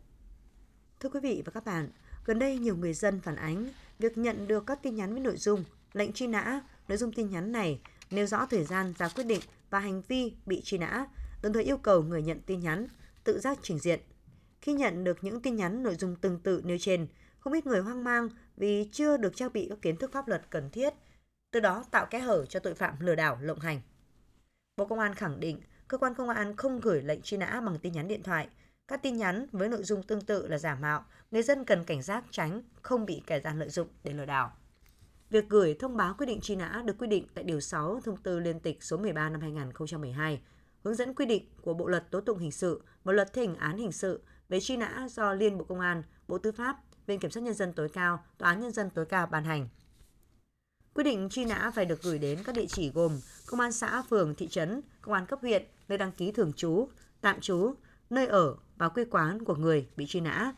Thưa 0.99 1.09
quý 1.09 1.19
vị 1.23 1.41
và 1.45 1.51
các 1.51 1.65
bạn, 1.65 1.89
gần 2.25 2.39
đây 2.39 2.57
nhiều 2.57 2.75
người 2.75 2.93
dân 2.93 3.21
phản 3.21 3.35
ánh 3.35 3.67
việc 3.99 4.17
nhận 4.17 4.47
được 4.47 4.65
các 4.67 4.79
tin 4.83 4.95
nhắn 4.95 5.11
với 5.11 5.19
nội 5.19 5.37
dung 5.37 5.63
lệnh 5.93 6.13
truy 6.13 6.27
nã. 6.27 6.61
Nội 6.87 6.97
dung 6.97 7.11
tin 7.11 7.29
nhắn 7.29 7.51
này 7.51 7.79
nêu 8.11 8.25
rõ 8.25 8.45
thời 8.45 8.63
gian 8.63 8.93
ra 8.97 9.09
quyết 9.09 9.23
định 9.23 9.41
và 9.69 9.79
hành 9.79 10.01
vi 10.01 10.33
bị 10.45 10.61
truy 10.65 10.77
nã, 10.77 11.05
đồng 11.41 11.53
thời 11.53 11.63
yêu 11.63 11.77
cầu 11.77 12.03
người 12.03 12.21
nhận 12.21 12.41
tin 12.41 12.59
nhắn 12.59 12.87
tự 13.23 13.39
giác 13.39 13.59
trình 13.61 13.79
diện. 13.79 13.99
Khi 14.61 14.73
nhận 14.73 15.03
được 15.03 15.23
những 15.23 15.41
tin 15.41 15.55
nhắn 15.55 15.83
nội 15.83 15.95
dung 15.95 16.15
tương 16.15 16.39
tự 16.39 16.61
nêu 16.65 16.77
trên, 16.77 17.07
không 17.39 17.53
ít 17.53 17.65
người 17.65 17.81
hoang 17.81 18.03
mang 18.03 18.29
vì 18.57 18.89
chưa 18.91 19.17
được 19.17 19.35
trang 19.35 19.53
bị 19.53 19.67
các 19.69 19.81
kiến 19.81 19.97
thức 19.97 20.11
pháp 20.11 20.27
luật 20.27 20.41
cần 20.49 20.69
thiết, 20.69 20.93
từ 21.51 21.59
đó 21.59 21.83
tạo 21.91 22.05
kẽ 22.05 22.19
hở 22.19 22.45
cho 22.45 22.59
tội 22.59 22.73
phạm 22.73 22.99
lừa 22.99 23.15
đảo 23.15 23.37
lộng 23.41 23.59
hành. 23.59 23.81
Bộ 24.77 24.85
Công 24.85 24.99
an 24.99 25.15
khẳng 25.15 25.39
định 25.39 25.61
cơ 25.87 25.97
quan 25.97 26.15
công 26.15 26.29
an 26.29 26.55
không 26.55 26.79
gửi 26.79 27.01
lệnh 27.01 27.21
truy 27.21 27.37
nã 27.37 27.61
bằng 27.65 27.79
tin 27.79 27.93
nhắn 27.93 28.07
điện 28.07 28.23
thoại. 28.23 28.47
Các 28.87 29.03
tin 29.03 29.17
nhắn 29.17 29.47
với 29.51 29.69
nội 29.69 29.83
dung 29.83 30.03
tương 30.03 30.21
tự 30.21 30.47
là 30.47 30.57
giả 30.57 30.75
mạo, 30.75 31.05
người 31.31 31.43
dân 31.43 31.65
cần 31.65 31.83
cảnh 31.83 32.01
giác 32.01 32.23
tránh 32.31 32.61
không 32.81 33.05
bị 33.05 33.21
kẻ 33.27 33.39
gian 33.39 33.59
lợi 33.59 33.69
dụng 33.69 33.87
để 34.03 34.13
lừa 34.13 34.25
đảo. 34.25 34.51
Việc 35.29 35.49
gửi 35.49 35.75
thông 35.79 35.97
báo 35.97 36.15
quyết 36.17 36.25
định 36.25 36.41
truy 36.41 36.55
nã 36.55 36.81
được 36.85 36.97
quy 36.99 37.07
định 37.07 37.27
tại 37.33 37.43
Điều 37.43 37.59
6 37.59 38.01
Thông 38.05 38.17
tư 38.17 38.39
Liên 38.39 38.59
tịch 38.59 38.83
số 38.83 38.97
13 38.97 39.29
năm 39.29 39.41
2012, 39.41 40.41
hướng 40.87 40.95
dẫn 40.95 41.13
quy 41.13 41.25
định 41.25 41.45
của 41.61 41.73
Bộ 41.73 41.87
Luật 41.87 42.11
Tố 42.11 42.21
tụng 42.21 42.37
Hình 42.37 42.51
sự 42.51 42.81
và 43.03 43.13
Luật 43.13 43.33
thi 43.33 43.45
hành 43.45 43.55
án 43.55 43.77
hình 43.77 43.91
sự 43.91 44.21
về 44.49 44.59
truy 44.59 44.77
nã 44.77 45.07
do 45.09 45.33
Liên 45.33 45.57
Bộ 45.57 45.63
Công 45.63 45.79
an, 45.79 46.03
Bộ 46.27 46.37
Tư 46.37 46.51
pháp, 46.51 46.77
Viện 47.07 47.19
Kiểm 47.19 47.31
sát 47.31 47.43
Nhân 47.43 47.53
dân 47.53 47.73
tối 47.73 47.89
cao, 47.89 48.23
Tòa 48.37 48.49
án 48.49 48.59
Nhân 48.59 48.71
dân 48.71 48.89
tối 48.89 49.05
cao 49.05 49.27
ban 49.27 49.43
hành. 49.43 49.67
Quyết 50.93 51.03
định 51.03 51.29
truy 51.29 51.45
nã 51.45 51.71
phải 51.75 51.85
được 51.85 52.01
gửi 52.01 52.19
đến 52.19 52.39
các 52.43 52.55
địa 52.55 52.65
chỉ 52.65 52.91
gồm 52.91 53.19
Công 53.47 53.59
an 53.59 53.71
xã, 53.71 54.01
phường, 54.01 54.35
thị 54.35 54.47
trấn, 54.47 54.81
Công 55.01 55.13
an 55.13 55.25
cấp 55.25 55.39
huyện, 55.41 55.63
nơi 55.87 55.97
đăng 55.97 56.11
ký 56.11 56.31
thường 56.31 56.53
trú, 56.53 56.89
tạm 57.21 57.41
trú, 57.41 57.73
nơi 58.09 58.27
ở 58.27 58.55
và 58.77 58.89
quê 58.89 59.05
quán 59.05 59.43
của 59.43 59.55
người 59.55 59.87
bị 59.95 60.05
truy 60.05 60.19
nã. 60.19 60.53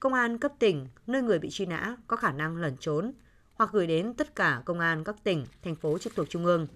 Công 0.00 0.14
an 0.14 0.38
cấp 0.38 0.52
tỉnh, 0.58 0.88
nơi 1.06 1.22
người 1.22 1.38
bị 1.38 1.50
truy 1.50 1.66
nã 1.66 1.96
có 2.06 2.16
khả 2.16 2.32
năng 2.32 2.56
lẩn 2.56 2.76
trốn, 2.80 3.12
hoặc 3.54 3.70
gửi 3.72 3.86
đến 3.86 4.14
tất 4.14 4.34
cả 4.34 4.62
công 4.64 4.80
an 4.80 5.04
các 5.04 5.16
tỉnh, 5.24 5.46
thành 5.62 5.74
phố 5.74 5.98
trực 5.98 6.14
thuộc 6.14 6.30
trung 6.30 6.44
ương. 6.44 6.66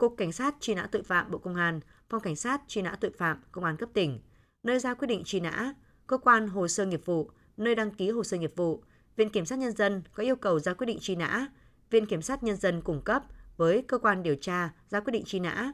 Cục 0.00 0.14
Cảnh 0.16 0.32
sát 0.32 0.54
truy 0.60 0.74
nã 0.74 0.88
tội 0.92 1.02
phạm 1.02 1.30
Bộ 1.30 1.38
Công 1.38 1.56
an, 1.56 1.80
Phòng 2.08 2.20
Cảnh 2.20 2.36
sát 2.36 2.62
truy 2.68 2.82
nã 2.82 2.96
tội 3.00 3.10
phạm 3.18 3.40
Công 3.52 3.64
an 3.64 3.76
cấp 3.76 3.88
tỉnh, 3.94 4.20
nơi 4.62 4.78
ra 4.78 4.94
quyết 4.94 5.06
định 5.06 5.22
truy 5.24 5.40
nã, 5.40 5.74
cơ 6.06 6.18
quan 6.18 6.48
hồ 6.48 6.68
sơ 6.68 6.86
nghiệp 6.86 7.06
vụ, 7.06 7.30
nơi 7.56 7.74
đăng 7.74 7.90
ký 7.90 8.10
hồ 8.10 8.24
sơ 8.24 8.36
nghiệp 8.36 8.52
vụ, 8.56 8.82
Viện 9.16 9.30
Kiểm 9.30 9.46
sát 9.46 9.58
Nhân 9.58 9.72
dân 9.72 10.02
có 10.14 10.22
yêu 10.22 10.36
cầu 10.36 10.60
ra 10.60 10.74
quyết 10.74 10.86
định 10.86 10.98
truy 11.00 11.16
nã, 11.16 11.46
Viện 11.90 12.06
Kiểm 12.06 12.22
sát 12.22 12.42
Nhân 12.42 12.56
dân 12.56 12.82
cung 12.82 13.02
cấp 13.02 13.22
với 13.56 13.82
cơ 13.82 13.98
quan 13.98 14.22
điều 14.22 14.34
tra 14.34 14.70
ra 14.90 15.00
quyết 15.00 15.12
định 15.12 15.24
truy 15.26 15.40
nã. 15.40 15.72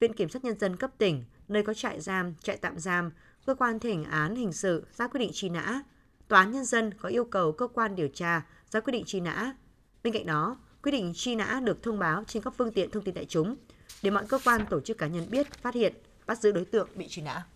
Viện 0.00 0.12
Kiểm 0.12 0.28
sát 0.28 0.44
Nhân 0.44 0.58
dân 0.58 0.76
cấp 0.76 0.90
tỉnh, 0.98 1.24
nơi 1.48 1.62
có 1.62 1.74
trại 1.74 2.00
giam, 2.00 2.34
trại 2.42 2.56
tạm 2.56 2.78
giam, 2.78 3.10
cơ 3.46 3.54
quan 3.54 3.78
thi 3.78 3.88
hành 3.92 4.04
án 4.04 4.36
hình 4.36 4.52
sự 4.52 4.86
ra 4.96 5.08
quyết 5.08 5.18
định 5.18 5.30
truy 5.32 5.48
nã. 5.48 5.80
Tòa 6.28 6.40
án 6.40 6.52
Nhân 6.52 6.64
dân 6.64 6.94
có 6.94 7.08
yêu 7.08 7.24
cầu 7.24 7.52
cơ 7.52 7.66
quan 7.66 7.96
điều 7.96 8.08
tra 8.08 8.46
ra 8.70 8.80
quyết 8.80 8.92
định 8.92 9.04
truy 9.06 9.20
nã. 9.20 9.52
Bên 10.02 10.12
cạnh 10.12 10.26
đó, 10.26 10.56
quyết 10.82 10.92
định 10.92 11.12
truy 11.14 11.34
nã 11.34 11.60
được 11.64 11.82
thông 11.82 11.98
báo 11.98 12.24
trên 12.26 12.42
các 12.42 12.54
phương 12.56 12.72
tiện 12.72 12.90
thông 12.90 13.04
tin 13.04 13.14
đại 13.14 13.24
chúng 13.24 13.56
để 14.02 14.10
mọi 14.10 14.26
cơ 14.26 14.38
quan 14.44 14.66
tổ 14.70 14.80
chức 14.80 14.98
cá 14.98 15.06
nhân 15.06 15.26
biết, 15.30 15.52
phát 15.62 15.74
hiện, 15.74 15.94
bắt 16.26 16.40
giữ 16.40 16.52
đối 16.52 16.64
tượng 16.64 16.88
bị 16.94 17.08
truy 17.08 17.22
nã. 17.22 17.46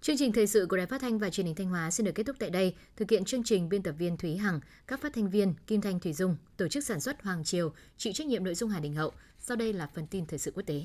Chương 0.00 0.16
trình 0.18 0.32
thời 0.32 0.46
sự 0.46 0.66
của 0.66 0.76
Đài 0.76 0.86
Phát 0.86 1.00
thanh 1.00 1.18
và 1.18 1.30
Truyền 1.30 1.46
hình 1.46 1.54
Thanh 1.54 1.68
Hóa 1.68 1.90
xin 1.90 2.06
được 2.06 2.12
kết 2.14 2.22
thúc 2.26 2.36
tại 2.38 2.50
đây. 2.50 2.74
Thực 2.96 3.10
hiện 3.10 3.24
chương 3.24 3.44
trình 3.44 3.68
biên 3.68 3.82
tập 3.82 3.94
viên 3.98 4.16
Thúy 4.16 4.36
Hằng, 4.36 4.60
các 4.86 5.00
phát 5.00 5.12
thanh 5.12 5.30
viên 5.30 5.54
Kim 5.66 5.80
Thanh 5.80 6.00
Thủy 6.00 6.12
Dung, 6.12 6.36
tổ 6.56 6.68
chức 6.68 6.84
sản 6.84 7.00
xuất 7.00 7.22
Hoàng 7.22 7.44
Triều, 7.44 7.72
chịu 7.96 8.12
trách 8.12 8.26
nhiệm 8.26 8.44
nội 8.44 8.54
dung 8.54 8.70
Hà 8.70 8.80
Đình 8.80 8.94
Hậu. 8.94 9.12
Sau 9.38 9.56
đây 9.56 9.72
là 9.72 9.88
phần 9.94 10.06
tin 10.06 10.26
thời 10.26 10.38
sự 10.38 10.50
quốc 10.50 10.62
tế. 10.66 10.82